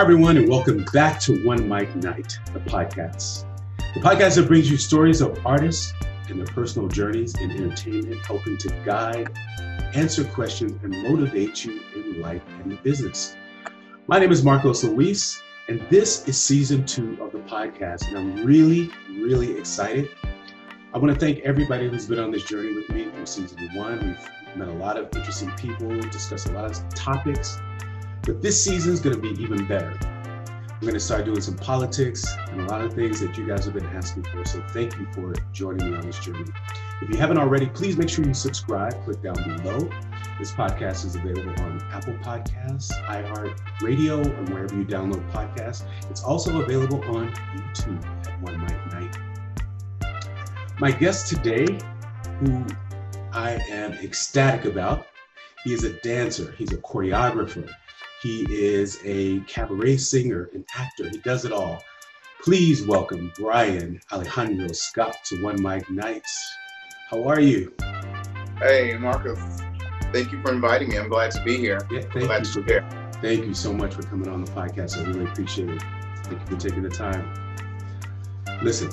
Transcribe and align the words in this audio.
Hi, 0.00 0.04
everyone, 0.04 0.38
and 0.38 0.48
welcome 0.48 0.82
back 0.94 1.20
to 1.20 1.44
One 1.44 1.68
Mic 1.68 1.94
Night, 1.94 2.38
the 2.54 2.60
podcast. 2.60 3.44
The 3.92 4.00
podcast 4.00 4.36
that 4.36 4.48
brings 4.48 4.70
you 4.70 4.78
stories 4.78 5.20
of 5.20 5.38
artists 5.44 5.92
and 6.30 6.38
their 6.38 6.46
personal 6.46 6.88
journeys 6.88 7.38
in 7.38 7.50
entertainment, 7.50 8.24
helping 8.24 8.56
to 8.56 8.70
guide, 8.82 9.30
answer 9.92 10.24
questions, 10.24 10.82
and 10.82 11.02
motivate 11.02 11.66
you 11.66 11.82
in 11.94 12.18
life 12.18 12.40
and 12.62 12.72
in 12.72 12.78
business. 12.82 13.36
My 14.06 14.18
name 14.18 14.32
is 14.32 14.42
Marcos 14.42 14.82
Luis, 14.84 15.42
and 15.68 15.82
this 15.90 16.26
is 16.26 16.40
season 16.40 16.86
two 16.86 17.18
of 17.20 17.32
the 17.32 17.40
podcast, 17.40 18.08
and 18.08 18.16
I'm 18.16 18.46
really, 18.46 18.90
really 19.10 19.58
excited. 19.58 20.08
I 20.94 20.98
want 20.98 21.12
to 21.12 21.20
thank 21.20 21.40
everybody 21.40 21.90
who's 21.90 22.06
been 22.06 22.20
on 22.20 22.30
this 22.30 22.44
journey 22.44 22.72
with 22.72 22.88
me 22.88 23.10
through 23.10 23.26
season 23.26 23.68
one. 23.74 24.16
We've 24.46 24.56
met 24.56 24.68
a 24.68 24.78
lot 24.78 24.96
of 24.96 25.14
interesting 25.14 25.50
people, 25.58 25.94
discussed 26.00 26.48
a 26.48 26.52
lot 26.52 26.70
of 26.70 26.88
topics 26.94 27.60
but 28.22 28.42
this 28.42 28.62
season 28.62 28.92
is 28.92 29.00
going 29.00 29.14
to 29.16 29.22
be 29.22 29.40
even 29.42 29.66
better. 29.66 29.98
We're 30.80 30.86
going 30.86 30.94
to 30.94 31.00
start 31.00 31.26
doing 31.26 31.40
some 31.42 31.56
politics 31.56 32.24
and 32.48 32.62
a 32.62 32.64
lot 32.64 32.80
of 32.80 32.94
things 32.94 33.20
that 33.20 33.36
you 33.36 33.46
guys 33.46 33.66
have 33.66 33.74
been 33.74 33.86
asking 33.86 34.22
for. 34.24 34.44
So 34.46 34.62
thank 34.68 34.98
you 34.98 35.06
for 35.12 35.34
joining 35.52 35.90
me 35.90 35.96
on 35.96 36.06
this 36.06 36.18
journey. 36.20 36.50
If 37.02 37.10
you 37.10 37.18
haven't 37.18 37.36
already, 37.36 37.66
please 37.66 37.98
make 37.98 38.08
sure 38.08 38.24
you 38.24 38.32
subscribe. 38.32 39.04
Click 39.04 39.22
down 39.22 39.34
below. 39.34 39.90
This 40.38 40.52
podcast 40.52 41.04
is 41.04 41.16
available 41.16 41.50
on 41.64 41.82
Apple 41.90 42.14
Podcasts, 42.14 42.90
iHeart 43.08 43.58
Radio, 43.82 44.20
and 44.22 44.48
wherever 44.48 44.74
you 44.74 44.86
download 44.86 45.30
podcasts. 45.32 45.84
It's 46.08 46.24
also 46.24 46.62
available 46.62 47.02
on 47.14 47.30
YouTube 47.30 48.26
at 48.26 48.40
One 48.40 48.58
Mic 48.60 48.92
Night. 48.92 49.18
My 50.78 50.90
guest 50.90 51.28
today, 51.28 51.78
who 52.38 52.64
I 53.34 53.62
am 53.68 53.92
ecstatic 53.92 54.64
about, 54.64 55.06
he 55.62 55.74
is 55.74 55.84
a 55.84 55.92
dancer, 56.00 56.54
he's 56.56 56.72
a 56.72 56.78
choreographer, 56.78 57.70
he 58.22 58.46
is 58.50 59.00
a 59.04 59.40
cabaret 59.40 59.96
singer, 59.96 60.50
an 60.52 60.64
actor. 60.76 61.08
He 61.08 61.18
does 61.18 61.46
it 61.46 61.52
all. 61.52 61.82
Please 62.42 62.86
welcome 62.86 63.32
Brian 63.36 63.98
Alejandro 64.12 64.68
Scott 64.72 65.16
to 65.24 65.42
One 65.42 65.60
Mic 65.62 65.88
Nights. 65.90 66.52
How 67.08 67.26
are 67.26 67.40
you? 67.40 67.72
Hey, 68.58 68.94
Marcus. 68.98 69.62
Thank 70.12 70.32
you 70.32 70.42
for 70.42 70.52
inviting 70.52 70.90
me. 70.90 70.98
I'm 70.98 71.08
glad 71.08 71.30
to 71.30 71.42
be 71.44 71.56
here. 71.56 71.80
Yeah, 71.90 72.00
thank 72.12 72.26
glad 72.26 72.46
you. 72.46 72.62
To 72.62 73.10
Thank 73.22 73.46
you 73.46 73.54
so 73.54 73.72
much 73.72 73.94
for 73.94 74.02
coming 74.02 74.28
on 74.28 74.44
the 74.44 74.52
podcast. 74.52 74.98
I 74.98 75.06
really 75.08 75.24
appreciate 75.24 75.70
it. 75.70 75.82
Thank 76.24 76.40
you 76.40 76.46
for 76.46 76.56
taking 76.56 76.82
the 76.82 76.90
time. 76.90 77.32
Listen, 78.62 78.90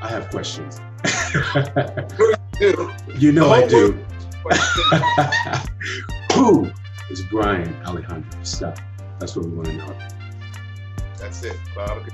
I 0.00 0.08
have 0.08 0.30
questions. 0.30 0.80
you 3.20 3.32
know 3.32 3.50
I 3.50 3.66
do. 3.66 3.98
Who 6.34 6.72
is 7.10 7.22
Brian 7.22 7.74
Alejandro 7.84 8.42
Scott. 8.42 8.80
That's 9.18 9.36
what 9.36 9.46
we 9.46 9.52
want 9.52 9.68
to 9.68 9.74
know. 9.74 9.98
That's 11.18 11.42
it. 11.42 11.56
Cloud 11.74 11.98
of 11.98 12.06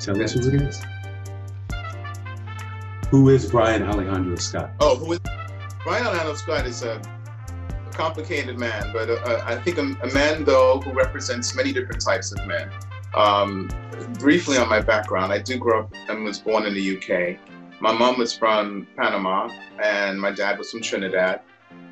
Tell 0.00 0.22
us 0.22 0.32
who 0.32 0.48
it 0.48 0.62
is. 0.62 0.82
Who 3.10 3.28
is 3.30 3.50
Brian 3.50 3.82
Alejandro 3.82 4.36
Scott? 4.36 4.70
Oh, 4.80 4.96
who 4.96 5.12
is 5.12 5.20
Brian 5.84 6.06
Alejandro 6.06 6.34
Scott 6.34 6.66
is 6.66 6.82
a, 6.82 7.00
a 7.68 7.90
complicated 7.92 8.58
man, 8.58 8.90
but 8.92 9.10
uh, 9.10 9.42
I 9.44 9.56
think 9.56 9.78
a, 9.78 9.82
a, 10.02 10.12
man 10.12 10.44
though 10.44 10.80
who 10.80 10.92
represents 10.92 11.54
many 11.54 11.72
different 11.72 12.00
types 12.04 12.32
of 12.32 12.46
men. 12.46 12.70
Um, 13.14 13.68
briefly 14.18 14.58
on 14.58 14.68
my 14.68 14.80
background, 14.80 15.32
I 15.32 15.38
do 15.38 15.56
grow 15.56 15.80
up 15.80 15.94
and 16.08 16.24
was 16.24 16.38
born 16.38 16.66
in 16.66 16.74
the 16.74 16.96
UK. 16.96 17.38
My 17.80 17.92
mom 17.92 18.18
was 18.18 18.36
from 18.36 18.86
Panama 18.96 19.50
and 19.82 20.20
my 20.20 20.30
dad 20.30 20.58
was 20.58 20.70
from 20.70 20.80
Trinidad 20.80 21.40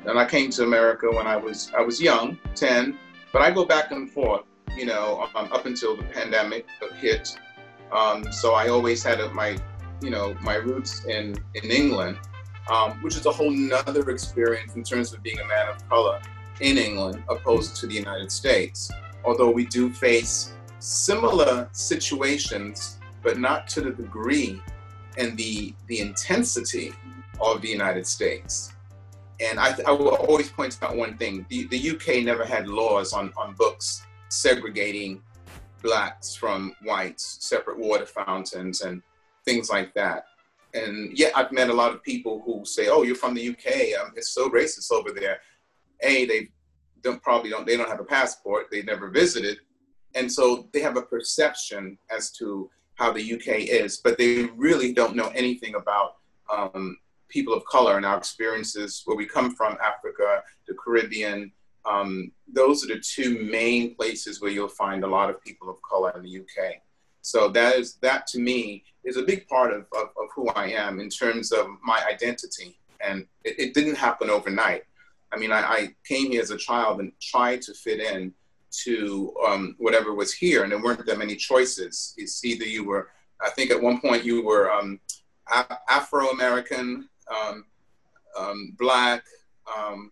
and 0.05 0.19
I 0.19 0.25
came 0.25 0.49
to 0.51 0.63
America 0.63 1.09
when 1.11 1.27
I 1.27 1.35
was 1.35 1.71
I 1.77 1.81
was 1.81 2.01
young, 2.01 2.37
10, 2.55 2.97
but 3.33 3.41
I 3.41 3.51
go 3.51 3.65
back 3.65 3.91
and 3.91 4.09
forth, 4.09 4.43
you 4.75 4.85
know, 4.85 5.27
um, 5.35 5.51
up 5.51 5.65
until 5.65 5.95
the 5.95 6.03
pandemic 6.03 6.65
hit. 6.99 7.37
Um, 7.91 8.31
so 8.31 8.53
I 8.53 8.69
always 8.69 9.03
had 9.03 9.19
a, 9.19 9.29
my, 9.33 9.57
you 10.01 10.09
know, 10.09 10.35
my 10.41 10.55
roots 10.55 11.05
in 11.05 11.35
in 11.55 11.71
England, 11.71 12.17
um, 12.71 12.91
which 13.01 13.15
is 13.15 13.25
a 13.25 13.31
whole 13.31 13.51
nother 13.51 14.09
experience 14.09 14.75
in 14.75 14.83
terms 14.83 15.13
of 15.13 15.21
being 15.23 15.39
a 15.39 15.47
man 15.47 15.67
of 15.69 15.87
color 15.89 16.21
in 16.61 16.77
England 16.77 17.23
opposed 17.29 17.75
to 17.77 17.87
the 17.87 17.93
United 17.95 18.31
States. 18.31 18.89
Although 19.23 19.49
we 19.49 19.65
do 19.65 19.91
face 19.91 20.53
similar 20.79 21.67
situations, 21.71 22.99
but 23.23 23.39
not 23.39 23.67
to 23.69 23.81
the 23.81 23.91
degree 23.91 24.61
and 25.17 25.35
the 25.35 25.73
the 25.87 25.99
intensity 25.99 26.93
of 27.41 27.61
the 27.61 27.67
United 27.67 28.05
States. 28.05 28.74
And 29.39 29.59
I, 29.59 29.75
I 29.85 29.91
will 29.91 30.09
always 30.09 30.49
point 30.49 30.77
out 30.81 30.95
one 30.95 31.17
thing: 31.17 31.45
the, 31.49 31.67
the 31.67 31.91
UK 31.91 32.23
never 32.23 32.45
had 32.45 32.67
laws 32.67 33.13
on, 33.13 33.33
on 33.37 33.53
books 33.55 34.05
segregating 34.29 35.21
blacks 35.81 36.35
from 36.35 36.73
whites, 36.83 37.37
separate 37.41 37.77
water 37.77 38.05
fountains, 38.05 38.81
and 38.81 39.01
things 39.43 39.69
like 39.69 39.93
that. 39.93 40.25
And 40.73 41.17
yet, 41.17 41.31
I've 41.35 41.51
met 41.51 41.69
a 41.69 41.73
lot 41.73 41.93
of 41.93 42.03
people 42.03 42.41
who 42.45 42.65
say, 42.65 42.87
"Oh, 42.87 43.03
you're 43.03 43.15
from 43.15 43.33
the 43.33 43.49
UK. 43.49 43.99
Um, 43.99 44.13
it's 44.15 44.31
so 44.31 44.49
racist 44.49 44.91
over 44.91 45.11
there." 45.11 45.39
A, 46.01 46.25
they 46.25 46.49
don't 47.01 47.21
probably 47.21 47.49
don't 47.49 47.65
they 47.65 47.77
don't 47.77 47.89
have 47.89 47.99
a 47.99 48.05
passport. 48.05 48.67
They 48.71 48.81
never 48.81 49.09
visited, 49.09 49.59
and 50.15 50.31
so 50.31 50.67
they 50.73 50.81
have 50.81 50.97
a 50.97 51.01
perception 51.01 51.97
as 52.09 52.31
to 52.31 52.69
how 52.95 53.11
the 53.11 53.33
UK 53.33 53.59
is, 53.67 53.97
but 53.97 54.17
they 54.17 54.43
really 54.55 54.93
don't 54.93 55.15
know 55.15 55.31
anything 55.35 55.75
about 55.75 56.15
um, 56.51 56.97
people 57.29 57.53
of 57.53 57.65
color 57.65 57.97
and 57.97 58.05
our 58.05 58.17
experiences 58.17 59.01
where 59.05 59.17
we 59.17 59.25
come 59.25 59.55
from, 59.55 59.77
Africa, 59.83 60.43
the 60.67 60.73
Caribbean. 60.75 61.51
Um, 61.85 62.31
those 62.51 62.83
are 62.83 62.87
the 62.87 62.99
two 62.99 63.43
main 63.43 63.95
places 63.95 64.41
where 64.41 64.51
you'll 64.51 64.67
find 64.67 65.03
a 65.03 65.07
lot 65.07 65.29
of 65.29 65.43
people 65.43 65.69
of 65.69 65.77
color 65.81 66.11
in 66.15 66.23
the 66.23 66.39
UK. 66.39 66.81
So 67.21 67.49
that 67.49 67.75
is 67.75 67.95
that 68.01 68.27
to 68.27 68.39
me 68.39 68.83
is 69.03 69.17
a 69.17 69.23
big 69.23 69.47
part 69.47 69.73
of, 69.73 69.85
of, 69.93 70.09
of 70.17 70.29
who 70.35 70.47
I 70.49 70.67
am 70.67 70.99
in 70.99 71.09
terms 71.09 71.51
of 71.51 71.67
my 71.83 72.03
identity. 72.11 72.79
And 73.01 73.25
it, 73.43 73.59
it 73.59 73.73
didn't 73.73 73.95
happen 73.95 74.29
overnight. 74.29 74.83
I 75.31 75.37
mean, 75.37 75.51
I, 75.51 75.61
I, 75.61 75.95
came 76.07 76.31
here 76.31 76.41
as 76.41 76.51
a 76.51 76.57
child 76.57 76.99
and 76.99 77.11
tried 77.19 77.61
to 77.63 77.73
fit 77.73 77.99
in 77.99 78.33
to 78.83 79.33
um, 79.45 79.75
whatever 79.79 80.13
was 80.13 80.33
here, 80.33 80.63
and 80.63 80.71
there 80.71 80.81
weren't 80.81 81.05
that 81.05 81.17
many 81.17 81.35
choices. 81.35 82.13
It's 82.17 82.43
either 82.45 82.65
you 82.65 82.83
were, 82.83 83.09
I 83.41 83.49
think 83.49 83.71
at 83.71 83.81
one 83.81 83.99
point 83.99 84.23
you 84.23 84.43
were 84.43 84.71
um, 84.71 84.99
Afro 85.89 86.29
American, 86.29 87.09
um, 87.33 87.65
um, 88.37 88.75
black, 88.77 89.23
um, 89.75 90.11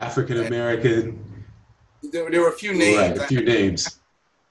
African 0.00 0.46
American. 0.46 1.44
There, 2.02 2.30
there 2.30 2.40
were 2.40 2.48
a 2.48 2.52
few 2.52 2.74
names. 2.74 2.98
Right, 2.98 3.16
a 3.16 3.26
few 3.26 3.42
names. 3.42 3.98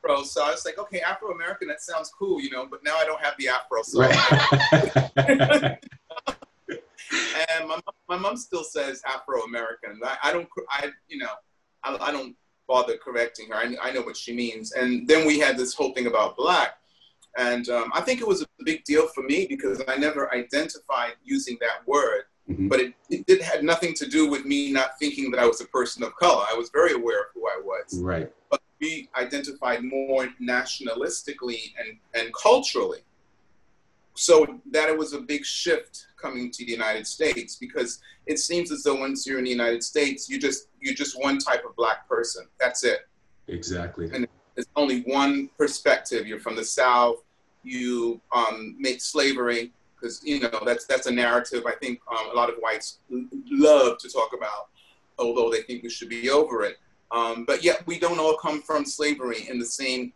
Afro, 0.03 0.24
so 0.24 0.44
I 0.44 0.51
was 0.51 0.66
like, 0.66 0.78
okay, 0.78 1.01
Afro 1.01 1.31
American, 1.31 1.68
that 1.68 1.81
sounds 1.81 2.12
cool, 2.18 2.41
you 2.41 2.50
know. 2.50 2.68
But 2.69 2.84
now 2.84 2.95
I 2.95 3.06
don't 3.06 3.22
have 3.22 3.35
the 3.38 3.50
Afro, 3.50 3.81
so. 3.84 4.01
Right. 4.01 5.80
and 7.50 7.68
my, 7.68 7.80
my 8.10 8.18
mom 8.18 8.38
still 8.38 8.63
says 8.63 9.01
Afro 9.06 9.42
American. 9.44 10.00
I, 10.04 10.18
I 10.24 10.33
don't, 10.33 10.48
I 10.69 10.92
you 11.07 11.18
know, 11.18 11.30
I, 11.83 11.98
I 12.00 12.12
don't 12.12 12.36
bother 12.68 12.98
correcting 12.98 13.50
her. 13.50 13.56
I, 13.56 13.75
I 13.81 13.92
know 13.92 14.01
what 14.01 14.18
she 14.18 14.33
means. 14.33 14.71
And 14.74 15.07
then 15.07 15.25
we 15.27 15.39
had 15.39 15.57
this 15.57 15.74
whole 15.74 15.94
thing 15.94 16.07
about 16.07 16.36
black. 16.38 16.77
And 17.38 17.68
um, 17.70 17.92
I 17.94 18.02
think 18.02 18.22
it 18.22 18.28
was 18.28 18.42
a 18.42 18.46
big 18.64 18.84
deal 18.86 19.08
for 19.08 19.22
me 19.22 19.46
because 19.48 19.82
I 19.88 19.98
never 19.98 20.34
identified 20.34 21.14
using 21.24 21.58
that 21.60 21.86
word, 21.86 22.24
mm-hmm. 22.50 22.70
but 22.70 22.80
it, 22.80 22.94
it 23.10 23.26
did 23.26 23.42
had 23.42 23.64
nothing 23.64 23.94
to 23.96 24.08
do 24.08 24.30
with 24.30 24.46
me 24.46 24.72
not 24.72 24.98
thinking 25.00 25.32
that 25.32 25.40
I 25.40 25.46
was 25.46 25.60
a 25.60 25.66
person 25.66 26.04
of 26.04 26.16
color. 26.16 26.46
I 26.50 26.56
was 26.56 26.70
very 26.70 26.94
aware 26.94 27.22
of 27.22 27.28
who 27.34 27.46
I 27.48 27.60
was. 27.62 28.00
Right. 28.00 28.32
But 28.50 28.62
we 28.80 29.10
identified 29.16 29.84
more 29.84 30.28
nationalistically 30.42 31.74
and, 31.80 31.98
and 32.14 32.34
culturally. 32.34 33.00
So 34.18 34.62
that 34.72 34.88
it 34.88 34.98
was 34.98 35.12
a 35.12 35.20
big 35.20 35.44
shift 35.44 36.08
coming 36.22 36.50
to 36.52 36.66
the 36.66 36.72
United 36.72 37.06
States 37.06 37.58
because 37.58 38.00
it 38.26 38.40
seems 38.40 38.72
as 38.72 38.84
though 38.84 38.96
once 38.96 39.28
you're 39.28 39.40
in 39.40 39.44
the 39.44 39.50
United 39.50 39.84
States, 39.84 40.30
you 40.30 40.40
just 40.40 40.70
you're 40.80 40.94
just 40.94 41.22
one 41.22 41.38
type 41.38 41.66
of 41.66 41.76
black 41.76 42.08
person. 42.08 42.46
That's 42.58 42.86
it. 42.86 43.10
Exactly. 43.50 44.10
And 44.14 44.26
it's 44.56 44.70
only 44.78 45.02
one 45.02 45.50
perspective. 45.58 46.26
You're 46.26 46.40
from 46.40 46.56
the 46.56 46.64
South 46.64 47.25
you 47.65 48.21
um, 48.33 48.75
make 48.79 49.01
slavery 49.01 49.71
because 49.95 50.21
you 50.23 50.39
know 50.39 50.62
that's 50.65 50.85
that's 50.85 51.07
a 51.07 51.12
narrative 51.12 51.63
I 51.65 51.73
think 51.73 52.00
um, 52.12 52.29
a 52.31 52.35
lot 52.35 52.50
of 52.50 52.56
whites 52.57 53.00
love 53.09 53.97
to 54.00 54.09
talk 54.09 54.31
about, 54.38 54.69
although 55.17 55.50
they 55.50 55.62
think 55.62 55.83
we 55.83 55.89
should 55.89 56.09
be 56.09 56.29
over 56.29 56.63
it. 56.63 56.77
Um, 57.12 57.45
but 57.45 57.63
yet 57.63 57.85
we 57.88 58.00
don't 58.00 58.19
all 58.19 58.35
come 58.38 58.62
from 58.62 58.85
slavery 58.85 59.47
in 59.50 59.59
the 59.59 59.65
same 59.65 60.12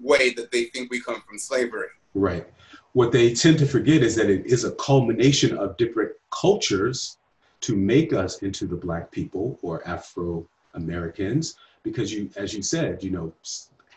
way 0.00 0.32
that 0.34 0.50
they 0.50 0.64
think 0.64 0.90
we 0.90 1.00
come 1.00 1.22
from 1.26 1.38
slavery. 1.38 1.88
Right. 2.14 2.46
What 2.92 3.12
they 3.12 3.34
tend 3.34 3.58
to 3.60 3.66
forget 3.66 4.02
is 4.02 4.16
that 4.16 4.30
it 4.30 4.46
is 4.46 4.64
a 4.64 4.72
culmination 4.72 5.56
of 5.56 5.76
different 5.76 6.12
cultures 6.30 7.18
to 7.60 7.76
make 7.76 8.12
us 8.12 8.38
into 8.38 8.66
the 8.66 8.74
black 8.76 9.10
people 9.10 9.58
or 9.62 9.86
Afro 9.86 10.46
Americans, 10.74 11.56
because 11.82 12.12
you, 12.12 12.30
as 12.36 12.54
you 12.54 12.62
said, 12.62 13.02
you 13.02 13.10
know, 13.10 13.32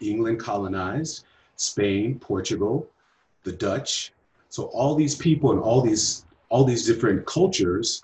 England 0.01 0.39
colonized, 0.39 1.25
Spain, 1.55 2.19
Portugal, 2.19 2.88
the 3.44 3.51
Dutch. 3.51 4.13
So 4.50 4.65
all 4.65 4.95
these 4.95 5.15
people 5.15 5.51
and 5.51 5.59
all 5.59 5.81
these 5.81 6.25
all 6.50 6.63
these 6.63 6.85
different 6.85 7.25
cultures, 7.25 8.01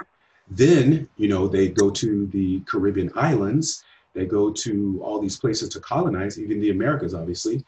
then 0.50 1.08
you 1.18 1.28
know 1.28 1.48
they 1.48 1.70
go 1.70 1.90
to 1.92 2.26
the 2.28 2.62
Caribbean 2.62 3.12
islands 3.16 3.84
They 4.14 4.26
go 4.26 4.52
to 4.52 5.00
all 5.04 5.20
these 5.22 5.38
places 5.38 5.70
to 5.70 5.80
colonize, 5.80 6.40
even 6.40 6.60
the 6.60 6.72
Americas, 6.72 7.14
obviously. 7.14 7.64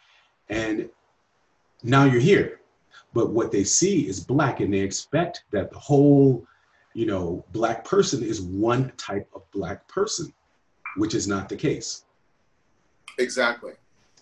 And 0.49 0.89
now 1.83 2.05
you're 2.05 2.19
here. 2.21 2.59
But 3.13 3.31
what 3.31 3.51
they 3.51 3.63
see 3.63 4.07
is 4.07 4.19
black, 4.19 4.59
and 4.59 4.73
they 4.73 4.79
expect 4.79 5.43
that 5.51 5.71
the 5.71 5.77
whole, 5.77 6.45
you 6.93 7.05
know, 7.05 7.45
black 7.51 7.85
person 7.85 8.23
is 8.23 8.41
one 8.41 8.91
type 8.97 9.29
of 9.35 9.49
black 9.51 9.87
person, 9.87 10.33
which 10.97 11.13
is 11.13 11.27
not 11.27 11.47
the 11.49 11.55
case. 11.55 12.05
Exactly. 13.19 13.73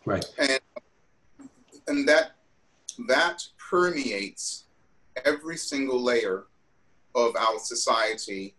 Right. 0.05 0.25
And 0.39 0.59
and 1.89 2.07
that 2.07 2.31
that 3.07 3.43
permeates 3.69 4.65
every 5.25 5.57
single 5.57 6.01
layer 6.01 6.45
of 7.15 7.35
our 7.35 7.59
society 7.59 8.55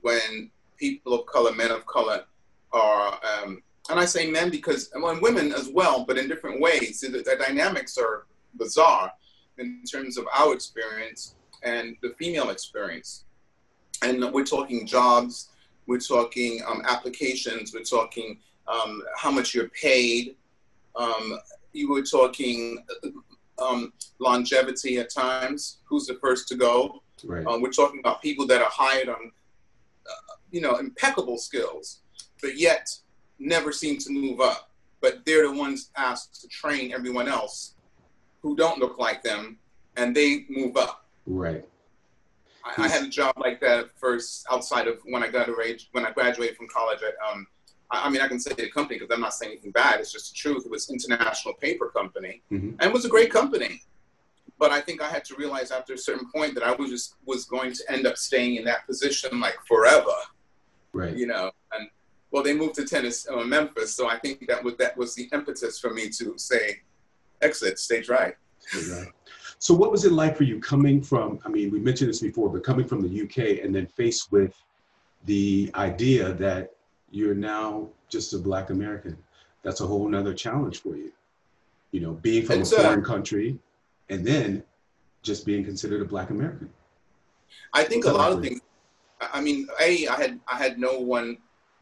when 0.00 0.50
people 0.76 1.14
of 1.14 1.26
color, 1.26 1.52
men 1.52 1.70
of 1.70 1.86
color, 1.86 2.24
are, 2.72 3.20
um, 3.22 3.62
and 3.90 4.00
I 4.00 4.04
say 4.04 4.30
men 4.30 4.50
because, 4.50 4.90
well, 4.94 5.18
women 5.20 5.52
as 5.52 5.68
well, 5.68 6.04
but 6.06 6.18
in 6.18 6.28
different 6.28 6.60
ways. 6.60 7.00
The, 7.00 7.08
the 7.08 7.36
dynamics 7.38 7.98
are 7.98 8.26
bizarre 8.56 9.12
in 9.58 9.82
terms 9.84 10.16
of 10.16 10.26
our 10.34 10.54
experience 10.54 11.34
and 11.62 11.96
the 12.02 12.14
female 12.18 12.50
experience. 12.50 13.24
And 14.02 14.32
we're 14.32 14.44
talking 14.44 14.86
jobs, 14.86 15.50
we're 15.86 16.00
talking 16.00 16.60
um, 16.66 16.82
applications, 16.88 17.72
we're 17.72 17.84
talking 17.84 18.38
um, 18.66 19.02
how 19.16 19.30
much 19.30 19.54
you're 19.54 19.68
paid. 19.68 20.36
Um, 21.72 21.78
you 21.80 21.90
were 21.90 22.02
talking 22.02 22.84
um, 23.58 23.92
longevity 24.18 24.98
at 24.98 25.10
times, 25.10 25.78
who's 25.84 26.06
the 26.06 26.14
first 26.14 26.48
to 26.48 26.54
go. 26.54 27.02
Right. 27.24 27.46
Uh, 27.46 27.58
we're 27.60 27.70
talking 27.70 28.00
about 28.00 28.22
people 28.22 28.46
that 28.48 28.60
are 28.60 28.70
hired 28.70 29.08
on, 29.08 29.32
uh, 30.06 30.34
you 30.50 30.60
know, 30.60 30.76
impeccable 30.76 31.38
skills, 31.38 32.00
but 32.40 32.58
yet 32.58 32.90
never 33.38 33.72
seem 33.72 33.98
to 33.98 34.10
move 34.10 34.40
up. 34.40 34.70
But 35.00 35.24
they're 35.24 35.48
the 35.48 35.54
ones 35.54 35.90
asked 35.96 36.40
to 36.42 36.48
train 36.48 36.92
everyone 36.92 37.28
else 37.28 37.74
who 38.40 38.56
don't 38.56 38.78
look 38.78 38.98
like 38.98 39.22
them, 39.22 39.58
and 39.96 40.14
they 40.14 40.46
move 40.48 40.76
up. 40.76 41.06
Right. 41.26 41.64
I, 42.64 42.84
I 42.84 42.88
had 42.88 43.04
a 43.04 43.08
job 43.08 43.34
like 43.38 43.60
that 43.60 43.78
at 43.80 43.98
first 43.98 44.46
outside 44.50 44.86
of 44.86 45.00
when 45.04 45.22
I 45.22 45.28
graduated 45.28 45.82
when 45.92 46.06
I 46.06 46.12
graduated 46.12 46.56
from 46.56 46.68
college 46.68 47.00
at 47.02 47.14
um, 47.28 47.46
I 47.92 48.08
mean, 48.08 48.22
I 48.22 48.28
can 48.28 48.40
say 48.40 48.54
the 48.54 48.70
company 48.70 48.98
because 48.98 49.14
I'm 49.14 49.20
not 49.20 49.34
saying 49.34 49.52
anything 49.52 49.70
bad. 49.70 50.00
It's 50.00 50.12
just 50.12 50.32
the 50.32 50.36
truth. 50.36 50.64
It 50.64 50.70
was 50.70 50.88
International 50.90 51.54
Paper 51.54 51.88
Company, 51.88 52.42
mm-hmm. 52.50 52.76
and 52.80 52.92
was 52.92 53.04
a 53.04 53.08
great 53.08 53.30
company. 53.30 53.82
But 54.58 54.70
I 54.70 54.80
think 54.80 55.02
I 55.02 55.08
had 55.08 55.24
to 55.26 55.34
realize 55.36 55.70
after 55.70 55.92
a 55.92 55.98
certain 55.98 56.26
point 56.34 56.54
that 56.54 56.62
I 56.62 56.72
was 56.72 56.90
just 56.90 57.16
was 57.26 57.44
going 57.44 57.72
to 57.74 57.92
end 57.92 58.06
up 58.06 58.16
staying 58.16 58.56
in 58.56 58.64
that 58.64 58.86
position 58.86 59.40
like 59.40 59.56
forever. 59.68 60.16
Right. 60.92 61.14
You 61.14 61.26
know, 61.26 61.50
and 61.72 61.88
well, 62.30 62.42
they 62.42 62.54
moved 62.54 62.76
to 62.76 62.86
Tennessee, 62.86 63.28
uh, 63.30 63.44
Memphis, 63.44 63.94
so 63.94 64.08
I 64.08 64.18
think 64.18 64.46
that 64.48 64.64
was 64.64 64.76
that 64.76 64.96
was 64.96 65.14
the 65.14 65.28
impetus 65.32 65.78
for 65.78 65.92
me 65.92 66.08
to 66.10 66.34
say, 66.38 66.80
exit 67.42 67.78
stage 67.78 68.08
right. 68.08 68.34
right. 68.90 69.08
So, 69.58 69.74
what 69.74 69.92
was 69.92 70.04
it 70.04 70.12
like 70.12 70.36
for 70.36 70.44
you 70.44 70.58
coming 70.60 71.02
from? 71.02 71.38
I 71.44 71.48
mean, 71.50 71.70
we 71.70 71.78
mentioned 71.78 72.08
this 72.08 72.20
before, 72.20 72.48
but 72.48 72.64
coming 72.64 72.86
from 72.86 73.02
the 73.02 73.22
UK 73.22 73.62
and 73.62 73.74
then 73.74 73.86
faced 73.86 74.32
with 74.32 74.54
the 75.24 75.70
idea 75.74 76.32
that 76.34 76.70
you're 77.12 77.34
now 77.34 77.88
just 78.08 78.34
a 78.34 78.38
black 78.38 78.70
American. 78.70 79.16
That's 79.62 79.80
a 79.80 79.86
whole 79.86 80.08
nother 80.08 80.34
challenge 80.34 80.80
for 80.80 80.96
you. 80.96 81.12
You 81.92 82.00
know, 82.00 82.12
being 82.12 82.44
from 82.44 82.62
it's 82.62 82.72
a 82.72 82.80
foreign 82.80 83.00
a, 83.00 83.02
country 83.04 83.58
and 84.08 84.26
then 84.26 84.64
just 85.22 85.46
being 85.46 85.64
considered 85.64 86.02
a 86.02 86.04
black 86.04 86.30
American. 86.30 86.68
I 87.72 87.84
think 87.84 88.06
a 88.06 88.12
lot 88.12 88.32
of 88.32 88.42
things 88.42 88.60
I 89.32 89.40
mean, 89.40 89.68
A, 89.80 90.06
I 90.08 90.16
had 90.16 90.40
I 90.48 90.56
had 90.56 90.78
no 90.78 90.98
one 90.98 91.38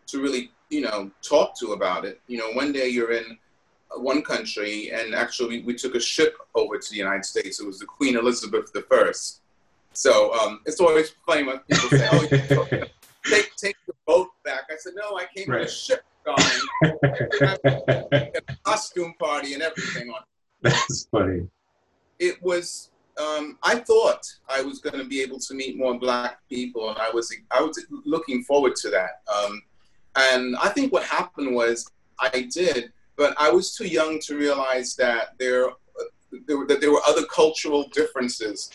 to 0.08 0.20
really, 0.20 0.50
you 0.68 0.82
know, 0.82 1.10
talk 1.22 1.58
to 1.60 1.72
about 1.72 2.04
it. 2.04 2.20
You 2.26 2.38
know, 2.38 2.50
one 2.52 2.72
day 2.72 2.88
you're 2.88 3.12
in 3.12 3.38
one 3.96 4.22
country 4.22 4.90
and 4.92 5.14
actually 5.14 5.62
we 5.62 5.74
took 5.74 5.94
a 5.94 6.00
ship 6.00 6.36
over 6.54 6.78
to 6.78 6.90
the 6.90 6.96
United 6.96 7.24
States. 7.24 7.60
It 7.60 7.66
was 7.66 7.78
the 7.78 7.86
Queen 7.86 8.16
Elizabeth 8.16 8.70
I. 8.74 9.12
So 9.92 10.34
um, 10.34 10.60
it's 10.66 10.80
always 10.80 11.12
funny 11.26 11.44
when 11.44 11.58
people 11.60 11.88
say, 11.90 12.08
"Oh, 12.12 12.26
take 13.24 13.56
take 13.56 13.76
the 13.79 13.79
boat 14.10 14.28
back. 14.44 14.64
I 14.70 14.76
said, 14.76 14.92
no, 14.96 15.16
I 15.16 15.26
came 15.34 15.48
right. 15.48 15.60
with 15.60 15.68
a 15.68 15.72
ship 15.72 16.02
a 16.26 16.34
costume 18.64 19.14
party 19.18 19.54
and 19.54 19.62
everything 19.62 20.10
on. 20.10 20.20
That's 20.62 21.08
funny. 21.10 21.46
It 22.18 22.42
was. 22.42 22.90
Um, 23.20 23.58
I 23.62 23.76
thought 23.76 24.22
I 24.48 24.62
was 24.62 24.80
going 24.80 24.98
to 24.98 25.04
be 25.04 25.22
able 25.22 25.38
to 25.40 25.54
meet 25.54 25.76
more 25.76 25.98
black 25.98 26.38
people, 26.48 26.90
and 26.90 26.98
I 26.98 27.10
was 27.10 27.34
I 27.50 27.62
was 27.62 27.84
looking 28.04 28.44
forward 28.44 28.76
to 28.76 28.90
that. 28.90 29.22
Um, 29.34 29.62
and 30.16 30.56
I 30.56 30.68
think 30.68 30.92
what 30.92 31.04
happened 31.04 31.54
was 31.54 31.90
I 32.18 32.48
did, 32.52 32.92
but 33.16 33.34
I 33.38 33.50
was 33.50 33.74
too 33.74 33.86
young 33.86 34.20
to 34.26 34.36
realize 34.36 34.94
that 34.96 35.38
there, 35.38 35.70
there 36.46 36.66
that 36.66 36.80
there 36.80 36.92
were 36.92 37.02
other 37.06 37.24
cultural 37.26 37.88
differences 37.88 38.70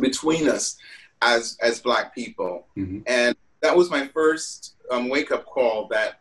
between 0.00 0.48
us 0.48 0.76
as 1.22 1.56
as 1.60 1.80
black 1.80 2.14
people, 2.14 2.66
mm-hmm. 2.76 3.00
and 3.06 3.36
that 3.60 3.76
was 3.76 3.90
my 3.90 4.06
first 4.08 4.74
um, 4.90 5.08
wake 5.08 5.30
up 5.30 5.44
call 5.46 5.88
that 5.88 6.20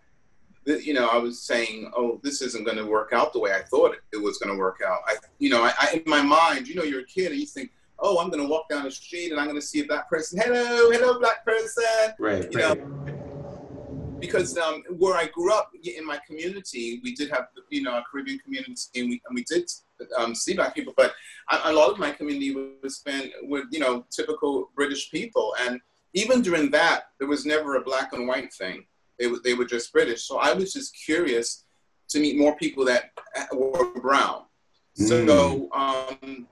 you 0.65 0.93
know 0.93 1.07
I 1.07 1.17
was 1.17 1.41
saying, 1.41 1.91
oh, 1.95 2.19
this 2.23 2.41
isn't 2.41 2.65
going 2.65 2.77
to 2.77 2.85
work 2.85 3.13
out 3.13 3.33
the 3.33 3.39
way 3.39 3.53
I 3.53 3.61
thought 3.61 3.93
it, 3.93 3.99
it 4.13 4.21
was 4.21 4.37
going 4.37 4.53
to 4.53 4.59
work 4.59 4.81
out. 4.85 4.99
I, 5.07 5.15
you 5.39 5.49
know, 5.49 5.63
I, 5.63 5.73
I, 5.79 5.91
in 5.93 6.03
my 6.05 6.21
mind, 6.21 6.67
you 6.67 6.75
know, 6.75 6.83
you're 6.83 7.01
a 7.01 7.05
kid 7.05 7.31
and 7.31 7.39
you 7.39 7.45
think, 7.45 7.71
oh, 7.99 8.19
I'm 8.19 8.29
going 8.29 8.43
to 8.43 8.49
walk 8.49 8.69
down 8.69 8.83
the 8.83 8.91
street 8.91 9.31
and 9.31 9.39
I'm 9.39 9.47
going 9.47 9.59
to 9.59 9.65
see 9.65 9.79
a 9.81 9.85
black 9.85 10.09
person. 10.09 10.39
Hello, 10.43 10.91
hello, 10.91 11.19
black 11.19 11.45
person. 11.45 11.83
Right. 12.19 12.51
You 12.51 12.59
right. 12.59 12.77
know, 12.77 13.17
because 14.19 14.57
um, 14.57 14.83
where 14.97 15.15
I 15.15 15.27
grew 15.27 15.53
up 15.53 15.71
in 15.83 16.05
my 16.05 16.19
community, 16.27 16.99
we 17.03 17.15
did 17.15 17.29
have 17.29 17.47
you 17.69 17.83
know 17.83 17.97
a 17.97 18.03
Caribbean 18.09 18.39
community, 18.39 18.73
and 18.95 19.09
we 19.09 19.21
and 19.27 19.35
we 19.35 19.43
did 19.43 19.69
um, 20.17 20.35
see 20.35 20.53
black 20.53 20.75
people, 20.75 20.93
but 20.97 21.13
a, 21.51 21.71
a 21.71 21.71
lot 21.71 21.89
of 21.89 21.97
my 21.97 22.11
community 22.11 22.55
was 22.83 22.97
spent 22.97 23.31
with 23.43 23.65
you 23.71 23.79
know 23.79 24.05
typical 24.11 24.69
British 24.75 25.11
people 25.11 25.55
and 25.61 25.79
even 26.13 26.41
during 26.41 26.71
that, 26.71 27.03
there 27.19 27.27
was 27.27 27.45
never 27.45 27.75
a 27.75 27.81
black 27.81 28.13
and 28.13 28.27
white 28.27 28.53
thing. 28.53 28.85
They, 29.19 29.29
they 29.43 29.53
were 29.53 29.65
just 29.65 29.91
British. 29.91 30.23
So 30.27 30.37
I 30.37 30.53
was 30.53 30.73
just 30.73 30.95
curious 31.05 31.65
to 32.09 32.19
meet 32.19 32.37
more 32.37 32.55
people 32.55 32.85
that 32.85 33.11
were 33.51 33.99
brown. 33.99 34.43
Mm. 34.99 35.07
So 35.07 35.69
um, 35.73 36.47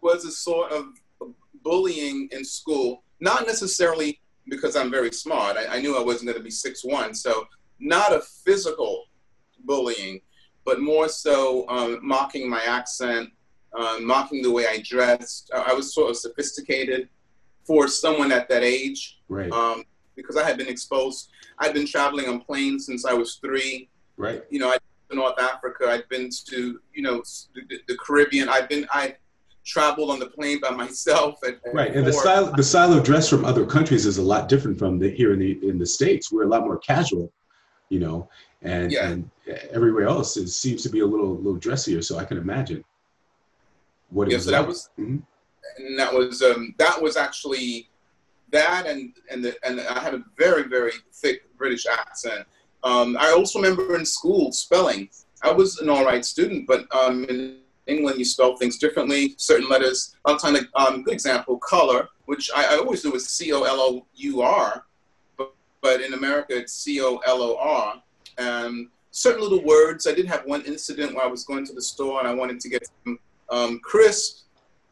was 0.00 0.24
a 0.24 0.32
sort 0.32 0.72
of 0.72 0.86
bullying 1.62 2.28
in 2.32 2.44
school, 2.44 3.02
not 3.20 3.46
necessarily 3.46 4.20
because 4.48 4.76
I'm 4.76 4.90
very 4.90 5.12
smart. 5.12 5.56
I, 5.56 5.76
I 5.76 5.80
knew 5.80 5.96
I 5.96 6.02
wasn't 6.02 6.26
going 6.26 6.38
to 6.38 6.44
be 6.44 6.50
six 6.50 6.84
one, 6.84 7.14
so 7.14 7.46
not 7.78 8.12
a 8.12 8.20
physical 8.20 9.04
bullying, 9.64 10.20
but 10.64 10.80
more 10.80 11.08
so 11.08 11.68
um, 11.68 12.00
mocking 12.02 12.48
my 12.48 12.62
accent, 12.62 13.30
uh, 13.78 13.98
mocking 14.00 14.42
the 14.42 14.50
way 14.50 14.66
I 14.66 14.82
dressed. 14.84 15.50
I 15.54 15.72
was 15.72 15.94
sort 15.94 16.10
of 16.10 16.16
sophisticated 16.16 17.08
for 17.64 17.88
someone 17.88 18.32
at 18.32 18.48
that 18.48 18.62
age. 18.62 19.18
Right. 19.28 19.50
Um, 19.52 19.84
because 20.16 20.36
I 20.36 20.44
had 20.44 20.58
been 20.58 20.68
exposed. 20.68 21.30
I'd 21.58 21.74
been 21.74 21.86
traveling 21.86 22.28
on 22.28 22.40
planes 22.40 22.86
since 22.86 23.04
I 23.04 23.12
was 23.12 23.36
three. 23.36 23.88
Right. 24.16 24.42
You 24.50 24.58
know, 24.58 24.68
I'd 24.68 24.80
been 25.08 25.16
to 25.16 25.22
North 25.22 25.38
Africa. 25.40 25.86
I'd 25.88 26.08
been 26.08 26.30
to, 26.48 26.80
you 26.92 27.02
know, 27.02 27.22
the, 27.54 27.80
the 27.88 27.96
Caribbean. 27.96 28.48
I've 28.48 28.68
been, 28.68 28.86
I 28.92 29.16
traveled 29.64 30.10
on 30.10 30.18
the 30.18 30.26
plane 30.26 30.60
by 30.60 30.70
myself. 30.84 31.38
At, 31.44 31.60
at 31.66 31.74
right. 31.74 31.94
And 31.94 32.06
the 32.06 32.12
style, 32.12 32.52
the 32.52 32.62
style 32.62 32.92
of 32.92 33.04
dress 33.04 33.28
from 33.28 33.44
other 33.44 33.64
countries 33.64 34.06
is 34.06 34.18
a 34.18 34.22
lot 34.22 34.48
different 34.48 34.78
from 34.78 34.98
the 34.98 35.10
here 35.10 35.32
in 35.32 35.38
the 35.38 35.58
in 35.66 35.78
the 35.78 35.86
states. 35.86 36.32
We're 36.32 36.44
a 36.44 36.48
lot 36.48 36.62
more 36.62 36.78
casual, 36.78 37.32
you 37.88 38.00
know, 38.00 38.28
and 38.62 38.92
yeah. 38.92 39.08
and 39.08 39.30
everywhere 39.70 40.06
else 40.06 40.36
it 40.36 40.48
seems 40.48 40.82
to 40.82 40.88
be 40.88 41.00
a 41.00 41.06
little 41.06 41.36
little 41.36 41.56
dressier. 41.56 42.02
So 42.02 42.18
I 42.18 42.24
can 42.24 42.36
imagine 42.38 42.84
what 44.10 44.28
it 44.28 44.32
yeah, 44.32 44.36
was. 44.36 44.44
So 44.44 44.50
like. 44.50 44.60
that 44.60 44.68
was. 44.68 44.90
Mm-hmm 44.98 45.18
and 45.78 45.98
that 45.98 46.12
was 46.12 46.42
um, 46.42 46.74
that 46.78 47.00
was 47.00 47.16
actually 47.16 47.88
that, 48.50 48.86
and 48.86 49.12
and 49.30 49.44
the, 49.44 49.56
and 49.64 49.80
I 49.80 50.00
had 50.00 50.14
a 50.14 50.24
very 50.36 50.64
very 50.64 50.92
thick 51.12 51.42
British 51.56 51.86
accent. 51.86 52.46
Um, 52.82 53.16
I 53.18 53.30
also 53.30 53.60
remember 53.60 53.96
in 53.96 54.06
school 54.06 54.52
spelling. 54.52 55.10
I 55.42 55.52
was 55.52 55.78
an 55.78 55.88
all 55.88 56.04
right 56.04 56.24
student, 56.24 56.66
but 56.66 56.86
um, 56.94 57.24
in 57.24 57.58
England 57.86 58.18
you 58.18 58.24
spell 58.24 58.56
things 58.56 58.78
differently. 58.78 59.34
Certain 59.36 59.68
letters, 59.68 60.16
a 60.24 60.30
lot 60.30 60.36
of 60.36 60.42
time, 60.42 60.68
um, 60.74 61.02
good 61.02 61.14
example, 61.14 61.58
color, 61.58 62.08
which 62.26 62.50
I, 62.54 62.74
I 62.74 62.78
always 62.78 63.04
knew 63.04 63.12
was 63.12 63.28
C 63.28 63.52
O 63.52 63.62
L 63.62 63.80
O 63.80 64.06
U 64.14 64.42
R, 64.42 64.84
but, 65.38 65.54
but 65.80 66.00
in 66.00 66.14
America 66.14 66.56
it's 66.56 66.72
C 66.72 67.00
O 67.00 67.16
L 67.26 67.42
O 67.42 67.56
R. 67.56 68.02
And 68.38 68.88
certain 69.10 69.42
little 69.42 69.62
words. 69.64 70.06
I 70.06 70.12
did 70.12 70.26
have 70.26 70.44
one 70.46 70.62
incident 70.62 71.14
where 71.14 71.24
I 71.24 71.28
was 71.28 71.44
going 71.44 71.66
to 71.66 71.72
the 71.72 71.82
store 71.82 72.20
and 72.20 72.28
I 72.28 72.34
wanted 72.34 72.60
to 72.60 72.68
get 72.68 72.88
some 73.04 73.18
um, 73.50 73.80
crisp 73.80 74.46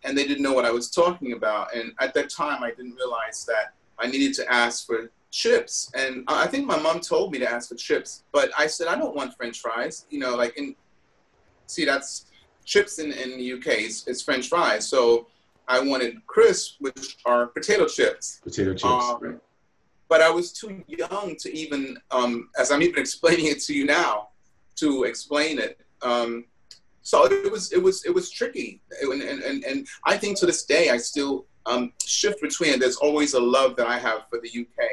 and 0.09 0.17
they 0.17 0.27
didn't 0.27 0.43
know 0.43 0.55
what 0.55 0.65
I 0.65 0.71
was 0.71 0.91
talking 0.91 1.35
about. 1.35 1.75
And 1.77 1.93
at 2.01 2.15
that 2.15 2.31
time, 2.31 2.63
I 2.63 2.71
didn't 2.71 2.95
realize 2.95 3.45
that 3.45 3.75
I 3.99 4.07
needed 4.07 4.35
to 4.35 4.51
ask 4.51 4.87
for 4.87 5.11
chips. 5.31 5.93
And 5.95 6.25
I 6.27 6.47
think 6.47 6.67
my 6.67 6.79
mom 6.79 7.01
told 7.01 7.31
me 7.31 7.39
to 7.41 7.51
ask 7.51 7.69
for 7.69 7.75
chips, 7.75 8.25
but 8.33 8.51
I 8.59 8.67
said, 8.67 8.89
I 8.89 8.97
don't 8.97 9.15
want 9.15 9.37
French 9.37 9.61
fries. 9.61 10.07
You 10.09 10.21
know, 10.21 10.35
like, 10.35 10.57
in, 10.57 10.75
see, 11.67 11.85
that's 11.85 12.27
chips 12.65 12.99
in, 12.99 13.13
in 13.13 13.37
the 13.37 13.53
UK 13.53 13.67
is, 13.81 14.09
is 14.09 14.23
French 14.23 14.49
fries. 14.49 14.89
So 14.89 15.27
I 15.69 15.79
wanted 15.81 16.27
crisps, 16.27 16.77
which 16.81 17.19
are 17.27 17.49
potato 17.49 17.87
chips. 17.87 18.41
Potato 18.43 18.73
chips, 18.73 18.85
um, 18.85 19.19
right. 19.21 19.39
but 20.09 20.23
I 20.23 20.31
was 20.31 20.53
too 20.53 20.83
young 20.87 21.37
to 21.41 21.55
even, 21.55 21.99
um, 22.11 22.49
as 22.59 22.71
I'm 22.71 22.83
even 22.83 22.99
explaining 23.07 23.47
it 23.47 23.61
to 23.63 23.75
you 23.75 23.85
now, 23.85 24.29
to 24.77 25.05
explain 25.05 25.59
it. 25.59 25.79
Um, 26.01 26.47
so 27.09 27.25
it 27.25 27.51
was 27.51 27.73
it 27.73 27.83
was 27.83 28.05
it 28.05 28.13
was 28.13 28.31
tricky, 28.31 28.83
and, 29.01 29.23
and 29.23 29.65
and 29.65 29.87
I 30.05 30.19
think 30.19 30.39
to 30.41 30.47
this 30.47 30.65
day 30.65 30.91
I 30.91 30.99
still 30.99 31.47
um, 31.65 31.95
shift 32.05 32.43
between. 32.43 32.79
There's 32.79 32.97
always 32.97 33.33
a 33.33 33.41
love 33.41 33.77
that 33.77 33.87
I 33.87 33.99
have 33.99 34.29
for 34.29 34.39
the 34.43 34.51
UK. 34.51 34.85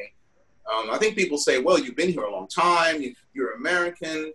Um, 0.73 0.91
I 0.91 0.97
think 0.97 1.17
people 1.17 1.37
say, 1.37 1.59
"Well, 1.59 1.77
you've 1.77 1.97
been 1.97 2.13
here 2.13 2.23
a 2.23 2.31
long 2.31 2.47
time. 2.47 3.01
You, 3.01 3.13
are 3.45 3.55
American." 3.55 4.31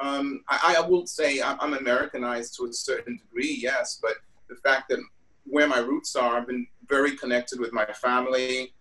Um, 0.00 0.42
I, 0.48 0.74
I, 0.78 0.88
will 0.88 1.06
say 1.06 1.40
I'm 1.40 1.74
Americanized 1.74 2.56
to 2.56 2.64
a 2.64 2.72
certain 2.72 3.16
degree, 3.18 3.60
yes, 3.62 4.00
but 4.02 4.14
the 4.48 4.56
fact 4.56 4.88
that 4.88 4.98
where 5.44 5.68
my 5.68 5.78
roots 5.78 6.16
are, 6.16 6.36
I've 6.36 6.48
been 6.48 6.66
very 6.88 7.16
connected 7.16 7.60
with 7.60 7.72
my 7.72 7.86
family. 7.92 8.72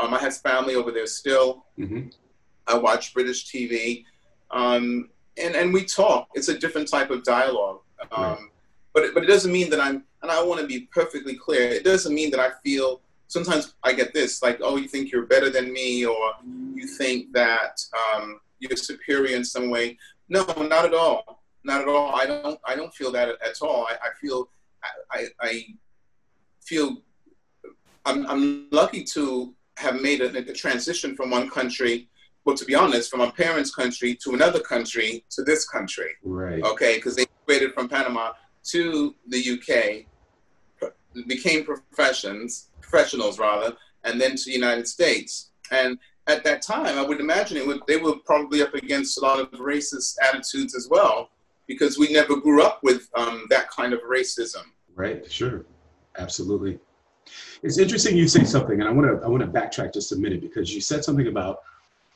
Um, 0.00 0.14
I 0.14 0.18
have 0.20 0.34
family 0.38 0.76
over 0.76 0.92
there 0.92 1.06
still. 1.06 1.66
Mm-hmm. 1.78 2.08
I 2.68 2.78
watch 2.78 3.12
British 3.12 3.52
TV, 3.52 4.04
um, 4.50 5.10
and 5.36 5.54
and 5.54 5.74
we 5.74 5.84
talk. 5.84 6.28
It's 6.32 6.48
a 6.48 6.58
different 6.58 6.88
type 6.88 7.10
of 7.10 7.22
dialogue. 7.22 7.80
Um, 8.12 8.22
right. 8.22 8.38
But 8.94 9.04
it, 9.04 9.14
but 9.14 9.24
it 9.24 9.26
doesn't 9.26 9.52
mean 9.52 9.70
that 9.70 9.80
I'm. 9.80 10.04
And 10.22 10.30
I 10.30 10.42
want 10.42 10.60
to 10.60 10.66
be 10.66 10.88
perfectly 10.92 11.36
clear. 11.36 11.62
It 11.68 11.84
doesn't 11.84 12.14
mean 12.14 12.30
that 12.32 12.40
I 12.40 12.50
feel. 12.64 13.00
Sometimes 13.28 13.74
I 13.84 13.92
get 13.92 14.14
this, 14.14 14.42
like, 14.42 14.58
oh, 14.62 14.76
you 14.76 14.88
think 14.88 15.12
you're 15.12 15.26
better 15.26 15.50
than 15.50 15.72
me, 15.72 16.04
or 16.06 16.32
you 16.74 16.86
think 16.86 17.32
that 17.34 17.80
um, 17.94 18.40
you're 18.58 18.76
superior 18.76 19.36
in 19.36 19.44
some 19.44 19.70
way. 19.70 19.98
No, 20.28 20.44
not 20.44 20.84
at 20.86 20.94
all. 20.94 21.42
Not 21.62 21.82
at 21.82 21.88
all. 21.88 22.14
I 22.14 22.26
don't. 22.26 22.58
I 22.66 22.74
don't 22.74 22.92
feel 22.94 23.12
that 23.12 23.28
at, 23.28 23.42
at 23.42 23.62
all. 23.62 23.86
I, 23.86 23.94
I 23.94 24.08
feel. 24.20 24.48
I, 25.12 25.26
I 25.40 25.66
feel. 26.62 27.02
I'm, 28.06 28.26
I'm 28.26 28.68
lucky 28.70 29.04
to 29.04 29.54
have 29.76 30.00
made 30.00 30.22
a, 30.22 30.36
a 30.36 30.52
transition 30.52 31.14
from 31.14 31.30
one 31.30 31.50
country 31.50 32.08
well, 32.48 32.56
to 32.56 32.64
be 32.64 32.74
honest, 32.74 33.10
from 33.10 33.20
my 33.20 33.30
parents' 33.30 33.74
country 33.74 34.14
to 34.24 34.32
another 34.32 34.58
country 34.58 35.22
to 35.28 35.42
this 35.42 35.68
country. 35.68 36.12
Right. 36.24 36.62
Okay, 36.62 36.96
because 36.96 37.14
they 37.14 37.26
from 37.74 37.88
Panama 37.88 38.32
to 38.64 39.14
the 39.28 39.38
UK, 39.38 40.06
became 41.26 41.64
professions, 41.64 42.68
professionals 42.80 43.38
rather, 43.38 43.76
and 44.04 44.20
then 44.20 44.36
to 44.36 44.44
the 44.44 44.52
United 44.52 44.86
States. 44.86 45.50
And 45.70 45.98
at 46.26 46.44
that 46.44 46.62
time, 46.62 46.98
I 46.98 47.02
would 47.02 47.20
imagine 47.20 47.56
it 47.56 47.66
would, 47.66 47.80
they 47.86 47.96
were 47.96 48.16
probably 48.24 48.62
up 48.62 48.74
against 48.74 49.18
a 49.18 49.22
lot 49.22 49.40
of 49.40 49.50
racist 49.52 50.16
attitudes 50.22 50.74
as 50.74 50.88
well, 50.90 51.30
because 51.66 51.98
we 51.98 52.12
never 52.12 52.36
grew 52.36 52.62
up 52.62 52.80
with 52.82 53.08
um, 53.16 53.46
that 53.50 53.70
kind 53.70 53.92
of 53.92 54.00
racism. 54.00 54.64
Right. 54.94 55.30
Sure. 55.30 55.64
Absolutely. 56.18 56.78
It's 57.62 57.78
interesting 57.78 58.16
you 58.16 58.28
say 58.28 58.44
something, 58.44 58.80
and 58.80 58.88
I 58.88 58.92
want 58.92 59.20
to 59.20 59.24
I 59.24 59.28
want 59.28 59.42
to 59.42 59.48
backtrack 59.48 59.92
just 59.92 60.12
a 60.12 60.16
minute 60.16 60.40
because 60.40 60.74
you 60.74 60.80
said 60.80 61.04
something 61.04 61.26
about 61.26 61.58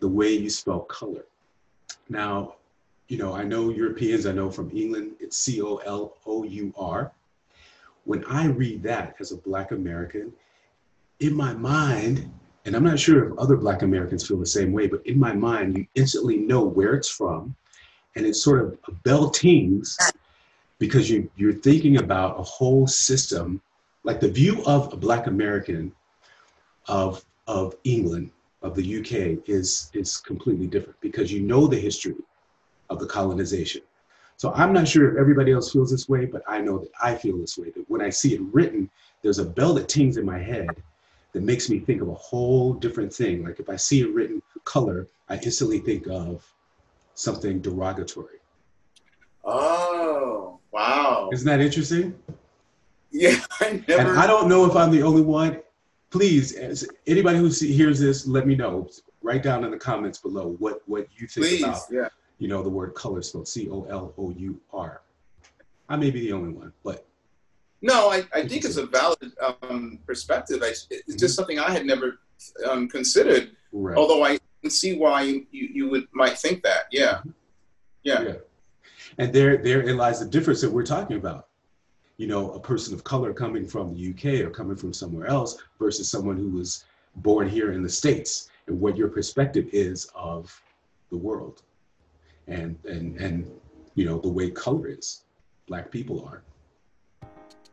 the 0.00 0.08
way 0.08 0.32
you 0.32 0.48
spell 0.48 0.80
color. 0.80 1.26
Now, 2.08 2.54
you 3.12 3.19
know, 3.19 3.35
I 3.35 3.45
know 3.45 3.69
Europeans, 3.69 4.25
I 4.25 4.33
know 4.33 4.50
from 4.50 4.71
England, 4.75 5.16
it's 5.21 5.37
C 5.37 5.61
O 5.61 5.76
L 5.85 6.16
O 6.25 6.45
U 6.45 6.73
R. 6.78 7.12
When 8.04 8.25
I 8.25 8.47
read 8.47 8.83
that 8.85 9.16
as 9.21 9.33
a 9.33 9.37
Black 9.37 9.71
American, 9.71 10.33
in 11.21 11.35
my 11.35 11.52
mind, 11.52 12.33
and 12.64 12.75
I'm 12.75 12.85
not 12.85 12.99
sure 12.99 13.26
if 13.26 13.38
other 13.38 13.59
Black 13.59 13.83
Americans 13.83 14.26
feel 14.26 14.38
the 14.38 14.47
same 14.47 14.73
way, 14.73 14.87
but 14.87 15.07
in 15.07 15.19
my 15.19 15.35
mind, 15.35 15.76
you 15.76 15.87
instantly 15.95 16.38
know 16.38 16.62
where 16.64 16.95
it's 16.95 17.11
from. 17.11 17.54
And 18.16 18.25
it's 18.25 18.42
sort 18.42 18.64
of 18.64 18.78
a 18.88 18.92
bell 18.92 19.28
tings 19.28 19.99
because 20.78 21.11
you, 21.11 21.31
you're 21.37 21.52
thinking 21.52 21.99
about 21.99 22.40
a 22.40 22.42
whole 22.42 22.87
system, 22.87 23.61
like 24.04 24.21
the 24.21 24.31
view 24.31 24.64
of 24.64 24.90
a 24.90 24.97
Black 24.97 25.26
American 25.26 25.92
of, 26.88 27.23
of 27.47 27.76
England 27.85 28.31
of 28.62 28.75
the 28.75 29.00
UK 29.00 29.47
is, 29.47 29.90
is 29.92 30.16
completely 30.16 30.66
different 30.66 30.99
because 31.02 31.31
you 31.31 31.42
know 31.42 31.66
the 31.66 31.78
history 31.78 32.14
of 32.92 32.99
the 32.99 33.06
colonization. 33.06 33.82
So 34.37 34.52
I'm 34.54 34.72
not 34.72 34.88
sure 34.88 35.11
if 35.11 35.18
everybody 35.18 35.52
else 35.52 35.72
feels 35.72 35.90
this 35.90 36.08
way, 36.08 36.26
but 36.26 36.42
I 36.49 36.61
know 36.61 36.78
that 36.78 36.90
I 37.02 37.14
feel 37.14 37.38
this 37.38 37.58
way. 37.58 37.70
That 37.70 37.88
when 37.88 38.00
I 38.00 38.11
see 38.11 38.34
it 38.34 38.40
written, 38.52 38.90
there's 39.22 39.38
a 39.38 39.44
bell 39.44 39.75
that 39.75 39.88
tings 39.88 40.16
in 40.16 40.26
my 40.26 40.38
head 40.38 40.68
that 41.32 41.42
makes 41.42 41.70
me 41.70 41.78
think 41.78 42.02
of 42.02 42.08
a 42.08 42.14
whole 42.14 42.75
different 42.75 43.12
thing. 43.12 43.44
Like 43.44 43.61
if 43.61 43.68
I 43.68 43.76
see 43.76 44.00
it 44.00 44.12
written 44.12 44.42
color, 44.64 45.06
I 45.28 45.37
instantly 45.37 45.78
think 45.78 46.06
of 46.08 46.44
something 47.14 47.61
derogatory. 47.61 48.38
Oh, 49.44 50.58
wow. 50.72 51.30
Isn't 51.32 51.46
that 51.46 51.61
interesting? 51.61 52.18
Yeah, 53.11 53.37
I 53.61 53.82
never... 53.87 54.11
And 54.11 54.18
I 54.18 54.26
don't 54.26 54.49
know 54.49 54.66
if 54.66 54.76
I'm 54.76 54.90
the 54.90 55.02
only 55.02 55.22
one 55.22 55.62
please, 56.12 56.87
anybody 57.06 57.38
who 57.38 57.49
hears 57.49 57.99
this, 57.99 58.26
let 58.26 58.46
me 58.46 58.54
know. 58.54 58.88
Write 59.22 59.42
down 59.42 59.64
in 59.64 59.70
the 59.70 59.78
comments 59.78 60.18
below 60.18 60.56
what 60.58 60.82
what 60.87 61.08
you 61.16 61.26
think 61.26 61.46
please, 61.46 61.62
about 61.62 61.80
yeah. 61.90 62.08
You 62.42 62.49
know 62.49 62.61
the 62.61 62.68
word 62.68 62.92
color 62.94 63.22
spelled 63.22 63.46
C 63.46 63.68
O 63.70 63.84
L 63.88 64.12
O 64.18 64.30
U 64.30 64.61
R. 64.72 65.02
I 65.88 65.96
may 65.96 66.11
be 66.11 66.22
the 66.22 66.32
only 66.32 66.52
one, 66.52 66.72
but 66.82 67.06
no, 67.82 68.11
I, 68.11 68.25
I 68.34 68.49
think 68.49 68.64
it's 68.64 68.78
a 68.78 68.87
valid 68.87 69.32
um, 69.40 70.00
perspective. 70.04 70.61
I, 70.61 70.70
it's 70.70 70.87
mm-hmm. 70.87 71.16
just 71.18 71.37
something 71.37 71.61
I 71.61 71.70
had 71.70 71.87
never 71.87 72.18
um, 72.68 72.88
considered. 72.88 73.52
Right. 73.70 73.96
Although 73.96 74.25
I 74.25 74.40
can 74.61 74.70
see 74.70 74.96
why 74.96 75.22
you, 75.22 75.46
you 75.52 75.88
would 75.88 76.08
might 76.12 76.37
think 76.37 76.64
that. 76.64 76.87
Yeah. 76.90 77.18
Mm-hmm. 77.18 77.30
yeah. 78.02 78.22
yeah. 78.22 78.34
And 79.18 79.32
there 79.32 79.58
therein 79.58 79.96
lies 79.96 80.18
the 80.18 80.26
difference 80.26 80.61
that 80.62 80.70
we're 80.70 80.87
talking 80.87 81.18
about 81.18 81.46
you 82.18 82.26
know, 82.26 82.52
a 82.52 82.61
person 82.61 82.92
of 82.92 83.02
color 83.02 83.32
coming 83.32 83.66
from 83.66 83.94
the 83.94 84.11
UK 84.11 84.46
or 84.46 84.50
coming 84.50 84.76
from 84.76 84.92
somewhere 84.92 85.26
else 85.26 85.58
versus 85.78 86.08
someone 86.08 86.37
who 86.37 86.50
was 86.50 86.84
born 87.16 87.49
here 87.49 87.72
in 87.72 87.82
the 87.82 87.88
States 87.88 88.50
and 88.66 88.78
what 88.78 88.96
your 88.96 89.08
perspective 89.08 89.68
is 89.72 90.08
of 90.14 90.62
the 91.11 91.16
world 91.16 91.62
and 92.49 92.76
and 92.84 93.16
and 93.18 93.50
you 93.94 94.04
know 94.04 94.18
the 94.18 94.28
way 94.28 94.50
color 94.50 94.88
is 94.88 95.25
black 95.66 95.90
people 95.90 96.25
are 96.25 96.42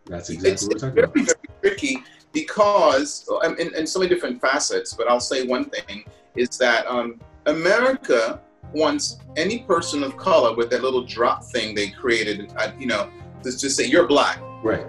that's 0.06 0.30
exactly 0.30 0.52
it's, 0.52 0.64
what 0.64 0.74
we're 0.74 0.80
talking 0.80 0.96
very, 0.96 1.06
about 1.06 1.36
very 1.62 1.76
tricky 1.76 1.98
because 2.32 3.28
um, 3.44 3.58
in, 3.58 3.74
in 3.76 3.86
so 3.88 4.00
many 4.00 4.14
different 4.14 4.40
facets 4.42 4.94
but 4.94 5.10
i'll 5.10 5.20
say 5.20 5.46
one 5.46 5.66
thing 5.66 6.04
is 6.36 6.58
that 6.58 6.86
um, 6.88 7.20
america 7.46 8.40
wants 8.74 9.18
any 9.36 9.60
person 9.60 10.04
of 10.04 10.16
color 10.18 10.56
with 10.56 10.70
that 10.70 10.84
little 10.84 11.04
drop 11.04 11.44
thing 11.44 11.74
they 11.74 11.90
created 11.90 12.54
uh, 12.58 12.72
you 12.78 12.86
know 12.86 13.10
Let's 13.44 13.62
just 13.62 13.78
say 13.78 13.86
you're 13.86 14.08
black. 14.08 14.40
Right. 14.64 14.86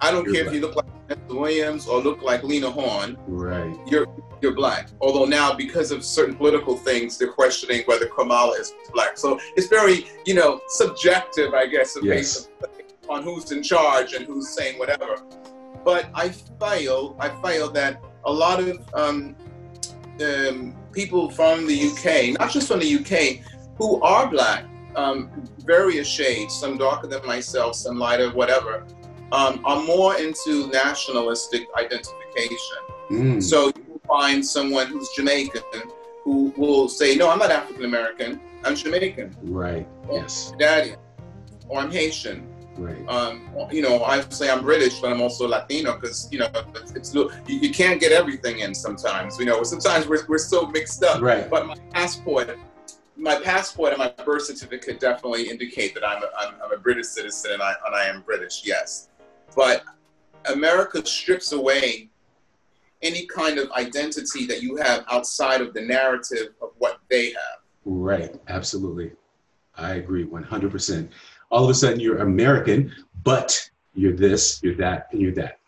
I 0.00 0.10
don't 0.10 0.24
you're 0.24 0.34
care 0.34 0.44
black. 0.44 0.54
if 0.54 0.60
you 0.60 0.66
look 0.66 0.76
like 0.76 1.28
Williams 1.28 1.86
or 1.86 2.00
look 2.00 2.22
like 2.22 2.42
Lena 2.42 2.70
Horne. 2.70 3.16
Right. 3.26 3.76
You're 3.86 4.06
you're 4.42 4.54
black. 4.54 4.88
Although 5.00 5.24
now, 5.24 5.54
because 5.54 5.90
of 5.92 6.04
certain 6.04 6.34
political 6.34 6.76
things, 6.76 7.16
they're 7.16 7.32
questioning 7.32 7.82
whether 7.86 8.06
Kamala 8.06 8.58
is 8.58 8.74
black. 8.92 9.16
So 9.16 9.38
it's 9.56 9.68
very, 9.68 10.06
you 10.26 10.34
know, 10.34 10.60
subjective, 10.68 11.54
I 11.54 11.66
guess, 11.66 11.96
yes. 12.02 12.48
on 13.08 13.22
who's 13.22 13.52
in 13.52 13.62
charge 13.62 14.14
and 14.14 14.26
who's 14.26 14.50
saying 14.50 14.78
whatever. 14.78 15.16
But 15.84 16.10
I 16.14 16.30
feel, 16.30 17.16
I 17.18 17.28
feel 17.42 17.70
that 17.70 18.02
a 18.24 18.32
lot 18.32 18.60
of 18.60 18.88
um, 18.94 19.36
um, 20.20 20.76
people 20.92 21.30
from 21.30 21.66
the 21.66 21.88
UK, 21.88 22.38
not 22.38 22.50
just 22.50 22.68
from 22.68 22.80
the 22.80 22.96
UK, 22.96 23.44
who 23.76 24.00
are 24.02 24.28
black, 24.28 24.64
um, 24.96 25.30
various 25.64 26.06
shades, 26.06 26.54
some 26.54 26.76
darker 26.76 27.06
than 27.06 27.24
myself, 27.26 27.74
some 27.74 27.98
lighter, 27.98 28.30
whatever, 28.30 28.86
um, 29.32 29.60
are 29.64 29.82
more 29.82 30.16
into 30.16 30.68
nationalistic 30.68 31.66
identification. 31.76 32.78
Mm. 33.10 33.42
So 33.42 33.72
find 34.12 34.44
someone 34.44 34.86
who's 34.88 35.08
Jamaican 35.16 35.62
who 36.24 36.52
will 36.56 36.88
say, 36.88 37.16
"No, 37.16 37.30
I'm 37.30 37.38
not 37.38 37.50
African 37.50 37.84
American. 37.84 38.40
I'm 38.64 38.76
Jamaican." 38.76 39.36
Right. 39.42 39.86
Or 40.08 40.20
yes. 40.20 40.52
Daddy, 40.58 40.94
or 41.68 41.80
I'm 41.80 41.90
Haitian. 41.90 42.46
Right. 42.76 43.06
Um, 43.08 43.34
you 43.70 43.82
know, 43.82 44.02
I 44.04 44.20
say 44.30 44.50
I'm 44.50 44.62
British, 44.62 45.00
but 45.00 45.12
I'm 45.12 45.20
also 45.20 45.46
Latino 45.46 45.94
because 45.94 46.28
you 46.32 46.38
know 46.40 46.48
it's, 46.76 46.92
it's 46.92 47.14
you, 47.14 47.30
you, 47.46 47.70
can't 47.70 48.00
get 48.00 48.12
everything 48.12 48.60
in 48.60 48.74
sometimes. 48.74 49.38
You 49.38 49.46
know, 49.46 49.62
sometimes 49.62 50.06
we're, 50.06 50.24
we're 50.26 50.38
so 50.38 50.66
mixed 50.66 51.02
up. 51.02 51.20
Right. 51.20 51.48
But 51.50 51.66
my 51.66 51.76
passport 51.92 52.56
my 53.16 53.38
passport 53.40 53.90
and 53.92 53.98
my 53.98 54.12
birth 54.24 54.44
certificate 54.46 54.98
definitely 54.98 55.48
indicate 55.48 55.94
that 55.94 56.04
I'm 56.04 56.22
a, 56.22 56.28
I'm, 56.38 56.54
I'm 56.64 56.72
a 56.72 56.78
British 56.78 57.06
citizen 57.06 57.52
and 57.52 57.62
I, 57.62 57.72
and 57.86 57.94
I 57.94 58.06
am 58.06 58.22
British, 58.22 58.62
yes. 58.64 59.10
But 59.54 59.84
America 60.46 61.04
strips 61.06 61.52
away 61.52 62.08
any 63.02 63.26
kind 63.26 63.58
of 63.58 63.70
identity 63.72 64.46
that 64.46 64.62
you 64.62 64.76
have 64.76 65.04
outside 65.10 65.60
of 65.60 65.74
the 65.74 65.80
narrative 65.80 66.54
of 66.60 66.70
what 66.78 67.00
they 67.10 67.26
have. 67.26 67.60
Right, 67.84 68.34
absolutely. 68.48 69.12
I 69.76 69.94
agree 69.94 70.24
100%. 70.24 71.08
All 71.50 71.64
of 71.64 71.70
a 71.70 71.74
sudden, 71.74 72.00
you're 72.00 72.18
American, 72.18 72.94
but 73.24 73.70
you're 73.94 74.14
this, 74.14 74.60
you're 74.62 74.76
that, 74.76 75.08
and 75.12 75.20
you're 75.20 75.34
that. 75.34 75.58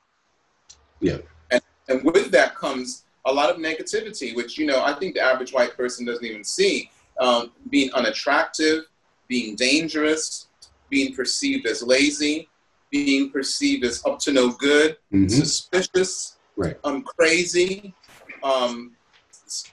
Yeah. 1.01 1.19
And, 1.51 1.63
and 1.89 2.05
with 2.05 2.31
that 2.31 2.55
comes 2.55 3.05
a 3.27 3.33
lot 3.33 3.51
of 3.51 3.57
negativity, 3.57 4.35
which, 4.35 4.59
you 4.59 4.67
know, 4.67 4.83
I 4.83 4.95
think 4.95 5.15
the 5.15 5.23
average 5.23 5.53
white 5.53 5.77
person 5.77 6.07
doesn't 6.07 6.25
even 6.25 6.45
see 6.45 6.91
um, 7.21 7.53
being 7.71 7.93
unattractive, 7.93 8.85
being 9.29 9.57
dangerous, 9.57 10.49
being 10.89 11.15
perceived 11.15 11.67
as 11.67 11.83
lazy, 11.83 12.49
being 12.91 13.31
perceived 13.31 13.85
as 13.85 14.05
up 14.07 14.19
to 14.21 14.33
no 14.33 14.51
good, 14.51 14.97
mm-hmm. 15.13 15.29
suspicious, 15.29 16.34
right. 16.57 16.77
um, 16.85 17.03
crazy, 17.03 17.95
um, 18.43 18.95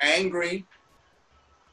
angry. 0.01 0.65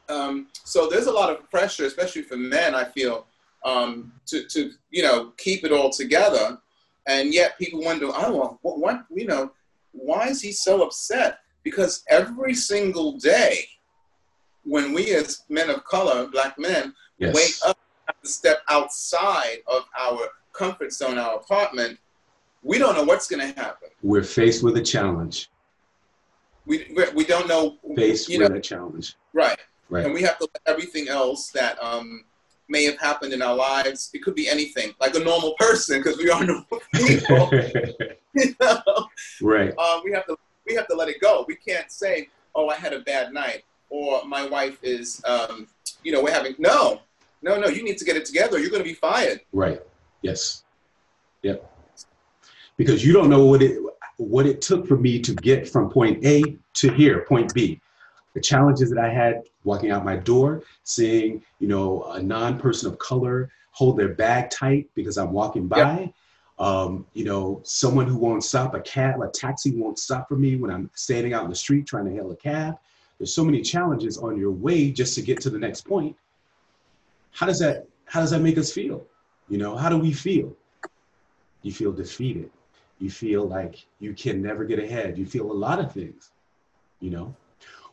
Um, 0.08 0.48
so 0.64 0.88
there's 0.88 1.06
a 1.06 1.12
lot 1.12 1.30
of 1.30 1.48
pressure, 1.50 1.84
especially 1.84 2.22
for 2.22 2.36
men. 2.36 2.74
I 2.74 2.84
feel 2.84 3.26
um, 3.64 4.12
to 4.26 4.44
to 4.44 4.72
you 4.90 5.02
know 5.02 5.32
keep 5.36 5.64
it 5.64 5.72
all 5.72 5.90
together, 5.90 6.58
and 7.06 7.34
yet 7.34 7.58
people 7.58 7.82
wonder, 7.82 8.06
oh, 8.06 8.36
well, 8.36 8.58
what, 8.62 8.78
what 8.78 9.04
you 9.14 9.26
know, 9.26 9.50
why 9.92 10.28
is 10.28 10.40
he 10.40 10.52
so 10.52 10.82
upset? 10.82 11.40
Because 11.62 12.04
every 12.08 12.54
single 12.54 13.18
day, 13.18 13.66
when 14.64 14.92
we 14.94 15.14
as 15.14 15.42
men 15.48 15.68
of 15.70 15.84
color, 15.84 16.26
black 16.28 16.58
men, 16.58 16.94
Yes. 17.18 17.34
wake 17.34 17.68
up, 17.68 17.76
have 18.06 18.20
to 18.22 18.28
step 18.28 18.62
outside 18.68 19.58
of 19.66 19.82
our 19.98 20.20
comfort 20.52 20.92
zone, 20.92 21.18
our 21.18 21.36
apartment, 21.36 21.98
we 22.62 22.78
don't 22.78 22.94
know 22.94 23.04
what's 23.04 23.28
going 23.28 23.40
to 23.40 23.60
happen. 23.60 23.88
We're 24.02 24.22
faced 24.22 24.62
with 24.62 24.76
a 24.76 24.82
challenge. 24.82 25.50
We, 26.66 26.94
we, 27.14 27.24
don't 27.24 27.48
know, 27.48 27.78
Faced 27.96 28.28
you 28.28 28.40
with 28.40 28.50
know, 28.50 28.56
a 28.56 28.60
challenge. 28.60 29.16
right. 29.32 29.58
Right. 29.90 30.04
And 30.04 30.12
we 30.12 30.20
have 30.22 30.36
to 30.38 30.48
let 30.52 30.60
everything 30.66 31.08
else 31.08 31.48
that 31.52 31.82
um, 31.82 32.24
may 32.68 32.84
have 32.84 32.98
happened 32.98 33.32
in 33.32 33.42
our 33.42 33.54
lives, 33.56 34.10
it 34.12 34.22
could 34.22 34.34
be 34.34 34.48
anything, 34.48 34.92
like 35.00 35.14
a 35.14 35.18
normal 35.18 35.54
person, 35.58 36.00
because 36.00 36.18
we 36.18 36.30
are 36.30 36.44
normal 36.44 36.66
people. 36.94 37.50
you 38.34 38.54
know? 38.60 39.08
right. 39.40 39.76
um, 39.78 40.02
we 40.04 40.12
have 40.12 40.26
to 40.26 40.36
we 40.66 40.74
have 40.74 40.86
to 40.88 40.94
let 40.94 41.08
it 41.08 41.20
go. 41.20 41.44
We 41.48 41.56
can't 41.56 41.90
say, 41.90 42.28
"Oh, 42.54 42.68
I 42.68 42.76
had 42.76 42.92
a 42.92 43.00
bad 43.00 43.32
night," 43.32 43.64
or 43.88 44.24
"My 44.26 44.46
wife 44.46 44.78
is," 44.82 45.22
um, 45.24 45.66
you 46.02 46.12
know, 46.12 46.22
we're 46.22 46.34
having 46.34 46.54
no, 46.58 47.00
no, 47.40 47.58
no. 47.58 47.68
You 47.68 47.82
need 47.82 47.98
to 47.98 48.04
get 48.04 48.16
it 48.16 48.26
together. 48.26 48.58
You're 48.58 48.70
going 48.70 48.82
to 48.82 48.88
be 48.88 48.94
fired. 48.94 49.40
Right. 49.52 49.80
Yes. 50.20 50.64
Yep. 51.42 51.70
Because 52.78 53.04
you 53.04 53.12
don't 53.12 53.28
know 53.28 53.44
what 53.44 53.60
it 53.62 53.78
what 54.16 54.46
it 54.46 54.60
took 54.60 54.86
for 54.86 54.96
me 54.96 55.20
to 55.20 55.34
get 55.34 55.68
from 55.68 55.90
point 55.90 56.24
A 56.24 56.56
to 56.74 56.90
here, 56.92 57.24
point 57.28 57.52
B. 57.54 57.80
The 58.34 58.40
challenges 58.40 58.90
that 58.90 58.98
I 58.98 59.12
had 59.12 59.42
walking 59.64 59.90
out 59.90 60.04
my 60.04 60.16
door, 60.16 60.62
seeing, 60.84 61.42
you 61.60 61.68
know, 61.68 62.04
a 62.04 62.22
non-person 62.22 62.90
of 62.90 62.98
color 62.98 63.50
hold 63.72 63.96
their 63.96 64.14
bag 64.14 64.50
tight 64.50 64.88
because 64.94 65.18
I'm 65.18 65.32
walking 65.32 65.68
by. 65.68 66.12
Um, 66.58 67.06
you 67.14 67.24
know, 67.24 67.60
someone 67.62 68.08
who 68.08 68.16
won't 68.16 68.42
stop 68.42 68.74
a 68.74 68.80
cab, 68.80 69.20
a 69.20 69.28
taxi 69.28 69.70
won't 69.70 69.98
stop 69.98 70.28
for 70.28 70.34
me 70.34 70.56
when 70.56 70.72
I'm 70.72 70.90
standing 70.94 71.32
out 71.32 71.44
in 71.44 71.50
the 71.50 71.56
street 71.56 71.86
trying 71.86 72.06
to 72.06 72.10
hail 72.10 72.32
a 72.32 72.36
cab. 72.36 72.76
There's 73.18 73.32
so 73.32 73.44
many 73.44 73.62
challenges 73.62 74.18
on 74.18 74.36
your 74.36 74.50
way 74.50 74.90
just 74.90 75.14
to 75.14 75.22
get 75.22 75.40
to 75.42 75.50
the 75.50 75.58
next 75.58 75.82
point. 75.82 76.16
How 77.30 77.46
does 77.46 77.60
that 77.60 77.86
how 78.06 78.20
does 78.20 78.30
that 78.30 78.40
make 78.40 78.58
us 78.58 78.72
feel? 78.72 79.06
You 79.48 79.58
know, 79.58 79.76
how 79.76 79.88
do 79.88 79.98
we 79.98 80.12
feel? 80.12 80.56
You 81.62 81.72
feel 81.72 81.92
defeated. 81.92 82.50
You 82.98 83.10
feel 83.10 83.46
like 83.46 83.86
you 84.00 84.12
can 84.12 84.42
never 84.42 84.64
get 84.64 84.78
ahead. 84.78 85.18
You 85.18 85.26
feel 85.26 85.50
a 85.50 85.52
lot 85.52 85.78
of 85.78 85.92
things, 85.92 86.32
you 87.00 87.10
know. 87.10 87.34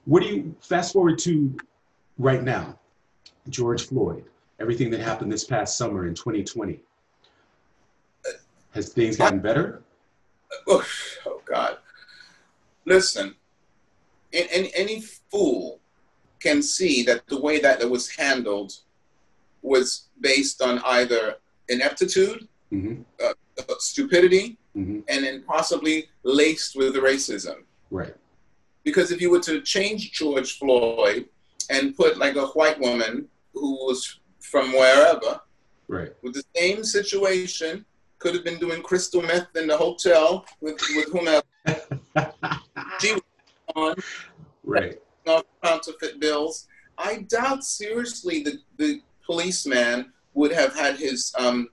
What 0.06 0.22
do 0.22 0.28
you 0.30 0.56
fast 0.60 0.94
forward 0.94 1.20
to 1.20 1.56
right 2.18 2.44
now? 2.44 2.80
George 3.50 3.88
Floyd, 3.88 4.26
everything 4.60 4.90
that 4.92 5.02
happened 5.02 5.32
this 5.32 5.44
past 5.44 5.78
summer 5.78 6.08
in 6.08 6.16
2020. 6.16 6.80
Has 8.72 8.90
things 8.90 9.18
gotten 9.18 9.40
better? 9.40 9.84
Oh, 10.68 10.86
oh 11.26 11.42
God! 11.46 11.78
Listen, 12.86 13.36
any, 14.34 14.72
any 14.76 15.02
fool 15.02 15.80
can 16.40 16.62
see 16.62 17.04
that 17.04 17.26
the 17.28 17.40
way 17.40 17.60
that 17.60 17.82
it 17.82 17.90
was 17.90 18.10
handled 18.10 18.74
was 19.62 20.08
based 20.20 20.62
on 20.62 20.80
either 20.86 21.36
ineptitude, 21.70 22.48
hmm 22.70 23.02
uh, 23.24 23.34
stupidity, 23.80 24.58
hmm 24.76 25.00
and 25.08 25.24
then 25.24 25.42
possibly 25.44 26.08
laced 26.24 26.76
with 26.76 26.96
racism. 26.96 27.64
Right. 27.90 28.14
Because 28.84 29.12
if 29.12 29.22
you 29.22 29.32
were 29.32 29.40
to 29.42 29.62
change 29.62 30.12
George 30.12 30.58
Floyd 30.60 31.26
and 31.70 31.96
put 31.96 32.18
like 32.18 32.36
a 32.36 32.48
white 32.48 32.80
woman 32.80 33.28
who 33.54 33.72
was 33.88 34.20
from 34.42 34.72
wherever 34.74 35.40
Right. 35.88 36.12
with 36.24 36.34
the 36.34 36.44
same 36.56 36.84
situation, 36.84 37.86
could 38.20 38.34
have 38.36 38.44
been 38.44 38.60
doing 38.60 38.82
crystal 38.82 39.22
meth 39.22 39.56
in 39.56 39.68
the 39.68 39.78
hotel 39.78 40.46
with, 40.60 40.78
with 40.96 41.10
whomever 41.12 41.44
she 43.00 43.14
was 43.14 43.22
on, 43.76 43.96
Right. 44.64 45.00
off 45.28 45.44
counterfeit 45.64 46.20
bills. 46.20 46.68
I 46.98 47.26
doubt 47.30 47.64
seriously 47.64 48.42
the, 48.44 48.60
the 48.78 49.02
policeman 49.26 50.12
would 50.34 50.52
have 50.52 50.76
had 50.76 50.96
his 50.98 51.32
um, 51.38 51.70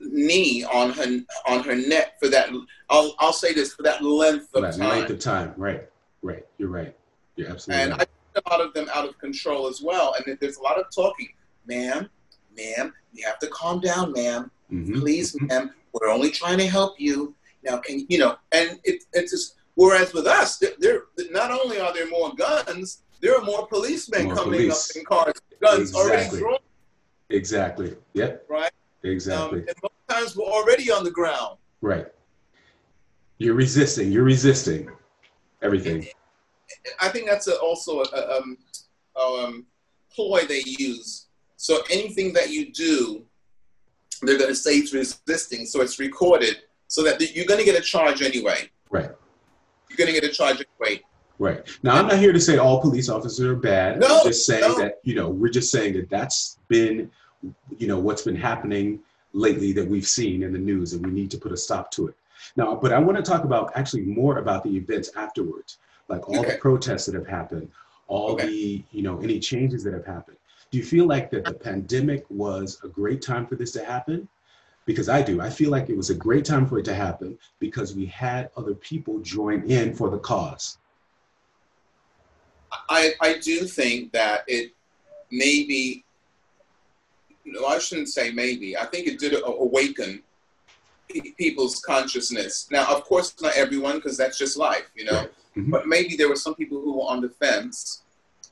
knee 0.00 0.64
on 0.64 0.90
her 0.90 1.20
on 1.46 1.62
her 1.64 1.74
neck 1.76 2.18
for 2.20 2.28
that. 2.28 2.48
I'll, 2.90 3.14
I'll 3.18 3.32
say 3.32 3.52
this 3.52 3.74
for 3.74 3.82
that 3.82 4.02
length 4.02 4.48
For 4.52 4.58
of 4.58 4.62
that 4.72 4.78
time. 4.78 4.88
length 4.88 5.10
of 5.10 5.18
time. 5.20 5.54
Right. 5.56 5.88
Right. 6.22 6.44
You're 6.58 6.68
right. 6.70 6.94
You're 7.36 7.50
absolutely 7.50 7.82
And 7.84 7.92
I 7.94 7.96
right. 7.98 8.08
think 8.34 8.46
a 8.46 8.50
lot 8.50 8.60
of 8.60 8.72
them 8.74 8.88
out 8.94 9.08
of 9.08 9.18
control 9.18 9.66
as 9.66 9.82
well. 9.82 10.14
And 10.26 10.38
there's 10.40 10.56
a 10.56 10.62
lot 10.62 10.78
of 10.78 10.86
talking, 10.94 11.28
ma'am, 11.66 12.08
ma'am, 12.56 12.92
you 13.12 13.24
have 13.26 13.38
to 13.40 13.48
calm 13.48 13.80
down, 13.80 14.12
ma'am. 14.12 14.50
Mhm. 14.72 15.00
Please, 15.00 15.36
ma'am, 15.42 15.72
we're 15.92 16.08
only 16.10 16.30
trying 16.30 16.58
to 16.58 16.66
help 16.66 16.98
you. 16.98 17.34
Now, 17.62 17.78
can 17.78 18.04
you 18.08 18.18
know? 18.18 18.36
And 18.52 18.78
it, 18.84 19.04
it's 19.12 19.30
just 19.32 19.56
whereas 19.74 20.12
with 20.12 20.26
us, 20.26 20.58
there, 20.58 20.72
there 20.78 21.02
not 21.30 21.50
only 21.50 21.78
are 21.80 21.92
there 21.92 22.08
more 22.08 22.34
guns, 22.34 23.02
there 23.20 23.34
are 23.36 23.42
more 23.44 23.66
policemen 23.66 24.26
More 24.26 24.34
coming 24.36 24.60
police. 24.60 24.90
up 24.90 24.96
in 24.96 25.04
cars, 25.04 25.34
guns 25.60 25.94
already 25.94 26.16
Exactly. 26.22 26.40
drawn, 26.40 26.58
Exactly. 27.30 27.96
Yep. 28.14 28.44
right? 28.48 28.70
Exactly. 29.04 29.60
Um, 29.60 29.66
and 29.68 29.76
most 29.82 30.08
times 30.08 30.36
we're 30.36 30.44
already 30.44 30.90
on 30.90 31.04
the 31.04 31.10
ground. 31.10 31.58
Right. 31.80 32.06
You're 33.38 33.54
resisting. 33.54 34.10
You're 34.10 34.24
resisting 34.24 34.88
everything. 35.62 36.06
I 37.00 37.08
think 37.10 37.28
that's 37.28 37.46
a, 37.46 37.56
also 37.58 38.02
a, 38.02 38.36
um, 38.36 38.56
um, 39.20 39.66
ploy 40.14 40.44
they 40.46 40.62
use. 40.64 41.26
So 41.56 41.82
anything 41.90 42.32
that 42.32 42.50
you 42.50 42.72
do, 42.72 43.24
they're 44.22 44.38
going 44.38 44.50
to 44.50 44.54
say 44.54 44.72
it's 44.76 44.92
resisting, 44.92 45.66
so 45.66 45.82
it's 45.82 45.98
recorded, 45.98 46.62
so 46.88 47.02
that 47.02 47.20
you're 47.34 47.46
going 47.46 47.60
to 47.60 47.64
get 47.64 47.78
a 47.78 47.82
charge 47.82 48.22
anyway. 48.22 48.70
Right. 48.90 49.10
You're 49.88 49.96
going 49.96 50.12
to 50.12 50.18
get 50.18 50.24
a 50.24 50.32
charge 50.32 50.62
anyway. 50.80 51.02
Right. 51.38 51.66
Now, 51.82 51.96
I'm 51.96 52.06
not 52.06 52.18
here 52.18 52.32
to 52.32 52.40
say 52.40 52.58
all 52.58 52.80
police 52.80 53.08
officers 53.08 53.40
are 53.40 53.56
bad. 53.56 54.00
No, 54.00 54.20
I'm 54.20 54.26
just 54.26 54.46
saying 54.46 54.60
no. 54.62 54.78
that, 54.78 55.00
you 55.02 55.14
know, 55.14 55.28
we're 55.28 55.50
just 55.50 55.70
saying 55.70 55.94
that 55.94 56.08
that's 56.08 56.58
been, 56.68 57.10
you 57.78 57.86
know, 57.86 57.98
what's 57.98 58.22
been 58.22 58.36
happening 58.36 59.00
lately 59.32 59.72
that 59.72 59.88
we've 59.88 60.06
seen 60.06 60.42
in 60.42 60.52
the 60.52 60.58
news 60.58 60.92
and 60.92 61.04
we 61.04 61.12
need 61.12 61.30
to 61.30 61.38
put 61.38 61.52
a 61.52 61.56
stop 61.56 61.90
to 61.92 62.08
it. 62.08 62.14
Now, 62.56 62.74
but 62.74 62.92
I 62.92 62.98
want 62.98 63.16
to 63.16 63.22
talk 63.22 63.44
about 63.44 63.72
actually 63.74 64.02
more 64.02 64.38
about 64.38 64.62
the 64.62 64.76
events 64.76 65.10
afterwards, 65.16 65.78
like 66.08 66.28
all 66.28 66.42
the 66.42 66.58
protests 66.60 67.06
that 67.06 67.14
have 67.14 67.26
happened, 67.26 67.70
all 68.06 68.32
Okay. 68.32 68.46
the, 68.46 68.84
you 68.92 69.02
know, 69.02 69.18
any 69.20 69.38
changes 69.40 69.82
that 69.84 69.94
have 69.94 70.06
happened. 70.06 70.36
Do 70.70 70.78
you 70.78 70.84
feel 70.84 71.06
like 71.06 71.30
that 71.30 71.44
the 71.44 71.54
pandemic 71.54 72.24
was 72.28 72.80
a 72.84 72.88
great 72.88 73.22
time 73.22 73.46
for 73.46 73.54
this 73.56 73.72
to 73.72 73.84
happen? 73.84 74.28
Because 74.86 75.08
I 75.08 75.22
do. 75.22 75.40
I 75.40 75.48
feel 75.48 75.70
like 75.70 75.88
it 75.88 75.96
was 75.96 76.10
a 76.10 76.14
great 76.14 76.44
time 76.44 76.66
for 76.66 76.78
it 76.78 76.84
to 76.84 76.94
happen 76.94 77.38
because 77.58 77.94
we 77.94 78.06
had 78.06 78.50
other 78.56 78.74
people 78.74 79.18
join 79.20 79.62
in 79.70 79.94
for 79.94 80.10
the 80.10 80.18
cause. 80.18 80.78
I, 82.88 83.12
I 83.20 83.38
do 83.38 83.64
think 83.64 84.12
that 84.12 84.44
it 84.46 84.72
maybe, 85.30 86.04
no, 87.44 87.66
I 87.66 87.78
shouldn't 87.78 88.08
say 88.08 88.30
maybe. 88.30 88.76
I 88.76 88.86
think 88.86 89.06
it 89.06 89.18
did 89.18 89.34
awaken 89.44 90.22
people's 91.36 91.80
consciousness. 91.80 92.66
Now, 92.70 92.86
of 92.94 93.04
course, 93.04 93.34
not 93.40 93.54
everyone, 93.56 93.96
because 93.96 94.16
that's 94.16 94.38
just 94.38 94.56
life, 94.56 94.90
you 94.96 95.04
know. 95.04 95.28
Mhm. 95.56 95.70
But 95.70 95.86
maybe 95.86 96.16
there 96.16 96.28
were 96.28 96.36
some 96.36 96.54
people 96.54 96.80
who 96.80 96.94
were 96.98 97.04
on 97.04 97.20
the 97.20 97.28
fence, 97.28 98.02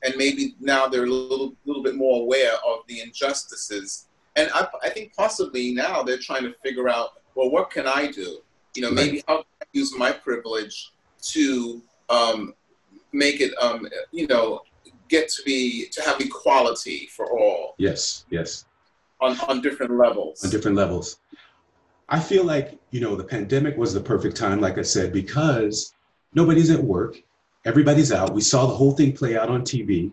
and 0.03 0.15
maybe 0.15 0.55
now 0.59 0.87
they're 0.87 1.05
a 1.05 1.09
little, 1.09 1.55
little 1.65 1.83
bit 1.83 1.95
more 1.95 2.21
aware 2.21 2.53
of 2.65 2.79
the 2.87 3.01
injustices. 3.01 4.05
And 4.35 4.49
I, 4.53 4.67
I 4.81 4.89
think 4.89 5.13
possibly 5.15 5.73
now 5.73 6.03
they're 6.03 6.17
trying 6.17 6.43
to 6.43 6.53
figure 6.63 6.89
out, 6.89 7.09
well, 7.35 7.49
what 7.49 7.69
can 7.71 7.87
I 7.87 8.07
do? 8.11 8.39
You 8.75 8.83
know, 8.83 8.89
Right. 8.89 8.95
maybe 8.95 9.23
how 9.27 9.37
can 9.37 9.45
I 9.61 9.65
use 9.73 9.95
my 9.97 10.11
privilege 10.11 10.91
to 11.33 11.81
um, 12.09 12.53
make 13.11 13.41
it, 13.41 13.53
um, 13.61 13.87
you 14.11 14.27
know, 14.27 14.61
get 15.09 15.29
to 15.29 15.43
be 15.43 15.87
to 15.89 16.01
have 16.01 16.19
equality 16.21 17.07
for 17.15 17.29
all 17.31 17.75
Yes, 17.77 18.25
yes, 18.29 18.65
on, 19.23 19.39
on 19.49 19.61
different 19.61 19.97
levels. 19.97 20.43
on 20.43 20.49
different 20.49 20.77
levels. 20.77 21.17
I 22.09 22.19
feel 22.19 22.43
like, 22.43 22.77
you 22.91 22.99
know, 23.01 23.15
the 23.15 23.23
pandemic 23.23 23.77
was 23.77 23.93
the 23.93 24.01
perfect 24.01 24.35
time, 24.35 24.59
like 24.59 24.77
I 24.77 24.81
said, 24.81 25.13
because 25.13 25.93
nobody's 26.33 26.69
at 26.69 26.83
work, 26.83 27.21
everybody's 27.65 28.11
out. 28.11 28.33
We 28.33 28.41
saw 28.41 28.65
the 28.65 28.75
whole 28.75 28.91
thing 28.91 29.13
play 29.13 29.37
out 29.37 29.49
on 29.49 29.61
TV. 29.61 30.11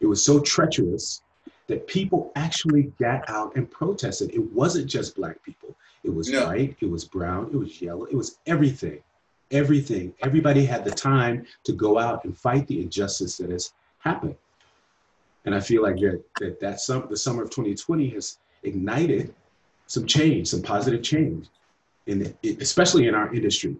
It 0.00 0.06
was 0.06 0.24
so 0.24 0.40
treacherous 0.40 1.22
that 1.66 1.86
people 1.86 2.32
actually 2.36 2.92
got 3.00 3.28
out 3.28 3.54
and 3.56 3.70
protested. 3.70 4.34
It 4.34 4.52
wasn't 4.52 4.86
just 4.86 5.16
black 5.16 5.42
people, 5.42 5.74
it 6.04 6.14
was 6.14 6.28
No. 6.28 6.46
white, 6.46 6.76
it 6.80 6.90
was 6.90 7.04
brown, 7.04 7.50
it 7.52 7.56
was 7.56 7.80
yellow, 7.82 8.04
it 8.04 8.14
was 8.14 8.38
everything. 8.46 9.00
Everything. 9.50 10.14
Everybody 10.22 10.64
had 10.64 10.82
the 10.82 10.90
time 10.90 11.44
to 11.64 11.72
go 11.72 11.98
out 11.98 12.24
and 12.24 12.36
fight 12.38 12.66
the 12.68 12.80
injustice 12.80 13.36
that 13.36 13.50
has 13.50 13.72
happened. 13.98 14.34
And 15.44 15.54
I 15.54 15.60
feel 15.60 15.82
like 15.82 15.96
that, 15.96 16.22
that, 16.40 16.60
that 16.60 16.80
sum, 16.80 17.06
the 17.10 17.16
summer 17.16 17.42
of 17.42 17.50
2020 17.50 18.08
has 18.10 18.38
ignited 18.62 19.34
some 19.86 20.06
change, 20.06 20.48
some 20.48 20.62
positive 20.62 21.02
change, 21.02 21.48
in 22.06 22.18
the, 22.20 22.56
especially 22.60 23.06
in 23.08 23.14
our 23.14 23.32
industry. 23.34 23.76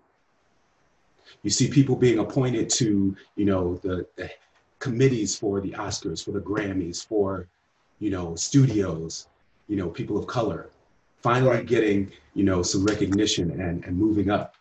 You 1.43 1.51
see 1.51 1.69
people 1.69 1.97
being 1.97 2.19
appointed 2.19 2.69
to, 2.71 3.17
you 3.37 3.45
know, 3.45 3.77
the, 3.83 4.07
the 4.17 4.31
committees 4.79 5.37
for 5.37 5.61
the 5.61 5.71
Oscars, 5.71 6.25
for 6.25 6.33
the 6.33 6.41
Grammys, 6.41 7.07
for 7.07 7.49
you 8.01 8.11
know 8.11 8.35
studios, 8.35 9.29
you 9.69 9.77
know 9.77 9.89
people 9.89 10.19
of 10.19 10.27
color, 10.27 10.71
finally 11.23 11.65
getting 11.65 12.11
you 12.35 12.45
know 12.45 12.63
some 12.63 12.85
recognition 12.85 13.51
and 13.61 13.85
and 13.85 13.97
moving 13.97 14.31
up. 14.31 14.57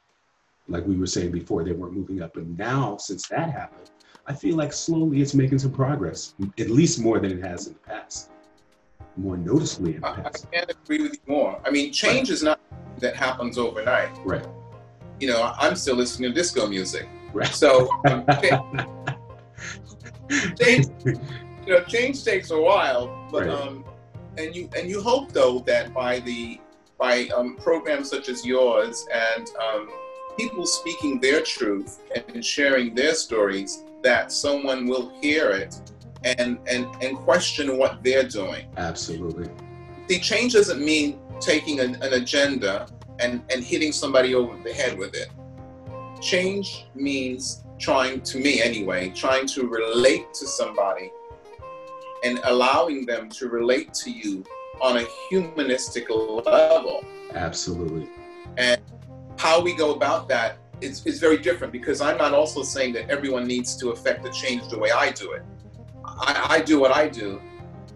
Like 0.67 0.85
we 0.85 0.95
were 0.95 1.07
saying 1.07 1.31
before, 1.31 1.63
they 1.63 1.73
weren't 1.73 1.93
moving 1.93 2.21
up, 2.21 2.37
and 2.37 2.57
now 2.57 2.97
since 2.97 3.27
that 3.27 3.51
happened, 3.51 3.89
I 4.27 4.33
feel 4.33 4.55
like 4.55 4.71
slowly 4.71 5.21
it's 5.21 5.33
making 5.33 5.59
some 5.59 5.71
progress, 5.71 6.35
at 6.59 6.69
least 6.69 6.99
more 6.99 7.19
than 7.19 7.31
it 7.31 7.43
has 7.43 7.67
in 7.67 7.73
the 7.73 7.79
past, 7.79 8.30
more 9.21 9.37
noticeably 9.37 9.93
the 9.93 10.05
I, 10.07 10.11
I 10.27 10.31
can't 10.51 10.71
agree 10.71 11.03
with 11.03 11.13
you 11.13 11.19
more. 11.27 11.59
I 11.65 11.69
mean, 11.69 11.93
change 11.93 12.29
is 12.29 12.43
not 12.43 12.59
that 12.99 13.15
happens 13.15 13.57
overnight. 13.57 14.09
Right, 14.25 14.45
You 15.19 15.29
know, 15.29 15.53
I'm 15.59 15.75
still 15.75 15.95
listening 15.95 16.31
to 16.31 16.35
disco 16.35 16.67
music. 16.67 17.07
right. 17.33 17.47
So 17.47 17.89
um, 18.09 18.25
change, 20.59 20.87
you 21.05 21.19
know, 21.67 21.83
change 21.87 22.23
takes 22.23 22.51
a 22.51 22.59
while, 22.59 23.07
but 23.31 23.47
Right. 23.47 23.49
um, 23.49 23.85
and 24.37 24.55
you 24.55 24.69
and 24.77 24.89
you 24.89 25.01
hope 25.01 25.31
though 25.33 25.59
that 25.59 25.93
by 25.93 26.19
the 26.19 26.59
by 26.97 27.27
um, 27.35 27.57
programs 27.57 28.09
such 28.09 28.29
as 28.29 28.45
yours 28.45 29.05
and 29.13 29.49
um, 29.65 29.89
people 30.37 30.65
speaking 30.65 31.19
their 31.19 31.41
truth 31.41 31.99
and 32.15 32.45
sharing 32.45 32.93
their 32.95 33.13
stories, 33.15 33.83
that 34.03 34.31
someone 34.31 34.87
will 34.87 35.11
hear 35.21 35.49
it 35.51 35.75
and 36.23 36.59
and 36.67 36.85
and 37.01 37.17
question 37.17 37.77
what 37.77 38.03
they're 38.03 38.27
doing. 38.27 38.67
Absolutely. 38.77 39.49
See, 40.07 40.19
change 40.19 40.53
doesn't 40.53 40.83
mean 40.83 41.19
taking 41.39 41.79
an, 41.79 41.95
an 42.03 42.13
agenda 42.13 42.87
and, 43.19 43.43
and 43.49 43.63
hitting 43.63 43.91
somebody 43.91 44.35
over 44.35 44.55
the 44.63 44.73
head 44.73 44.97
with 44.97 45.15
it. 45.15 45.29
Change 46.21 46.85
means 46.95 47.63
trying, 47.79 48.21
to 48.21 48.37
me 48.37 48.61
anyway, 48.61 49.09
trying 49.09 49.47
to 49.47 49.67
relate 49.67 50.33
to 50.35 50.45
somebody 50.45 51.11
and 52.23 52.39
allowing 52.43 53.05
them 53.05 53.29
to 53.29 53.49
relate 53.49 53.93
to 53.95 54.11
you 54.11 54.43
on 54.81 54.97
a 54.97 55.05
humanistic 55.29 56.09
level. 56.09 57.03
Absolutely. 57.33 58.07
And 58.57 58.79
how 59.37 59.61
we 59.61 59.75
go 59.75 59.93
about 59.93 60.27
that 60.29 60.57
is, 60.81 61.05
is 61.05 61.19
very 61.19 61.37
different 61.37 61.73
because 61.73 62.01
I'm 62.01 62.17
not 62.17 62.33
also 62.33 62.63
saying 62.63 62.93
that 62.93 63.09
everyone 63.09 63.47
needs 63.47 63.75
to 63.77 63.89
affect 63.89 64.23
the 64.23 64.29
change 64.31 64.67
the 64.67 64.77
way 64.77 64.91
I 64.91 65.11
do 65.11 65.31
it. 65.31 65.43
I, 66.21 66.57
I 66.57 66.61
do 66.61 66.79
what 66.79 66.91
I 66.91 67.09
do, 67.09 67.41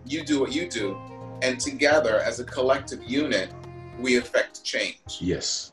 you 0.06 0.24
do 0.24 0.40
what 0.40 0.52
you 0.52 0.68
do, 0.68 0.98
and 1.42 1.60
together 1.60 2.20
as 2.20 2.40
a 2.40 2.44
collective 2.44 3.04
unit, 3.04 3.54
we 4.00 4.18
affect 4.18 4.64
change. 4.64 5.20
Yes. 5.20 5.72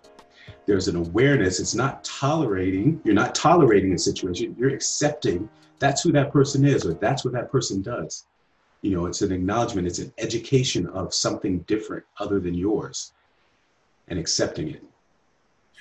There's 0.66 0.86
an 0.86 0.96
awareness. 0.96 1.58
It's 1.58 1.74
not 1.74 2.04
tolerating. 2.04 3.00
You're 3.04 3.14
not 3.14 3.34
tolerating 3.34 3.94
a 3.94 3.98
situation. 3.98 4.54
You're 4.58 4.74
accepting 4.74 5.48
that's 5.78 6.02
who 6.02 6.12
that 6.12 6.32
person 6.32 6.64
is 6.64 6.86
or 6.86 6.94
that's 6.94 7.24
what 7.24 7.34
that 7.34 7.50
person 7.50 7.82
does. 7.82 8.26
You 8.82 8.92
know, 8.92 9.06
it's 9.06 9.22
an 9.22 9.32
acknowledgement, 9.32 9.86
it's 9.86 9.98
an 9.98 10.12
education 10.18 10.86
of 10.88 11.12
something 11.12 11.60
different 11.60 12.04
other 12.18 12.38
than 12.38 12.54
yours 12.54 13.12
and 14.08 14.18
accepting 14.18 14.68
it. 14.68 14.82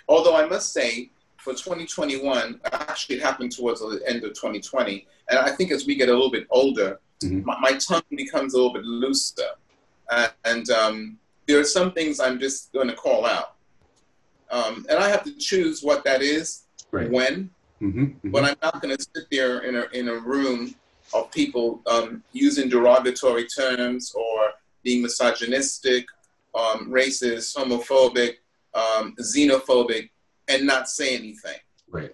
Although 0.07 0.35
I 0.35 0.45
must 0.45 0.73
say, 0.73 1.11
for 1.41 1.53
2021, 1.53 2.61
actually 2.71 3.15
it 3.15 3.21
happened 3.21 3.51
towards 3.51 3.81
the 3.81 3.99
end 4.05 4.23
of 4.23 4.33
2020, 4.33 5.07
and 5.29 5.39
I 5.39 5.51
think 5.51 5.71
as 5.71 5.85
we 5.85 5.95
get 5.95 6.09
a 6.09 6.13
little 6.13 6.31
bit 6.31 6.45
older, 6.51 6.99
Mhm. 7.23 7.43
my, 7.45 7.55
my 7.59 7.73
tongue 7.77 8.01
becomes 8.15 8.53
a 8.53 8.57
little 8.57 8.73
bit 8.73 8.83
looser, 8.83 9.51
uh, 10.09 10.29
and 10.45 10.69
um, 10.71 11.17
there 11.47 11.59
are 11.59 11.63
some 11.63 11.91
things 11.93 12.19
I'm 12.19 12.39
just 12.39 12.71
going 12.73 12.87
to 12.87 12.95
call 12.95 13.25
out, 13.25 13.55
um, 14.49 14.85
and 14.89 14.97
I 14.99 15.07
have 15.09 15.23
to 15.25 15.33
choose 15.37 15.81
what 15.83 16.03
that 16.05 16.21
is 16.21 16.63
Right. 16.91 17.09
when. 17.09 17.49
Mm-hmm. 17.81 18.29
But 18.31 18.43
I'm 18.43 18.55
not 18.61 18.81
going 18.81 18.95
to 18.95 19.01
sit 19.15 19.25
there 19.31 19.59
in 19.61 19.75
a 19.75 19.85
in 19.99 20.09
a 20.09 20.15
room 20.15 20.75
of 21.13 21.31
people 21.31 21.81
um, 21.87 22.23
using 22.31 22.69
derogatory 22.69 23.45
terms 23.47 24.13
or 24.13 24.51
being 24.83 25.01
misogynistic, 25.01 26.05
um, 26.53 26.89
racist, 26.91 27.55
homophobic, 27.57 28.33
um, 28.73 29.15
xenophobic, 29.19 30.09
and 30.51 30.65
not 30.65 30.89
say 30.89 31.15
anything. 31.15 31.57
Right. 31.89 32.13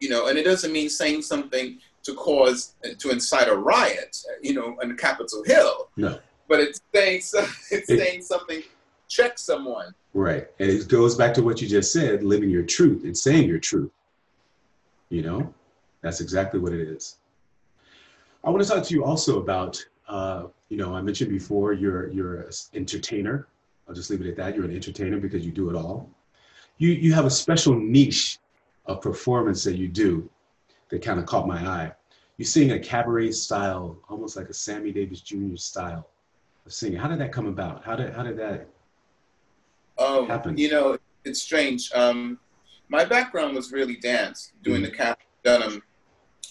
You 0.00 0.08
know, 0.10 0.26
and 0.26 0.38
it 0.38 0.42
doesn't 0.44 0.72
mean 0.72 0.88
saying 0.88 1.22
something 1.22 1.78
to 2.02 2.14
cause 2.14 2.74
to 2.98 3.10
incite 3.10 3.48
a 3.48 3.54
riot. 3.56 4.16
You 4.42 4.54
know, 4.54 4.76
on 4.82 4.96
Capitol 4.96 5.42
Hill. 5.46 5.88
No. 5.96 6.18
But 6.48 6.60
it's 6.60 6.80
saying 6.94 7.20
so- 7.22 7.40
it's 7.70 7.88
It- 7.90 7.98
saying 7.98 8.22
something. 8.22 8.62
Check 9.08 9.38
someone. 9.38 9.94
Right. 10.14 10.48
And 10.58 10.70
it 10.70 10.88
goes 10.88 11.14
back 11.14 11.32
to 11.34 11.42
what 11.42 11.60
you 11.62 11.68
just 11.68 11.92
said, 11.92 12.22
living 12.22 12.50
your 12.50 12.62
truth 12.62 13.04
and 13.04 13.16
saying 13.16 13.46
your 13.48 13.58
truth. 13.58 13.90
You 15.10 15.22
know, 15.22 15.54
that's 16.00 16.20
exactly 16.20 16.58
what 16.60 16.72
it 16.72 16.80
is. 16.80 17.18
I 18.44 18.50
want 18.50 18.62
to 18.62 18.68
talk 18.68 18.82
to 18.84 18.94
you 18.94 19.04
also 19.04 19.38
about, 19.38 19.82
uh, 20.08 20.46
you 20.70 20.76
know, 20.78 20.94
I 20.94 21.02
mentioned 21.02 21.30
before 21.30 21.72
you're 21.74 22.08
you're 22.08 22.40
an 22.42 22.50
entertainer. 22.74 23.46
I'll 23.88 23.94
just 23.94 24.08
leave 24.10 24.20
it 24.22 24.26
at 24.28 24.36
that. 24.36 24.56
You're 24.56 24.64
an 24.64 24.74
entertainer 24.74 25.18
because 25.18 25.44
you 25.44 25.52
do 25.52 25.68
it 25.70 25.76
all. 25.76 26.08
You 26.82 26.90
you 26.90 27.12
have 27.14 27.26
a 27.26 27.30
special 27.30 27.74
niche 27.78 28.38
of 28.86 29.00
performance 29.00 29.62
that 29.62 29.76
you 29.76 29.86
do 29.86 30.28
that 30.88 31.00
kind 31.00 31.20
of 31.20 31.26
caught 31.26 31.46
my 31.46 31.60
eye. 31.64 31.92
You 32.38 32.44
sing 32.44 32.72
a 32.72 32.78
cabaret 32.80 33.30
style, 33.30 33.96
almost 34.08 34.36
like 34.36 34.48
a 34.48 34.52
Sammy 34.54 34.90
Davis 34.90 35.20
Jr. 35.20 35.54
style 35.54 36.08
of 36.66 36.72
singing. 36.72 36.98
How 36.98 37.06
did 37.06 37.20
that 37.20 37.30
come 37.30 37.46
about? 37.46 37.84
How 37.84 37.94
did 37.94 38.12
how 38.12 38.24
did 38.24 38.36
that 38.38 38.66
Um, 39.96 40.26
Happens. 40.26 40.58
you 40.58 40.70
know, 40.72 40.98
it's 41.24 41.40
strange. 41.40 41.92
Um, 41.94 42.40
my 42.88 43.04
background 43.04 43.54
was 43.54 43.70
really 43.70 43.96
dance, 43.96 44.52
doing 44.64 44.82
the 44.82 44.90
Katherine 44.90 45.28
Dunham 45.44 45.82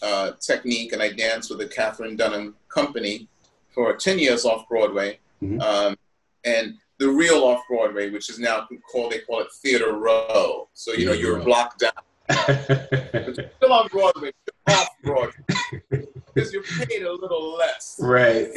uh, 0.01 0.31
technique, 0.39 0.93
and 0.93 1.01
I 1.03 1.11
danced 1.11 1.49
with 1.49 1.59
the 1.59 1.67
Katherine 1.67 2.15
Dunham 2.15 2.55
Company 2.69 3.27
for 3.75 3.97
10 3.97 4.17
years 4.17 4.45
off 4.45 4.65
Broadway. 4.69 5.19
Mhm. 5.43 5.61
Um, 5.61 5.97
and 6.45 6.77
the 7.01 7.09
real 7.09 7.43
off 7.43 7.63
Broadway, 7.67 8.11
which 8.11 8.29
is 8.29 8.37
now 8.37 8.67
called, 8.91 9.11
they 9.11 9.19
call 9.19 9.39
it 9.39 9.47
Theater 9.63 9.93
Row. 9.93 10.69
So, 10.73 10.93
you 10.93 11.07
know, 11.07 11.13
you're 11.13 11.39
blocked 11.39 11.79
down. 11.79 11.91
Still 13.57 13.73
on 13.73 13.87
Broadway, 13.87 14.31
you're 14.67 14.77
off 14.77 14.89
Broadway. 15.03 15.33
Because 15.89 16.53
you're 16.53 16.61
paid 16.61 17.01
a 17.01 17.11
little 17.11 17.57
less. 17.57 17.97
right. 17.99 18.49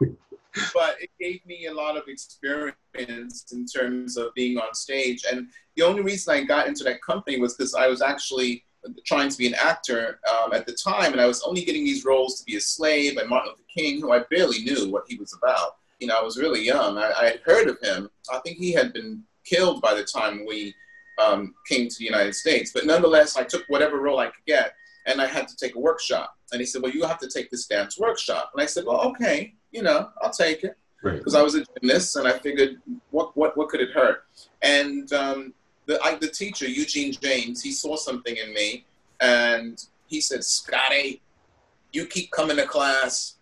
but 0.72 0.96
it 1.00 1.10
gave 1.20 1.44
me 1.44 1.66
a 1.66 1.74
lot 1.74 1.96
of 1.96 2.04
experience 2.06 3.46
in 3.50 3.66
terms 3.66 4.16
of 4.16 4.32
being 4.34 4.58
on 4.58 4.74
stage. 4.74 5.24
And 5.30 5.48
the 5.74 5.82
only 5.82 6.02
reason 6.02 6.32
I 6.32 6.44
got 6.44 6.68
into 6.68 6.84
that 6.84 7.02
company 7.02 7.40
was 7.40 7.56
because 7.56 7.74
I 7.74 7.88
was 7.88 8.00
actually 8.00 8.64
trying 9.04 9.28
to 9.28 9.36
be 9.36 9.48
an 9.48 9.54
actor 9.54 10.20
um, 10.30 10.52
at 10.52 10.66
the 10.66 10.72
time, 10.72 11.10
and 11.10 11.20
I 11.20 11.26
was 11.26 11.42
only 11.42 11.64
getting 11.64 11.84
these 11.84 12.04
roles 12.04 12.38
to 12.38 12.44
be 12.44 12.56
a 12.56 12.60
slave 12.60 13.16
and 13.16 13.28
Martin 13.28 13.50
Luther 13.50 13.64
King, 13.76 14.00
who 14.00 14.12
I 14.12 14.20
barely 14.30 14.62
knew 14.62 14.88
what 14.88 15.02
he 15.08 15.16
was 15.16 15.36
about. 15.42 15.78
You 15.98 16.06
know, 16.06 16.16
I 16.18 16.22
was 16.22 16.38
really 16.38 16.64
young. 16.64 16.98
I, 16.98 17.12
I 17.18 17.24
had 17.24 17.40
heard 17.44 17.68
of 17.68 17.78
him. 17.80 18.08
I 18.32 18.38
think 18.38 18.58
he 18.58 18.72
had 18.72 18.92
been 18.92 19.22
killed 19.44 19.80
by 19.80 19.94
the 19.94 20.04
time 20.04 20.46
we 20.46 20.74
um, 21.22 21.54
came 21.68 21.88
to 21.88 21.98
the 21.98 22.04
United 22.04 22.34
States. 22.34 22.70
But 22.72 22.86
nonetheless, 22.86 23.36
I 23.36 23.44
took 23.44 23.64
whatever 23.68 23.98
role 24.00 24.18
I 24.18 24.26
could 24.26 24.44
get, 24.46 24.74
and 25.06 25.20
I 25.20 25.26
had 25.26 25.48
to 25.48 25.56
take 25.56 25.74
a 25.74 25.80
workshop. 25.80 26.36
And 26.52 26.60
he 26.60 26.66
said, 26.66 26.82
"Well, 26.82 26.92
you 26.92 27.04
have 27.04 27.18
to 27.18 27.28
take 27.28 27.50
this 27.50 27.66
dance 27.66 27.98
workshop." 27.98 28.50
And 28.54 28.62
I 28.62 28.66
said, 28.66 28.84
"Well, 28.86 29.00
okay, 29.10 29.54
you 29.72 29.82
know, 29.82 30.10
I'll 30.22 30.30
take 30.30 30.64
it." 30.64 30.76
Right. 31.00 31.18
because 31.18 31.36
I 31.36 31.42
was 31.42 31.54
a 31.54 31.64
gymnast 31.80 32.16
and 32.16 32.26
I 32.26 32.36
figured 32.36 32.82
what 33.10 33.36
what 33.36 33.56
what 33.56 33.68
could 33.68 33.80
it 33.80 33.90
hurt? 33.90 34.24
And 34.62 35.12
um, 35.12 35.54
the 35.86 36.00
I, 36.02 36.16
the 36.16 36.28
teacher 36.28 36.66
Eugene 36.66 37.12
James 37.12 37.62
he 37.62 37.70
saw 37.70 37.96
something 37.96 38.36
in 38.36 38.52
me 38.52 38.84
and 39.20 39.82
he 40.06 40.20
said, 40.20 40.44
Scotty, 40.44 41.20
you 41.92 42.06
keep 42.06 42.30
coming 42.30 42.56
to 42.56 42.66
class. 42.66 43.36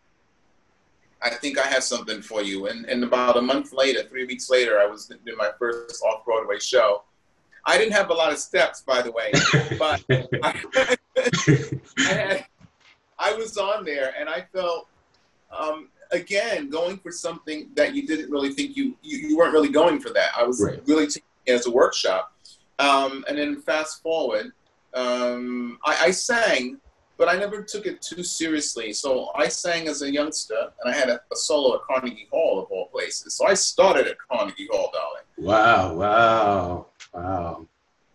I 1.27 1.35
think 1.35 1.59
I 1.59 1.67
have 1.67 1.83
something 1.83 2.23
for 2.23 2.41
you. 2.43 2.67
And, 2.69 2.85
and 2.87 3.03
about 3.03 3.37
a 3.37 3.43
month 3.43 3.73
later, 3.73 4.03
three 4.05 4.27
weeks 4.27 4.49
later, 4.49 4.79
I 4.79 4.87
was 4.87 5.11
in 5.11 5.37
my 5.37 5.51
first 5.59 6.03
off 6.05 6.25
Broadway 6.25 6.59
show. 6.61 7.03
I 7.65 7.77
didn't 7.79 7.95
have 7.95 8.11
a 8.11 8.15
lot 8.15 8.33
of 8.33 8.39
steps, 8.39 8.83
by 8.83 9.03
the 9.03 9.11
way, 9.11 9.33
but 9.79 10.05
I, 10.09 10.97
I 11.99 12.13
had, 12.15 12.47
I 13.19 13.33
was 13.35 13.57
on 13.59 13.85
there 13.85 14.15
and 14.19 14.29
I 14.29 14.47
felt, 14.55 14.89
um, 15.51 15.89
again, 16.13 16.71
going 16.71 16.99
for 16.99 17.11
something 17.11 17.71
that 17.75 17.93
you 17.93 18.07
didn't 18.07 18.31
really 18.31 18.53
think 18.53 18.77
you, 18.77 18.97
you, 19.03 19.19
you 19.29 19.37
weren't 19.37 19.53
really 19.53 19.71
going 19.71 19.99
for 20.01 20.11
that. 20.11 20.31
I 20.39 20.45
was 20.45 20.63
Right. 20.63 20.81
really 20.87 21.07
taking 21.07 21.23
it 21.47 21.53
as 21.55 21.67
a 21.67 21.71
workshop. 21.73 22.33
Um, 22.79 23.25
and 23.29 23.37
then 23.37 23.61
fast 23.63 24.01
forward, 24.01 24.53
um, 24.95 25.79
I, 25.85 25.97
I 26.05 26.11
sang, 26.13 26.79
but 27.19 27.29
I 27.29 27.37
never 27.37 27.63
took 27.63 27.87
it 27.87 28.03
too 28.03 28.23
seriously. 28.23 28.93
So 28.93 29.31
I 29.35 29.49
sang 29.49 29.89
as 29.89 30.03
a 30.03 30.11
youngster 30.11 30.71
and 30.83 30.95
I 30.95 30.97
had 30.97 31.09
a, 31.09 31.21
a 31.33 31.37
solo 31.37 31.77
at 31.77 31.83
Carnegie 31.83 32.29
Hall 32.31 32.59
of 32.63 32.71
all 32.71 32.87
places. 32.89 33.35
So 33.35 33.47
I 33.47 33.55
started 33.55 34.07
at 34.07 34.17
Carnegie 34.31 34.69
Hall, 34.71 34.91
darling. 34.93 35.25
wow, 35.39 35.95
wow, 35.95 36.87
wow. 37.15 37.67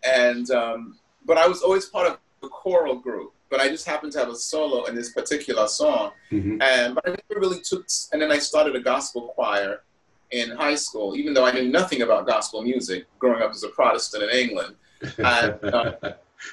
and 0.04 0.50
um, 0.50 0.98
but 1.24 1.38
I 1.38 1.46
was 1.46 1.62
always 1.62 1.86
part 1.86 2.06
of 2.08 2.18
the 2.40 2.48
choral 2.48 2.96
group. 2.96 3.32
But 3.50 3.60
I 3.60 3.68
just 3.68 3.86
happened 3.86 4.12
to 4.12 4.18
have 4.18 4.30
a 4.30 4.34
solo 4.34 4.84
in 4.84 4.94
this 4.94 5.12
particular 5.12 5.68
song, 5.68 6.12
Mhm. 6.30 6.62
and 6.62 6.94
but 6.94 7.06
I 7.06 7.10
never 7.10 7.38
really 7.40 7.60
took. 7.60 7.84
And 8.12 8.22
then 8.22 8.32
I 8.32 8.38
started 8.38 8.74
a 8.76 8.80
gospel 8.80 9.28
choir 9.34 9.82
in 10.30 10.50
high 10.52 10.74
school, 10.76 11.14
even 11.14 11.34
though 11.34 11.44
I 11.44 11.52
knew 11.52 11.68
nothing 11.68 12.00
about 12.00 12.26
gospel 12.26 12.62
music 12.62 13.04
growing 13.18 13.42
up 13.42 13.50
as 13.50 13.62
a 13.62 13.68
Protestant 13.68 14.22
in 14.24 14.30
England. 14.30 14.74
And, 15.18 15.62
uh, 15.64 15.92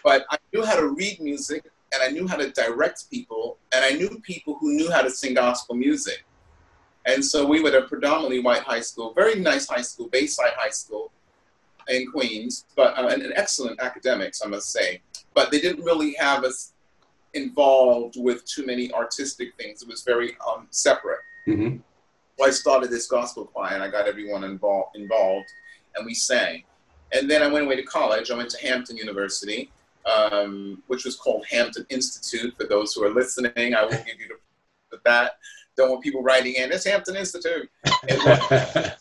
but 0.03 0.25
I 0.29 0.37
knew 0.51 0.65
how 0.65 0.75
to 0.75 0.87
read 0.89 1.21
music. 1.21 1.63
And 1.93 2.03
I 2.03 2.09
knew 2.09 2.27
how 2.27 2.35
to 2.35 2.51
direct 2.51 3.09
people, 3.09 3.57
and 3.73 3.83
I 3.83 3.91
knew 3.91 4.19
people 4.21 4.57
who 4.59 4.73
knew 4.73 4.91
how 4.91 5.01
to 5.01 5.09
sing 5.09 5.33
gospel 5.33 5.75
music. 5.75 6.23
And 7.05 7.23
so 7.23 7.45
we 7.45 7.61
were 7.61 7.69
at 7.69 7.75
a 7.75 7.81
predominantly 7.83 8.39
white 8.39 8.61
high 8.61 8.81
school, 8.81 9.13
very 9.13 9.39
nice 9.39 9.67
high 9.67 9.81
school, 9.81 10.07
Bayside 10.09 10.53
High 10.57 10.69
School 10.69 11.11
in 11.87 12.11
Queens, 12.11 12.65
but 12.75 12.97
uh, 12.97 13.07
and, 13.07 13.23
and 13.23 13.33
excellent 13.35 13.81
academics, 13.81 14.41
I 14.43 14.47
must 14.47 14.71
say. 14.71 15.01
But 15.33 15.51
they 15.51 15.59
didn't 15.59 15.83
really 15.83 16.15
have 16.19 16.43
us 16.43 16.73
involved 17.33 18.15
with 18.17 18.45
too 18.45 18.65
many 18.65 18.91
artistic 18.93 19.55
things. 19.57 19.81
It 19.81 19.87
was 19.87 20.03
very 20.03 20.35
um, 20.47 20.67
separate. 20.69 21.19
Mm-hmm. 21.47 21.77
So 22.37 22.45
I 22.45 22.51
started 22.51 22.89
this 22.89 23.07
gospel 23.07 23.45
choir, 23.45 23.73
and 23.73 23.83
I 23.83 23.89
got 23.89 24.07
everyone 24.07 24.43
involved, 24.43 24.95
involved, 24.95 25.47
and 25.95 26.05
we 26.05 26.13
sang. 26.13 26.63
And 27.11 27.29
then 27.29 27.41
I 27.41 27.47
went 27.47 27.65
away 27.65 27.75
to 27.75 27.83
college. 27.83 28.29
I 28.29 28.37
went 28.37 28.49
to 28.51 28.67
Hampton 28.67 28.97
University, 28.97 29.71
um, 30.05 30.81
which 30.87 31.05
was 31.05 31.15
called 31.15 31.45
Hampton 31.49 31.85
Institute. 31.89 32.55
For 32.57 32.65
those 32.67 32.93
who 32.93 33.03
are 33.03 33.13
listening, 33.13 33.75
I 33.75 33.83
will 33.83 33.91
give 33.91 34.19
you 34.19 34.37
the, 34.91 34.99
that. 35.05 35.33
Don't 35.77 35.91
want 35.91 36.03
people 36.03 36.21
writing 36.23 36.55
in. 36.55 36.71
It's 36.71 36.85
Hampton 36.85 37.15
Institute. 37.15 37.69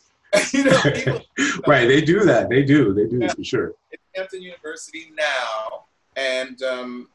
You 0.53 0.65
know, 0.65 0.79
people, 0.83 1.21
right, 1.67 1.87
they 1.89 2.03
do 2.03 2.21
that. 2.21 2.51
They 2.51 2.63
do. 2.63 2.93
They 2.93 3.07
do 3.07 3.19
Yeah. 3.19 3.33
for 3.33 3.43
sure. 3.43 3.73
it's 3.91 4.03
Hampton 4.15 4.43
University 4.43 5.11
now, 5.17 5.85
and 6.17 6.63
um, 6.63 7.09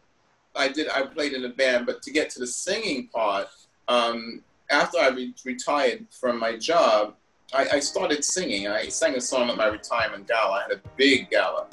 I 0.55 0.67
did. 0.67 0.89
I 0.89 1.03
played 1.03 1.33
in 1.33 1.45
a 1.45 1.49
band, 1.49 1.85
but 1.85 2.01
to 2.01 2.11
get 2.11 2.31
to 2.31 2.39
the 2.39 2.47
singing 2.47 3.09
part, 3.09 3.49
um, 3.87 4.41
after 4.71 4.97
I 4.97 5.09
re- 5.09 5.33
retired 5.45 6.07
from 6.09 6.39
my 6.39 6.57
job, 6.57 7.13
I, 7.53 7.67
I 7.73 7.79
started 7.81 8.25
singing. 8.25 8.67
I 8.67 8.87
sang 8.87 9.13
a 9.15 9.21
song 9.21 9.47
at 9.51 9.57
my 9.57 9.67
retirement 9.67 10.27
gala. 10.27 10.57
I 10.57 10.61
had 10.63 10.71
a 10.71 10.81
big 10.97 11.29
gala, 11.29 11.67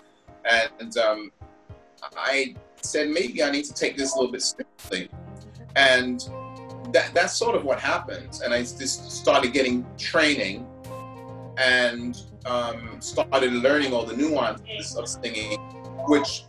and 0.45 0.99
um, 0.99 1.33
I 2.17 2.55
said 2.83 3.09
maybe 3.11 3.43
I 3.43 3.51
need 3.51 3.65
to 3.65 3.75
take 3.75 3.97
this 3.97 4.15
a 4.15 4.19
little 4.19 4.33
bit 4.33 4.43
seriously, 4.43 5.11
and 5.77 6.21
that 6.93 7.13
that's 7.15 7.35
sort 7.35 7.55
of 7.55 7.65
what 7.65 7.79
happened. 7.81 8.41
And 8.45 8.53
I 8.53 8.61
just 8.61 9.11
started 9.11 9.53
getting 9.53 9.87
training 9.99 10.67
and 11.59 12.17
um, 12.47 13.01
started 13.01 13.53
learning 13.53 13.93
all 13.93 14.05
the 14.05 14.17
nuances 14.17 14.97
of 14.97 15.09
singing, 15.09 15.59
which 16.09 16.45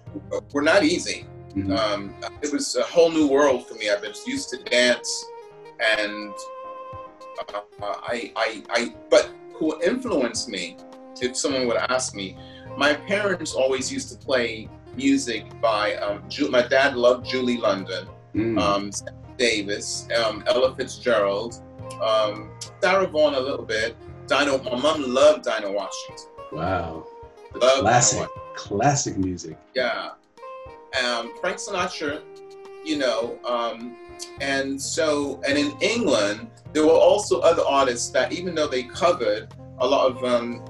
were 0.54 0.62
not 0.62 0.84
easy. 0.84 1.26
Mhm. 1.54 1.78
Um, 1.78 2.16
it 2.42 2.52
was 2.52 2.78
a 2.78 2.84
whole 2.84 3.12
new 3.12 3.28
world 3.28 3.68
for 3.68 3.74
me. 3.74 3.90
I've 3.90 4.02
been 4.02 4.14
used 4.26 4.50
to 4.52 4.58
dance, 4.64 5.26
and 5.98 6.34
uh, 7.50 7.62
I, 7.82 8.32
I, 8.36 8.64
I, 8.70 8.96
but 9.10 9.30
who 9.54 9.82
influenced 9.84 10.48
me? 10.48 10.78
If 11.22 11.36
someone 11.36 11.68
would 11.68 11.78
ask 11.78 12.16
me, 12.16 12.38
my 12.78 12.94
parents 12.94 13.54
always 13.54 13.92
used 13.92 14.10
to 14.12 14.18
play 14.18 14.70
music 14.96 15.46
by. 15.62 15.96
Um, 15.96 16.24
Ju- 16.30 16.50
my 16.50 16.62
dad 16.62 16.96
loved 16.96 17.26
Julie 17.26 17.58
London, 17.58 18.08
Mm. 18.36 18.60
um, 18.62 18.92
Davis, 19.38 20.08
um, 20.24 20.44
Ella 20.48 20.74
Fitzgerald, 20.76 21.62
um, 22.02 22.52
Sarah 22.82 23.08
Vaughan 23.08 23.34
a 23.36 23.40
little 23.40 23.66
bit. 23.66 23.96
Dino, 24.28 24.58
my 24.64 24.78
mom 24.80 25.04
loved 25.14 25.44
Dinah 25.44 25.72
Washington. 25.72 26.28
wow. 26.54 27.06
Loved 27.56 27.82
Classic. 27.82 28.20
Washington. 28.20 28.42
Classic 28.56 29.18
music. 29.18 29.58
Yeah. 29.76 30.10
Um, 31.04 31.34
Frank 31.42 31.58
Sinatra, 31.58 32.22
you 32.86 32.98
know, 32.98 33.38
um, 33.46 33.96
and 34.40 34.82
so, 34.82 35.42
and 35.48 35.58
in 35.58 35.72
England, 35.82 36.50
there 36.74 36.86
were 36.86 36.92
also 36.92 37.40
other 37.42 37.64
artists 37.68 38.10
that, 38.12 38.32
even 38.32 38.56
though 38.56 38.68
they 38.68 38.84
covered 38.84 39.54
a 39.80 39.86
lot 39.88 40.10
of 40.12 40.24
um, 40.24 40.64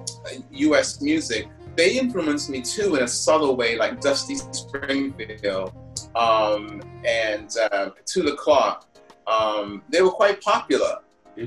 US 0.52 1.02
music, 1.02 1.48
they 1.76 1.98
influenced 1.98 2.50
me 2.50 2.62
too 2.62 2.96
in 2.96 3.04
a 3.04 3.08
subtle 3.08 3.56
way, 3.56 3.78
like 3.78 4.02
Dusty 4.02 4.36
Springfield 4.36 5.74
um, 6.16 6.82
and 7.06 7.56
uh, 7.72 7.90
Petula 7.92 8.36
Clark. 8.36 8.86
Um, 9.28 9.82
they 9.90 10.02
were 10.02 10.12
quite 10.12 10.42
popular. 10.42 10.98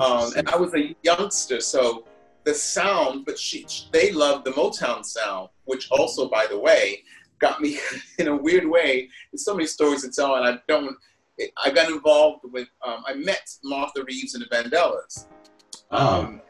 Um, 0.00 0.32
and 0.36 0.48
I 0.48 0.56
was 0.56 0.74
a 0.74 0.96
youngster, 1.02 1.60
so 1.60 2.04
the 2.44 2.54
sound, 2.54 3.24
but 3.26 3.38
she, 3.38 3.66
they 3.92 4.12
loved 4.12 4.44
the 4.44 4.52
Motown 4.52 5.04
sound, 5.04 5.50
which 5.64 5.90
also, 5.90 6.28
by 6.28 6.46
the 6.46 6.58
way, 6.58 7.02
got 7.38 7.60
me 7.60 7.78
in 8.18 8.28
a 8.28 8.36
weird 8.36 8.66
way. 8.66 9.08
There's 9.30 9.44
so 9.44 9.54
many 9.54 9.66
stories 9.66 10.02
to 10.02 10.10
tell, 10.10 10.36
and 10.36 10.46
I 10.46 10.58
don't. 10.68 10.96
I 11.62 11.70
got 11.70 11.90
involved 11.90 12.44
with. 12.52 12.68
Um, 12.86 13.04
I 13.06 13.14
met 13.14 13.50
Martha 13.62 14.04
Reeves 14.04 14.34
and 14.34 14.44
the 14.44 14.48
Vandellas. 14.48 15.26
Ah. 15.90 16.20
Um, 16.20 16.40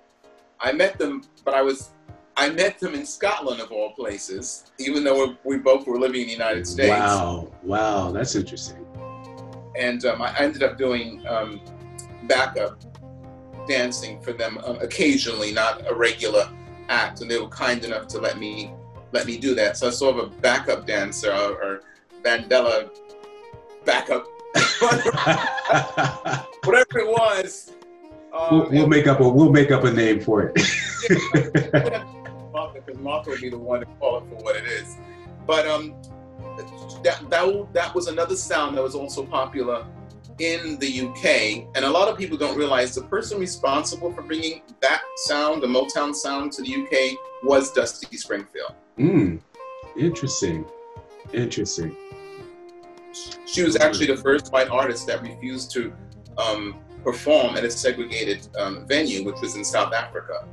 I 0.60 0.72
met 0.72 0.98
them, 0.98 1.22
but 1.44 1.54
I 1.54 1.62
was. 1.62 1.90
I 2.36 2.50
met 2.50 2.78
them 2.80 2.94
in 2.94 3.06
Scotland, 3.06 3.60
of 3.60 3.70
all 3.70 3.92
places, 3.92 4.64
even 4.78 5.04
though 5.04 5.26
we 5.26 5.56
we 5.56 5.58
both 5.58 5.86
were 5.86 5.98
living 5.98 6.22
in 6.22 6.26
the 6.26 6.32
United 6.32 6.66
States. 6.66 6.90
Wow. 6.90 7.52
Wow. 7.62 8.10
That's 8.12 8.34
interesting. 8.34 8.84
and 9.78 10.04
um, 10.04 10.22
I 10.22 10.34
ended 10.38 10.62
up 10.62 10.78
doing 10.78 11.24
um, 11.26 11.60
backup 12.24 12.82
dancing 13.66 14.20
for 14.20 14.32
them 14.32 14.58
um, 14.64 14.78
occasionally, 14.80 15.52
not 15.52 15.82
a 15.90 15.94
regular 15.94 16.48
act, 16.88 17.20
and 17.20 17.30
they 17.30 17.38
were 17.38 17.48
kind 17.48 17.84
enough 17.84 18.06
to 18.08 18.18
let 18.18 18.38
me 18.38 18.72
let 19.12 19.26
me 19.26 19.38
do 19.38 19.54
that. 19.54 19.76
So 19.76 19.88
I 19.88 19.90
sort 19.90 20.18
of 20.18 20.24
a 20.24 20.36
backup 20.40 20.86
dancer 20.86 21.30
or, 21.32 21.62
or 21.62 21.80
Vandella 22.22 22.90
backup, 23.84 24.26
whatever 26.64 26.98
it 26.98 27.06
was. 27.08 27.72
Um, 28.34 28.48
we'll, 28.50 28.70
we'll 28.70 28.86
make 28.88 29.06
up 29.06 29.20
a 29.20 29.28
we'll 29.28 29.52
make 29.52 29.70
up 29.70 29.84
a 29.84 29.92
name 29.92 30.20
for 30.20 30.42
it. 30.42 30.54
Martha, 32.52 32.80
because 32.80 33.00
Martha 33.00 33.30
would 33.30 33.40
be 33.40 33.48
the 33.48 33.58
one 33.58 33.80
to 33.80 33.86
call 34.00 34.18
it 34.18 34.24
for 34.28 34.42
what 34.42 34.56
it 34.56 34.64
is. 34.64 34.96
But 35.46 35.66
um, 35.66 35.94
that, 37.02 37.30
that, 37.30 37.72
that 37.72 37.94
was 37.94 38.08
another 38.08 38.36
sound 38.36 38.76
that 38.76 38.82
was 38.82 38.94
also 38.94 39.24
popular 39.24 39.86
in 40.38 40.78
the 40.78 41.00
UK. 41.02 41.68
And 41.76 41.84
a 41.84 41.90
lot 41.90 42.08
of 42.08 42.18
people 42.18 42.36
don't 42.36 42.56
realize 42.56 42.94
the 42.94 43.02
person 43.02 43.38
responsible 43.38 44.12
for 44.12 44.22
bringing 44.22 44.62
that 44.80 45.02
sound, 45.16 45.62
the 45.62 45.66
Motown 45.66 46.14
sound, 46.14 46.52
to 46.52 46.62
the 46.62 46.74
UK 46.74 47.18
was 47.42 47.72
Dusty 47.72 48.16
Springfield. 48.16 48.74
Mm, 48.98 49.40
interesting. 49.96 50.64
Interesting. 51.32 51.96
She 53.46 53.62
was 53.62 53.76
actually 53.76 54.06
the 54.06 54.16
first 54.16 54.52
white 54.52 54.68
artist 54.70 55.06
that 55.06 55.22
refused 55.22 55.70
to 55.72 55.92
um, 56.36 56.80
perform 57.04 57.56
at 57.56 57.64
a 57.64 57.70
segregated 57.70 58.48
um, 58.58 58.86
venue, 58.86 59.24
which 59.24 59.40
was 59.40 59.54
in 59.54 59.64
South 59.64 59.92
Africa. 59.92 60.48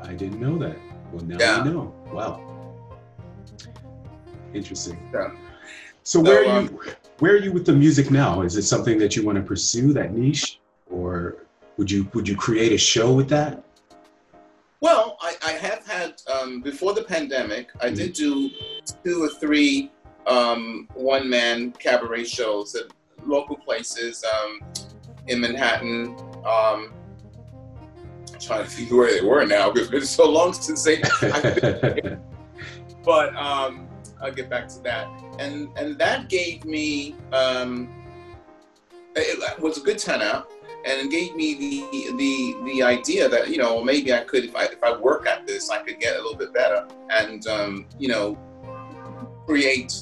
I 0.00 0.14
didn't 0.14 0.40
know 0.40 0.56
that. 0.58 0.76
Well, 1.12 1.24
now 1.24 1.36
Yeah. 1.38 1.60
I 1.60 1.64
know. 1.64 1.92
Wow. 2.12 2.40
Interesting. 4.54 4.96
Yeah. 5.12 5.32
So 6.04 6.20
where 6.20 6.48
are 6.48 6.62
you 6.62 6.80
where 7.18 7.32
are 7.32 7.38
you 7.38 7.52
with 7.52 7.66
the 7.66 7.72
music 7.72 8.10
now? 8.10 8.42
Is 8.42 8.56
it 8.56 8.62
something 8.62 8.98
that 8.98 9.16
you 9.16 9.24
want 9.24 9.36
to 9.36 9.42
pursue 9.42 9.92
that 9.94 10.14
niche, 10.14 10.60
or 10.88 11.36
would 11.76 11.90
you 11.90 12.08
would 12.14 12.28
you 12.28 12.36
create 12.36 12.72
a 12.72 12.78
show 12.78 13.12
with 13.12 13.28
that? 13.30 13.64
Well, 14.80 15.16
I, 15.20 15.34
I 15.44 15.52
have 15.52 15.84
had 15.86 16.22
um, 16.32 16.60
before 16.60 16.92
the 16.94 17.02
pandemic. 17.02 17.70
I 17.80 17.90
did 17.90 18.12
do 18.12 18.50
two 19.02 19.24
or 19.24 19.28
three 19.28 19.90
um, 20.26 20.88
one-man 20.94 21.72
cabaret 21.72 22.24
shows 22.24 22.74
at 22.74 22.86
local 23.24 23.56
places 23.56 24.22
um, 24.24 24.60
in 25.28 25.40
Manhattan. 25.40 26.16
Um, 26.44 26.92
I'm 28.32 28.40
trying 28.40 28.64
to 28.64 28.70
think 28.70 28.90
where 28.90 29.12
they 29.12 29.26
were 29.26 29.46
now 29.46 29.70
because 29.70 29.88
it's 29.88 29.90
been 29.90 30.06
so 30.06 30.28
long 30.30 30.52
since 30.52 30.82
they. 30.84 31.02
But 33.04 33.36
um, 33.36 33.86
I'll 34.20 34.32
get 34.32 34.50
back 34.50 34.66
to 34.66 34.80
that. 34.80 35.06
And 35.38 35.68
and 35.76 35.96
that 35.98 36.28
gave 36.28 36.64
me 36.64 37.14
um, 37.32 37.88
it 39.14 39.60
was 39.60 39.78
a 39.78 39.80
good 39.80 39.98
turnout 39.98 40.50
and 40.84 41.00
it 41.00 41.10
gave 41.10 41.34
me 41.34 41.54
the 41.54 42.16
the 42.16 42.56
the 42.64 42.82
idea 42.82 43.28
that 43.28 43.48
you 43.48 43.58
know 43.58 43.82
maybe 43.82 44.12
I 44.12 44.20
could 44.20 44.44
if 44.44 44.54
I 44.54 44.64
if 44.64 44.82
I 44.82 44.96
work 44.96 45.26
at 45.26 45.46
this 45.46 45.70
I 45.70 45.82
could 45.82 45.98
get 45.98 46.16
a 46.16 46.22
little 46.22 46.36
bit 46.36 46.52
better 46.52 46.86
and 47.10 47.46
um, 47.46 47.86
you 47.98 48.08
know 48.08 48.38
create 49.46 49.94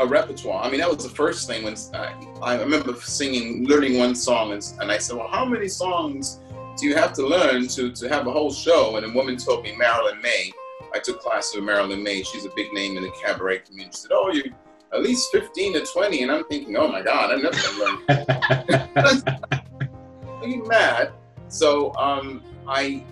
a 0.00 0.06
repertoire. 0.06 0.64
I 0.64 0.70
mean 0.70 0.80
that 0.80 0.88
was 0.88 1.04
the 1.04 1.14
first 1.14 1.46
thing 1.48 1.64
when 1.64 1.76
I, 1.94 2.14
I 2.42 2.60
remember 2.60 2.94
singing 2.94 3.66
learning 3.66 3.98
one 3.98 4.14
song 4.14 4.52
and, 4.52 4.62
and 4.80 4.90
I 4.90 4.98
said 4.98 5.16
well 5.16 5.28
how 5.28 5.44
many 5.44 5.68
songs 5.68 6.40
do 6.78 6.86
you 6.86 6.94
have 6.94 7.12
to 7.14 7.26
learn 7.26 7.68
to 7.68 7.92
to 7.92 8.08
have 8.08 8.26
a 8.26 8.32
whole 8.32 8.52
show 8.52 8.96
and 8.96 9.06
a 9.06 9.10
woman 9.10 9.36
told 9.36 9.64
me 9.64 9.74
Marilyn 9.76 10.20
Maye. 10.22 10.52
I 10.94 10.98
took 10.98 11.20
classes 11.20 11.54
with 11.54 11.64
Marilyn 11.64 12.02
Maye. 12.02 12.22
She's 12.22 12.44
a 12.44 12.50
big 12.56 12.72
name 12.72 12.96
in 12.96 13.04
the 13.04 13.12
cabaret 13.22 13.60
community. 13.60 13.94
She 13.94 14.02
said, 14.02 14.10
"Oh, 14.12 14.32
you 14.32 14.52
at 14.92 15.02
least 15.02 15.30
15 15.32 15.74
to 15.74 15.86
20. 15.86 16.22
And 16.22 16.32
I'm 16.32 16.44
thinking, 16.44 16.76
oh 16.76 16.88
my 16.88 17.02
God, 17.02 17.32
I'm 17.32 17.42
never 17.42 17.56
gonna 17.56 17.78
learn. 17.78 19.28
Are 20.42 20.46
you 20.46 20.66
mad? 20.66 21.12
So 21.48 21.94
um, 21.94 22.42
I, 22.66 23.04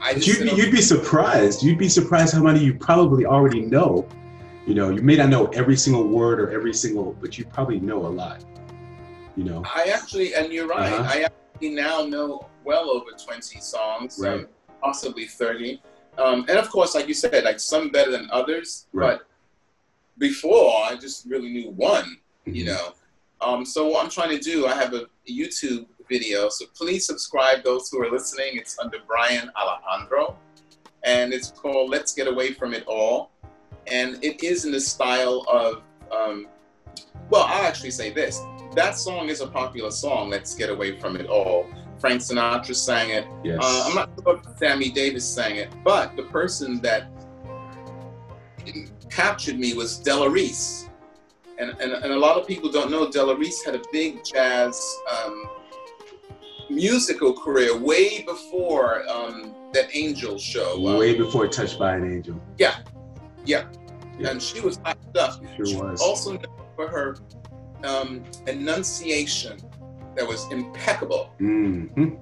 I 0.00 0.14
just 0.14 0.26
you'd, 0.26 0.50
be, 0.50 0.56
you'd 0.56 0.72
be 0.72 0.80
surprised. 0.80 1.62
You'd 1.62 1.78
be 1.78 1.88
surprised 1.88 2.34
how 2.34 2.42
many 2.42 2.64
you 2.64 2.74
probably 2.74 3.26
already 3.26 3.60
know. 3.62 4.06
You 4.66 4.74
know, 4.74 4.90
you 4.90 5.00
may 5.00 5.16
not 5.16 5.28
know 5.28 5.46
every 5.48 5.76
single 5.76 6.08
word 6.08 6.40
or 6.40 6.50
every 6.50 6.74
single, 6.74 7.16
but 7.20 7.38
you 7.38 7.44
probably 7.44 7.78
know 7.78 8.04
a 8.06 8.08
lot. 8.08 8.44
You 9.36 9.44
know, 9.44 9.62
I 9.64 9.84
actually, 9.94 10.34
and 10.34 10.52
you're 10.52 10.66
right, 10.66 10.92
Uh-huh. 10.92 11.08
I 11.08 11.22
actually 11.22 11.70
now 11.70 12.04
know 12.04 12.48
well 12.64 12.90
over 12.90 13.10
20 13.12 13.60
songs, 13.60 14.18
Right. 14.18 14.40
um, 14.40 14.48
possibly 14.82 15.26
30. 15.26 15.80
Um, 16.18 16.46
and 16.48 16.58
of 16.58 16.68
course, 16.70 16.94
like 16.96 17.06
you 17.06 17.14
said, 17.14 17.44
like 17.44 17.60
some 17.60 17.90
better 17.90 18.10
than 18.10 18.28
others, 18.32 18.86
Right. 18.92 19.18
but 19.18 19.26
before 20.18 20.82
I 20.84 20.96
just 20.96 21.26
really 21.26 21.50
knew 21.52 21.70
one, 21.70 22.16
you 22.46 22.64
Mhm. 22.64 22.66
know. 22.66 22.94
Um, 23.42 23.64
so 23.64 23.86
what 23.86 24.02
I'm 24.02 24.10
trying 24.10 24.30
to 24.30 24.38
do, 24.38 24.66
I 24.66 24.74
have 24.74 24.94
a 24.94 25.06
YouTube 25.28 25.86
video, 26.08 26.48
so 26.48 26.64
please 26.74 27.06
subscribe. 27.06 27.62
Those 27.62 27.88
who 27.90 28.02
are 28.02 28.10
listening, 28.10 28.56
it's 28.56 28.78
under 28.78 28.98
Brian 29.06 29.50
Alejandro, 29.54 30.36
and 31.04 31.32
it's 31.34 31.50
called 31.50 31.90
"Let's 31.90 32.14
Get 32.14 32.26
Away 32.26 32.52
from 32.54 32.72
It 32.72 32.84
All," 32.86 33.30
and 33.90 34.22
it 34.22 34.42
is 34.42 34.64
in 34.64 34.72
the 34.72 34.80
style 34.80 35.44
of, 35.48 35.82
um, 36.10 36.48
well, 37.30 37.44
I'll 37.44 37.64
actually 37.64 37.90
say 37.90 38.10
this: 38.10 38.40
that 38.74 38.96
song 38.96 39.28
is 39.28 39.40
a 39.40 39.46
popular 39.46 39.90
song. 39.90 40.30
"Let's 40.30 40.54
Get 40.54 40.70
Away 40.70 40.98
from 40.98 41.16
It 41.16 41.26
All." 41.26 41.66
Frank 41.98 42.20
Sinatra 42.20 42.74
sang 42.74 43.10
it. 43.10 43.26
Yes. 43.42 43.58
Uh, 43.62 43.84
I'm 43.88 43.94
not 43.94 44.10
sure 44.22 44.36
if 44.36 44.58
Sammy 44.58 44.90
Davis 44.90 45.26
sang 45.26 45.56
it, 45.56 45.72
but 45.82 46.14
the 46.14 46.24
person 46.24 46.80
that 46.82 47.08
captured 49.10 49.58
me 49.58 49.74
was 49.74 49.98
Della 49.98 50.28
Reese. 50.28 50.88
And, 51.58 51.70
and, 51.80 51.92
and 51.92 52.12
a 52.12 52.18
lot 52.18 52.38
of 52.38 52.46
people 52.46 52.70
don't 52.70 52.90
know 52.90 53.10
Della 53.10 53.34
Reese 53.34 53.64
had 53.64 53.74
a 53.74 53.82
big 53.92 54.22
jazz 54.24 54.78
um, 55.10 55.48
musical 56.68 57.32
career 57.32 57.78
way 57.78 58.22
before 58.22 59.08
um, 59.08 59.54
that 59.72 59.88
Angel 59.94 60.36
show. 60.38 60.78
Way 60.98 61.16
before 61.16 61.48
Touched 61.48 61.78
by 61.78 61.96
an 61.96 62.12
Angel. 62.12 62.40
Yeah. 62.58 62.76
Yeah. 63.46 63.64
And 64.20 64.42
she 64.42 64.60
was 64.60 64.78
hot 64.84 64.98
stuff. 65.10 65.40
Sure 65.56 65.66
She 65.66 65.76
was. 65.76 66.00
also 66.00 66.32
known 66.32 66.44
for 66.74 66.88
her 66.88 67.16
um, 67.84 68.22
enunciation 68.46 69.58
that 70.16 70.26
was 70.26 70.50
impeccable. 70.50 71.30
hmm 71.38 72.14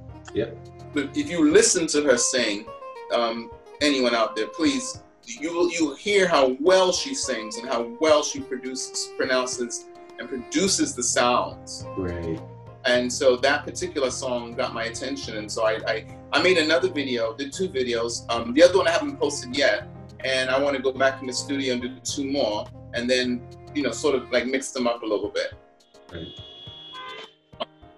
But 0.92 1.16
if 1.16 1.28
you 1.30 1.50
listen 1.50 1.86
to 1.88 2.02
her 2.02 2.16
sing, 2.16 2.66
um, 3.12 3.50
anyone 3.80 4.14
out 4.14 4.36
there, 4.36 4.48
please, 4.48 5.02
you 5.26 5.54
will 5.54 5.70
you 5.70 5.94
hear 5.94 6.26
how 6.28 6.56
well 6.60 6.92
she 6.92 7.14
sings 7.14 7.56
and 7.58 7.68
how 7.68 7.96
well 8.00 8.22
she 8.22 8.40
produces, 8.40 9.10
pronounces, 9.16 9.86
and 10.18 10.28
produces 10.28 10.94
the 10.94 11.02
sounds. 11.02 11.84
Right. 11.96 12.40
And 12.84 13.10
so 13.10 13.36
that 13.36 13.64
particular 13.64 14.10
song 14.10 14.52
got 14.54 14.74
my 14.74 14.84
attention, 14.84 15.38
and 15.38 15.50
so 15.50 15.64
I 15.66 15.74
I, 15.86 16.06
I 16.32 16.42
made 16.42 16.58
another 16.58 16.88
video, 16.90 17.34
did 17.34 17.52
two 17.52 17.68
videos. 17.68 18.30
Um, 18.30 18.52
the 18.52 18.62
other 18.62 18.76
one 18.76 18.86
I 18.86 18.90
haven't 18.90 19.18
posted 19.18 19.56
yet, 19.56 19.88
and 20.24 20.50
I 20.50 20.58
want 20.58 20.76
to 20.76 20.82
go 20.82 20.92
back 20.92 21.20
in 21.20 21.26
the 21.26 21.32
studio 21.32 21.74
and 21.74 21.82
do 21.82 21.90
two 22.02 22.24
more, 22.30 22.66
and 22.94 23.08
then 23.08 23.46
you 23.74 23.82
know 23.82 23.90
sort 23.92 24.14
of 24.14 24.30
like 24.32 24.46
mix 24.46 24.70
them 24.70 24.86
up 24.86 25.02
a 25.02 25.06
little 25.06 25.30
bit 25.30 25.52
Right. 26.12 26.28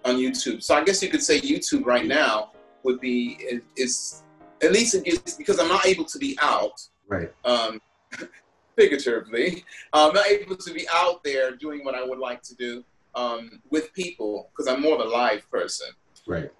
on 0.05 0.17
YouTube. 0.17 0.63
So 0.63 0.75
I 0.75 0.85
guess 0.85 1.03
you 1.03 1.09
could 1.09 1.23
say 1.23 1.41
YouTube 1.41 1.85
right 1.87 2.07
now 2.07 2.53
would 2.83 3.01
be 3.01 3.39
is, 3.41 3.61
is 3.77 4.23
at 4.63 4.73
least 4.73 4.95
it 4.95 5.35
because 5.39 5.59
I'm 5.59 5.69
not 5.69 5.87
able 5.87 6.05
to 6.05 6.19
be 6.19 6.37
out, 6.41 6.81
Right. 7.09 7.33
um, 7.45 7.81
figuratively. 8.77 9.65
I'm 9.93 10.13
not 10.15 10.27
able 10.27 10.57
to 10.57 10.73
be 10.73 10.87
out 10.93 11.23
there 11.25 11.55
doing 11.57 11.85
what 11.85 11.95
I 11.95 12.05
would 12.05 12.19
like 12.19 12.43
to 12.43 12.55
do 12.55 12.85
um, 13.15 13.61
with 13.71 13.93
people 13.93 14.51
because 14.51 14.67
I'm 14.73 14.81
more 14.83 14.95
of 14.95 15.01
a 15.01 15.09
live 15.09 15.49
person. 15.51 15.89
Right. 16.27 16.51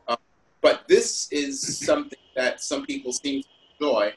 But 0.63 0.89
this 0.89 1.29
is 1.31 1.79
something 1.79 2.19
that 2.35 2.61
some 2.61 2.85
people 2.85 3.13
seem 3.13 3.43
to 3.43 3.49
enjoy, 3.81 4.13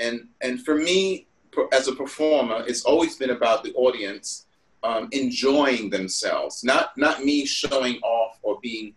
and 0.00 0.28
and 0.40 0.64
for 0.64 0.76
me 0.76 1.26
as 1.72 1.88
a 1.88 1.94
performer, 1.94 2.64
it's 2.66 2.84
always 2.84 3.16
been 3.16 3.30
about 3.30 3.64
the 3.64 3.72
audience 3.74 4.46
um, 4.82 5.08
enjoying 5.12 5.90
themselves, 5.90 6.64
not 6.64 6.96
not 6.96 7.24
me 7.24 7.44
showing 7.44 7.96
off 8.02 8.38
or 8.42 8.58
being 8.60 8.94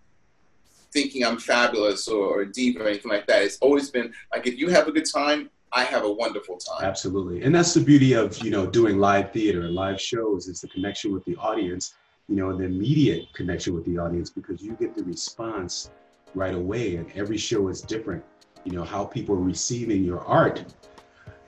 thinking 0.91 1.25
I'm 1.25 1.39
fabulous 1.39 2.07
or, 2.07 2.23
or 2.25 2.41
a 2.41 2.51
diva 2.51 2.83
or 2.83 2.87
anything 2.87 3.11
like 3.11 3.25
that. 3.27 3.41
It's 3.41 3.57
always 3.57 3.89
been 3.89 4.13
like 4.31 4.47
if 4.47 4.57
you 4.57 4.69
have 4.69 4.87
a 4.87 4.91
good 4.91 5.09
time, 5.11 5.49
I 5.73 5.83
have 5.85 6.03
a 6.03 6.11
wonderful 6.11 6.57
time. 6.57 6.85
Absolutely. 6.85 7.41
And 7.43 7.53
that's 7.53 7.73
the 7.73 7.81
beauty 7.81 8.13
of, 8.13 8.37
you 8.43 8.51
know, 8.51 8.67
doing 8.67 8.99
live 8.99 9.33
theater 9.33 9.61
and 9.61 9.73
live 9.73 9.99
shows 9.99 10.47
is 10.47 10.61
the 10.61 10.67
connection 10.67 11.11
with 11.11 11.25
the 11.25 11.35
audience, 11.37 11.95
you 12.29 12.35
know, 12.35 12.55
the 12.55 12.65
immediate 12.65 13.25
connection 13.33 13.73
with 13.73 13.83
the 13.85 13.97
audience 13.97 14.29
because 14.29 14.61
you 14.61 14.73
get 14.73 14.95
the 14.95 15.03
response 15.03 15.89
right 16.35 16.53
away 16.53 16.97
and 16.97 17.11
every 17.15 17.37
show 17.37 17.69
is 17.69 17.81
different. 17.81 18.23
You 18.65 18.73
know, 18.73 18.83
how 18.83 19.03
people 19.03 19.35
are 19.35 19.39
receiving 19.39 20.03
your 20.03 20.21
art. 20.25 20.63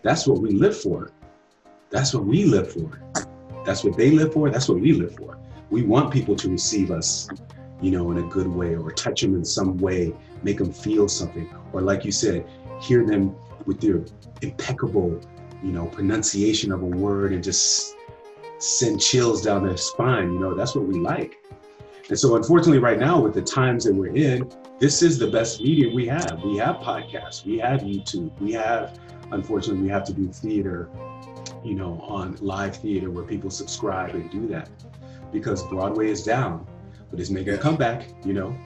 That's 0.05 0.27
what 0.27 0.39
we 0.39 0.51
live 0.51 0.77
for. 0.79 1.09
That's 1.89 2.13
what 2.13 2.25
we 2.25 2.45
live 2.45 2.71
for. 2.71 3.01
That's 3.65 3.83
what 3.83 3.97
they 3.97 4.11
live 4.11 4.33
for. 4.33 4.51
That's 4.51 4.69
what 4.69 4.79
we 4.79 4.93
live 4.93 5.15
for. 5.15 5.39
We 5.71 5.81
want 5.81 6.13
people 6.13 6.35
to 6.35 6.47
receive 6.47 6.91
us, 6.91 7.27
you 7.81 7.89
know, 7.89 8.11
in 8.11 8.19
a 8.19 8.27
good 8.27 8.45
way 8.45 8.75
or 8.75 8.91
touch 8.91 9.21
them 9.21 9.33
in 9.33 9.43
some 9.43 9.79
way, 9.79 10.13
make 10.43 10.59
them 10.59 10.71
feel 10.71 11.09
something. 11.09 11.49
Or 11.73 11.81
like 11.81 12.05
you 12.05 12.11
said, 12.11 12.45
hear 12.79 13.03
them 13.03 13.35
with 13.65 13.81
their 13.81 14.05
impeccable, 14.43 15.19
you 15.63 15.71
know, 15.71 15.87
pronunciation 15.87 16.71
of 16.71 16.83
a 16.83 16.85
word 16.85 17.33
and 17.33 17.43
just 17.43 17.95
send 18.59 19.01
chills 19.01 19.41
down 19.41 19.65
their 19.65 19.75
spine. 19.75 20.31
You 20.31 20.39
know, 20.39 20.53
that's 20.53 20.75
what 20.75 20.85
we 20.85 20.99
like. 20.99 21.37
And 22.09 22.19
so, 22.19 22.35
unfortunately, 22.35 22.77
right 22.77 22.99
now, 22.99 23.19
with 23.19 23.33
the 23.33 23.41
times 23.41 23.85
that 23.85 23.95
we're 23.95 24.15
in, 24.15 24.51
this 24.77 25.01
is 25.01 25.17
the 25.17 25.31
best 25.31 25.61
medium 25.61 25.95
we 25.95 26.05
have. 26.05 26.43
We 26.43 26.57
have 26.57 26.75
podcasts, 26.75 27.43
we 27.43 27.57
have 27.57 27.81
YouTube, 27.81 28.39
we 28.39 28.51
have, 28.51 28.99
unfortunately, 29.31 29.81
we 29.83 29.89
have 29.89 30.03
to 30.05 30.13
do 30.13 30.27
theater, 30.27 30.89
you 31.63 31.75
know, 31.75 31.99
on 32.01 32.37
live 32.41 32.75
theater 32.77 33.09
where 33.09 33.23
people 33.23 33.49
subscribe 33.49 34.15
and 34.15 34.29
do 34.31 34.47
that 34.47 34.69
because 35.31 35.63
Broadway 35.67 36.09
is 36.09 36.23
down, 36.23 36.65
but 37.11 37.19
it's 37.19 37.29
making 37.29 37.53
a 37.53 37.57
comeback. 37.57 38.07
You 38.25 38.33
know, 38.33 38.57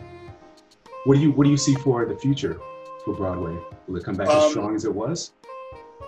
what 1.06 1.16
do 1.16 1.22
you 1.22 1.32
what 1.32 1.46
do 1.46 1.50
you 1.50 1.58
see 1.58 1.76
for 1.76 2.06
the 2.06 2.16
future 2.16 2.60
for 3.06 3.14
Broadway? 3.14 3.58
Will 3.88 3.98
it 3.98 4.04
come 4.04 4.16
back 4.16 4.28
as 4.30 4.44
Um, 4.44 4.52
strong 4.52 4.76
as 4.76 4.86
it 4.86 4.94
was? 4.94 5.32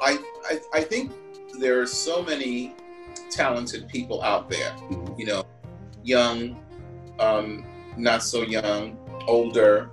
I, 0.02 0.20
I 0.50 0.60
I 0.74 0.82
think 0.82 1.12
there 1.60 1.80
are 1.82 1.88
so 1.88 2.22
many 2.24 2.76
talented 3.30 3.88
people 3.88 4.22
out 4.22 4.50
there. 4.50 4.72
Mhm. 4.90 5.20
You 5.20 5.26
know, 5.26 5.44
young, 6.04 6.58
um, 7.20 7.66
not 7.98 8.24
so 8.24 8.42
young, 8.42 8.98
older. 9.28 9.90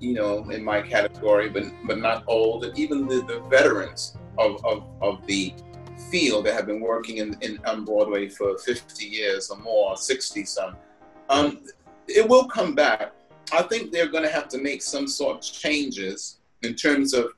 You 0.00 0.14
know, 0.14 0.48
in 0.50 0.64
my 0.64 0.80
category, 0.82 1.48
but 1.48 1.64
but 1.84 1.98
not 1.98 2.24
old, 2.26 2.64
and 2.64 2.78
even 2.78 3.06
the, 3.06 3.22
the 3.22 3.40
veterans 3.48 4.16
of, 4.38 4.64
of, 4.64 4.84
of 5.00 5.26
the 5.26 5.54
field 6.10 6.46
that 6.46 6.54
have 6.54 6.66
been 6.66 6.80
working 6.80 7.18
in, 7.18 7.36
in 7.40 7.58
on 7.66 7.84
Broadway 7.84 8.28
for 8.28 8.56
50 8.58 9.04
years 9.04 9.50
or 9.50 9.58
more, 9.58 9.96
60 9.96 10.44
some. 10.44 10.76
Um, 11.28 11.64
it 12.06 12.26
will 12.26 12.46
come 12.46 12.74
back. 12.74 13.12
I 13.52 13.62
think 13.62 13.92
they're 13.92 14.08
going 14.08 14.24
to 14.24 14.30
have 14.30 14.48
to 14.48 14.58
make 14.58 14.82
some 14.82 15.06
sort 15.06 15.38
of 15.38 15.42
changes 15.42 16.38
in 16.62 16.74
terms 16.74 17.14
of 17.14 17.32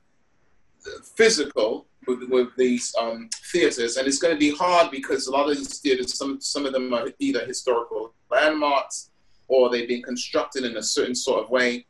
physical 1.16 1.86
with, 2.06 2.28
with 2.28 2.48
these 2.56 2.94
um, 3.00 3.28
theaters, 3.52 3.96
and 3.96 4.06
it's 4.08 4.18
going 4.18 4.34
to 4.34 4.38
be 4.38 4.54
hard 4.54 4.90
because 4.90 5.26
a 5.26 5.30
lot 5.30 5.48
of 5.50 5.56
these 5.56 5.78
theaters, 5.78 6.16
some 6.16 6.40
some 6.40 6.66
of 6.66 6.72
them 6.72 6.92
are 6.92 7.08
either 7.18 7.44
historical 7.44 8.14
landmarks 8.30 9.10
or 9.48 9.68
they've 9.68 9.88
been 9.88 10.02
constructed 10.02 10.64
in 10.64 10.76
a 10.76 10.82
certain 10.82 11.14
sort 11.14 11.42
of 11.42 11.50
way, 11.50 11.84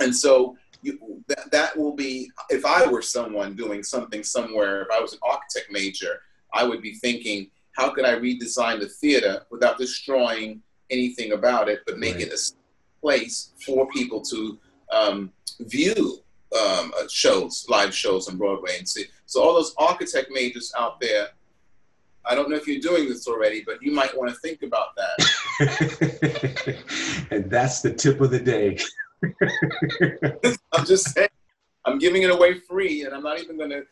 and 0.00 0.14
so 0.14 0.56
you, 0.82 1.22
that 1.28 1.50
that 1.50 1.76
will 1.76 1.94
be. 1.94 2.30
If 2.50 2.64
I 2.64 2.86
were 2.86 3.02
someone 3.02 3.54
doing 3.56 3.82
something 3.82 4.22
somewhere, 4.22 4.82
if 4.82 4.88
I 4.92 5.00
was 5.00 5.14
an 5.14 5.20
architect 5.22 5.70
major, 5.70 6.20
I 6.52 6.64
would 6.64 6.82
be 6.82 6.94
thinking, 6.94 7.50
how 7.72 7.90
could 7.90 8.04
I 8.04 8.14
redesign 8.14 8.80
the 8.80 8.88
theater 8.88 9.42
without 9.50 9.78
destroying 9.78 10.62
anything 10.90 11.32
about 11.32 11.68
it, 11.68 11.80
but 11.86 11.98
make 11.98 12.14
Right. 12.16 12.28
it 12.28 12.32
a 12.32 12.52
place 13.00 13.52
for 13.64 13.88
people 13.88 14.20
to 14.22 14.58
um, 14.92 15.32
view 15.60 16.22
um, 16.56 16.92
uh, 16.98 17.06
shows, 17.08 17.66
live 17.68 17.94
shows 17.94 18.28
on 18.28 18.36
Broadway 18.36 18.78
and 18.78 18.88
see. 18.88 19.04
So 19.26 19.42
all 19.42 19.54
those 19.54 19.74
architect 19.78 20.30
majors 20.30 20.72
out 20.78 21.00
there, 21.00 21.28
I 22.24 22.34
don't 22.34 22.48
know 22.50 22.56
if 22.56 22.66
you're 22.66 22.80
doing 22.80 23.08
this 23.08 23.28
already, 23.28 23.62
but 23.64 23.82
you 23.82 23.92
might 23.92 24.16
want 24.16 24.30
to 24.30 24.36
think 24.40 24.62
about 24.62 24.96
that. 24.96 25.16
and 27.30 27.50
that's 27.50 27.82
the 27.82 27.92
tip 27.92 28.20
of 28.20 28.30
the 28.30 28.40
day. 28.40 28.78
I'm 30.72 30.84
just 30.86 31.14
saying, 31.14 31.28
I'm 31.84 31.98
giving 31.98 32.22
it 32.22 32.30
away 32.30 32.54
free, 32.60 33.04
and 33.04 33.14
I'm 33.14 33.22
not 33.22 33.40
even 33.40 33.56
going 33.56 33.70
to 33.70 33.82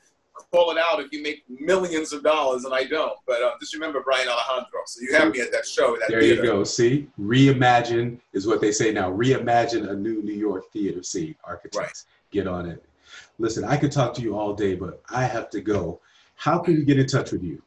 call 0.53 0.71
it 0.73 0.79
out 0.79 1.01
if 1.01 1.13
you 1.13 1.23
make 1.23 1.45
millions 1.49 2.13
of 2.13 2.23
dollars, 2.23 2.65
and 2.65 2.75
I 2.75 2.85
don't. 2.85 3.17
But 3.27 3.43
uh, 3.43 3.53
just 3.61 3.75
remember 3.75 4.01
Brian 4.03 4.29
Alejandro. 4.29 4.81
So 4.87 5.01
you 5.03 5.15
have 5.15 5.33
me 5.33 5.41
at 5.41 5.53
that 5.53 5.67
show, 5.67 5.97
that 5.97 6.09
There 6.09 6.21
theater. 6.21 6.43
you 6.43 6.51
go. 6.51 6.65
See, 6.65 7.09
reimagine 7.21 8.19
is 8.33 8.47
what 8.47 8.61
they 8.61 8.73
say 8.73 8.93
now. 8.93 9.11
Reimagine 9.11 9.89
a 9.91 9.95
new 9.95 10.23
New 10.23 10.33
York 10.35 10.71
theater 10.73 11.03
scene. 11.03 11.35
Architects, 11.45 12.07
get 12.31 12.47
on 12.47 12.67
it. 12.67 12.85
Listen, 13.39 13.65
I 13.65 13.77
could 13.77 13.93
talk 13.93 14.15
to 14.15 14.23
you 14.23 14.37
all 14.37 14.55
day, 14.55 14.75
but 14.75 15.03
I 15.11 15.25
have 15.25 15.51
to 15.51 15.61
go. 15.61 16.01
How 16.37 16.59
can 16.59 16.75
we 16.75 16.85
get 16.85 16.99
in 16.99 17.07
touch 17.07 17.31
with 17.33 17.43
you? 17.45 17.63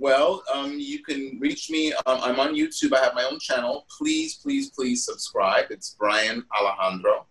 Well, 0.00 0.42
um, 0.50 0.78
you 0.78 1.02
can 1.02 1.36
reach 1.38 1.68
me. 1.68 1.92
Um, 1.92 2.20
I'm 2.22 2.40
on 2.40 2.54
YouTube. 2.54 2.94
I 2.96 3.04
have 3.04 3.14
my 3.14 3.24
own 3.30 3.38
channel. 3.38 3.86
Please, 3.98 4.38
please, 4.38 4.70
please 4.70 5.04
subscribe. 5.04 5.66
It's 5.68 5.94
Brian 5.98 6.42
Alejandro. 6.58 7.26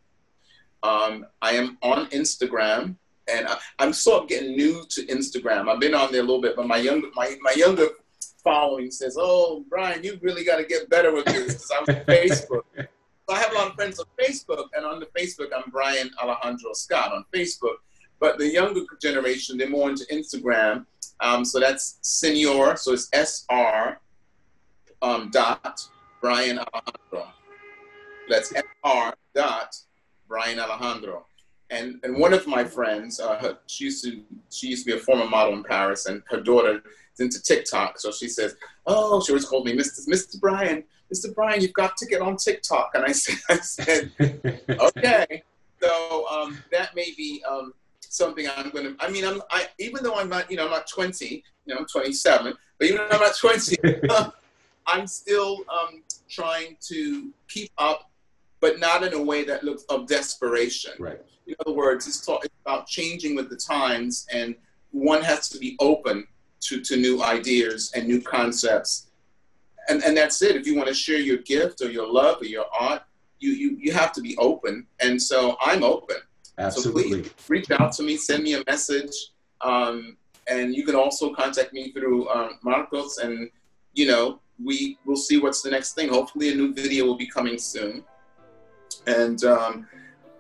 Um, 0.84 1.26
I 1.42 1.54
am 1.54 1.80
on 1.82 2.06
Instagram, 2.12 2.96
and 3.28 3.48
I, 3.48 3.58
I'm 3.80 3.92
sort 3.92 4.22
of 4.22 4.30
getting 4.30 4.56
new 4.56 4.86
to 4.88 5.04
Instagram. 5.08 5.68
I've 5.68 5.80
been 5.80 5.96
on 5.96 6.12
there 6.12 6.22
a 6.22 6.24
little 6.24 6.44
bit, 6.44 6.56
but 6.56 6.68
my 6.68 6.78
younger 6.78 7.08
my, 7.16 7.36
my 7.42 7.54
younger 7.54 7.88
following 8.44 8.92
says, 8.92 9.18
"Oh, 9.20 9.66
Brian, 9.68 10.04
you've 10.04 10.22
really 10.22 10.44
got 10.44 10.58
to 10.58 10.64
get 10.64 10.92
better 10.92 11.12
with 11.12 11.26
this." 11.26 11.54
Because 11.54 11.72
I'm 11.76 11.96
on 11.96 12.04
Facebook. 12.06 12.62
So 12.76 13.36
I 13.36 13.40
have 13.40 13.52
a 13.52 13.56
lot 13.56 13.68
of 13.70 13.74
friends 13.74 14.00
on 14.00 14.06
Facebook, 14.22 14.66
and 14.78 14.86
on 14.86 15.00
the 15.00 15.08
Facebook, 15.08 15.48
I'm 15.56 15.72
Brian 15.72 16.12
Alejandro 16.22 16.74
Scott 16.74 17.14
on 17.14 17.26
Facebook. 17.34 17.78
But 18.20 18.38
the 18.38 18.48
younger 18.48 18.82
generation, 19.02 19.58
they're 19.58 19.68
more 19.68 19.90
into 19.90 20.06
Instagram, 20.12 20.86
Um, 21.22 21.44
so 21.44 21.60
that's 21.60 22.00
Senor. 22.02 22.78
So 22.78 22.94
it's 22.94 23.10
S 23.14 23.46
R 23.50 24.00
um, 25.02 25.30
dot 25.32 25.82
Brian 26.22 26.60
Alejandro. 26.60 27.32
That's 28.30 28.54
S 28.56 28.64
R 28.84 29.14
dot 29.34 29.76
Brian 30.28 30.60
Alejandro. 30.60 31.26
And 31.72 32.00
and 32.04 32.18
one 32.18 32.34
of 32.34 32.48
my 32.48 32.64
friends, 32.64 33.20
uh, 33.20 33.38
her, 33.40 33.58
she 33.68 33.86
used 33.86 34.04
to 34.04 34.22
she 34.50 34.68
used 34.68 34.86
to 34.86 34.92
be 34.92 34.98
a 34.98 35.02
former 35.02 35.28
model 35.28 35.54
in 35.54 35.64
Paris, 35.64 36.08
and 36.08 36.24
her 36.30 36.42
daughter 36.42 36.82
is 37.14 37.20
into 37.20 37.42
TikTok. 37.42 38.00
So 38.00 38.12
she 38.12 38.28
says, 38.28 38.56
"Oh, 38.88 39.22
she 39.22 39.32
always 39.34 39.46
called 39.46 39.66
me 39.66 39.76
Mr. 39.76 40.08
Mr. 40.08 40.40
Brian, 40.40 40.84
Mr. 41.14 41.34
Brian, 41.34 41.62
you've 41.62 41.74
got 41.74 41.96
to 41.98 42.08
get 42.08 42.22
on 42.22 42.38
TikTok." 42.38 42.92
And 42.96 43.06
I 43.06 43.12
said, 43.12 43.38
I 43.50 43.58
said, 43.58 44.12
okay. 44.70 45.44
So 45.80 46.28
um, 46.28 46.58
that 46.72 46.96
may 46.96 47.14
be 47.16 47.44
um, 47.48 47.74
something 48.10 48.48
I'm 48.56 48.70
going 48.72 48.86
to. 48.86 48.96
I 49.00 49.10
mean, 49.10 49.26
I'm 49.26 49.42
I 49.50 49.68
even 49.80 50.04
though 50.04 50.16
I'm 50.16 50.28
not, 50.28 50.52
you 50.52 50.58
know, 50.58 50.66
I'm 50.66 50.72
not 50.72 50.88
20. 50.88 51.44
You 51.66 51.74
know, 51.74 51.80
I'm 51.80 51.86
27. 51.86 52.54
But 52.78 52.88
even 52.88 52.98
though 52.98 53.18
I'm 53.18 53.22
not 53.22 53.38
20, 53.38 53.78
I'm 54.88 55.08
still 55.08 55.58
um, 55.70 56.04
trying 56.30 56.78
to 56.88 57.32
keep 57.48 57.72
up, 57.78 58.10
but 58.60 58.80
not 58.80 59.04
in 59.04 59.14
a 59.14 59.22
way 59.22 59.44
that 59.46 59.64
looks 59.64 59.84
of 59.84 60.08
desperation. 60.08 60.94
Right. 61.00 61.22
In 61.48 61.56
other 61.66 61.76
words, 61.76 62.08
it's, 62.08 62.26
talk, 62.26 62.46
it's 62.46 62.56
about 62.66 62.88
changing 62.88 63.36
with 63.36 63.50
the 63.50 63.56
times, 63.56 64.28
and 64.32 64.56
one 64.92 65.22
has 65.24 65.50
to 65.50 65.60
be 65.60 65.76
open 65.80 66.28
to, 66.62 66.82
to 66.82 66.98
new 66.98 67.24
ideas 67.24 67.92
and 67.96 68.08
new 68.08 68.22
concepts. 68.22 69.08
And, 69.88 70.04
and 70.04 70.16
that's 70.16 70.42
it. 70.42 70.56
If 70.56 70.68
you 70.68 70.76
want 70.76 70.88
to 70.88 70.94
share 70.94 71.20
your 71.20 71.38
gift 71.38 71.82
or 71.82 71.90
your 71.90 72.12
love 72.12 72.42
or 72.42 72.46
your 72.46 72.66
art, 72.80 73.02
you, 73.40 73.52
you, 73.52 73.78
you 73.80 73.92
have 73.94 74.12
to 74.14 74.22
be 74.22 74.38
open. 74.38 74.86
And 75.02 75.22
so 75.22 75.58
I'm 75.62 75.84
open. 75.84 76.18
Absolutely. 76.60 77.04
So 77.04 77.10
please 77.10 77.34
reach 77.48 77.72
out 77.72 77.94
to 77.94 78.04
me, 78.04 78.18
send 78.18 78.44
me 78.44 78.54
a 78.54 78.64
message. 78.68 79.14
Um, 79.62 80.18
and 80.48 80.76
you 80.76 80.86
can 80.86 80.96
also 80.96 81.34
contact 81.34 81.74
me 81.74 81.92
through 81.92 82.28
um, 82.30 82.60
Marcos, 82.64 83.20
and 83.20 83.50
you 83.94 84.08
know 84.08 84.40
we 84.64 84.98
will 85.06 85.16
see 85.16 85.38
what's 85.38 85.62
the 85.62 85.70
next 85.70 85.94
thing. 85.94 86.10
Hopefully, 86.10 86.52
a 86.52 86.56
new 86.56 86.74
video 86.74 87.06
will 87.06 87.18
be 87.18 87.28
coming 87.28 87.58
soon. 87.58 88.04
And 89.08 89.44
um, 89.46 89.88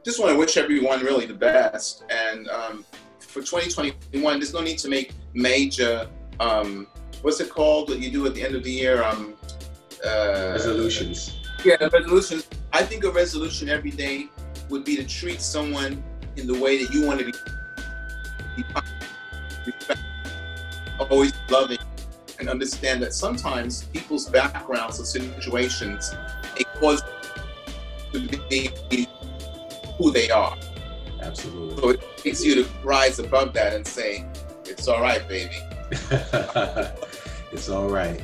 just 0.03 0.19
want 0.19 0.31
to 0.31 0.37
wish 0.37 0.57
everyone 0.57 1.01
really 1.01 1.25
the 1.25 1.33
best. 1.33 2.03
And 2.09 2.47
um, 2.49 2.85
for 3.19 3.41
2021, 3.41 4.39
there's 4.39 4.53
no 4.53 4.61
need 4.61 4.79
to 4.79 4.89
make 4.89 5.13
major, 5.33 6.09
um, 6.39 6.87
what's 7.21 7.39
it 7.39 7.49
called? 7.49 7.89
What 7.89 7.99
you 7.99 8.11
do 8.11 8.25
at 8.25 8.33
the 8.33 8.43
end 8.43 8.55
of 8.55 8.63
the 8.63 8.71
year? 8.71 9.03
Um, 9.03 9.35
uh, 10.05 10.51
resolutions. 10.53 11.39
Yeah, 11.63 11.75
resolutions. 11.91 12.47
I 12.73 12.83
think 12.83 13.03
a 13.03 13.11
resolution 13.11 13.69
every 13.69 13.91
day 13.91 14.29
would 14.69 14.85
be 14.85 14.95
to 14.95 15.03
treat 15.03 15.41
someone 15.41 16.03
in 16.35 16.47
the 16.47 16.59
way 16.59 16.83
that 16.83 16.93
you 16.93 17.05
want 17.05 17.19
to 17.19 17.25
be, 17.25 18.63
always 21.09 21.33
loving, 21.49 21.79
and 22.39 22.49
understand 22.49 23.01
that 23.01 23.13
sometimes 23.13 23.83
people's 23.85 24.29
backgrounds 24.29 24.99
or 24.99 25.05
situations 25.05 26.13
they 26.57 26.63
cause 26.79 27.01
to 28.11 28.19
be 28.49 29.07
who 29.97 30.11
they 30.11 30.29
are. 30.29 30.57
Absolutely. 31.21 31.81
So 31.81 31.89
it 31.89 32.17
takes 32.17 32.43
you 32.43 32.63
to 32.63 32.69
rise 32.83 33.19
above 33.19 33.53
that 33.53 33.73
and 33.73 33.85
say, 33.85 34.25
"It's 34.65 34.87
all 34.87 35.01
right, 35.01 35.27
baby." 35.27 35.55
it's 37.51 37.69
all 37.69 37.89
right. 37.89 38.21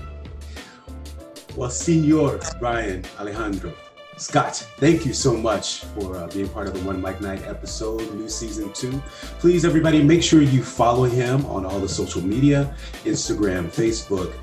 Well, 1.56 1.70
Senor 1.70 2.40
Brian 2.60 3.04
Alejandro, 3.20 3.74
Scott, 4.18 4.56
thank 4.78 5.06
you 5.06 5.14
so 5.14 5.36
much 5.36 5.82
for 5.84 6.16
uh, 6.16 6.28
being 6.28 6.48
part 6.48 6.68
of 6.68 6.74
the 6.74 6.80
One 6.88 7.02
Mic 7.02 7.20
Night 7.20 7.44
episode, 7.44 8.14
new 8.14 8.30
season 8.30 8.72
two. 8.72 9.02
Please, 9.40 9.66
everybody, 9.66 10.02
make 10.02 10.24
sure 10.24 10.42
you 10.42 10.64
follow 10.64 11.04
him 11.04 11.46
on 11.48 11.66
all 11.66 11.80
the 11.82 11.90
social 11.90 12.22
media 12.22 12.74
Instagram, 13.04 13.66
Facebook, 13.66 14.34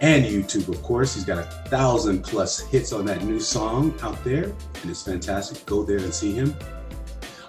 and 0.00 0.24
YouTube, 0.24 0.68
of 0.68 0.80
course. 0.84 1.14
He's 1.14 1.24
got 1.24 1.38
a 1.38 1.42
thousand 1.68 2.22
plus 2.22 2.60
hits 2.60 2.92
on 2.92 3.04
that 3.06 3.24
new 3.24 3.40
song 3.40 3.92
out 4.02 4.22
there, 4.22 4.44
and 4.44 4.90
it's 4.90 5.02
fantastic. 5.02 5.66
Go 5.66 5.82
there 5.82 5.98
and 5.98 6.14
see 6.14 6.32
him. 6.32 6.56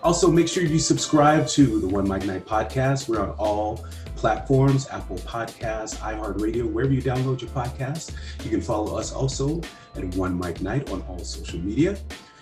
Also, 0.02 0.32
make 0.32 0.48
sure 0.48 0.64
you 0.64 0.80
subscribe 0.80 1.48
to 1.50 1.80
the 1.80 1.88
One 1.88 2.10
Mic 2.10 2.26
Night 2.26 2.48
podcast. 2.48 3.08
We're 3.08 3.22
on 3.22 3.30
all 3.38 3.86
platforms 4.16 4.88
Apple 4.90 5.18
Podcasts, 5.18 5.98
iHeartRadio, 5.98 6.72
wherever 6.72 6.92
you 6.92 7.02
download 7.02 7.42
your 7.42 7.52
podcast. 7.52 8.14
You 8.44 8.50
can 8.50 8.62
follow 8.62 8.98
us 8.98 9.12
also 9.12 9.62
at 9.98 10.06
One 10.16 10.38
Mic 10.38 10.62
Night 10.62 10.92
on 10.92 11.02
all 11.04 11.20
social 11.20 11.60
media. 11.60 11.98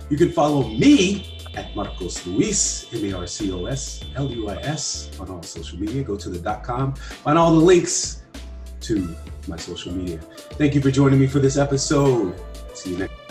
You 0.09 0.17
can 0.17 0.31
follow 0.31 0.67
me 0.67 1.39
at 1.55 1.75
Marcos 1.75 2.25
Luis, 2.27 2.87
M 2.93 3.05
A 3.05 3.19
R 3.19 3.27
C 3.27 3.51
O 3.51 3.65
S 3.65 4.03
L 4.15 4.29
U 4.29 4.49
I 4.49 4.57
S, 4.57 5.11
on 5.19 5.29
all 5.29 5.43
social 5.43 5.79
media. 5.79 6.03
Go 6.03 6.17
to 6.17 6.29
the 6.29 6.39
dot 6.39 6.63
com, 6.63 6.93
find 6.95 7.37
all 7.37 7.51
the 7.51 7.65
links 7.65 8.23
to 8.81 9.15
my 9.47 9.57
social 9.57 9.93
media. 9.93 10.19
Thank 10.59 10.75
you 10.75 10.81
for 10.81 10.91
joining 10.91 11.19
me 11.19 11.27
for 11.27 11.39
this 11.39 11.57
episode. 11.57 12.35
See 12.73 12.91
you 12.91 12.97
next. 12.97 13.22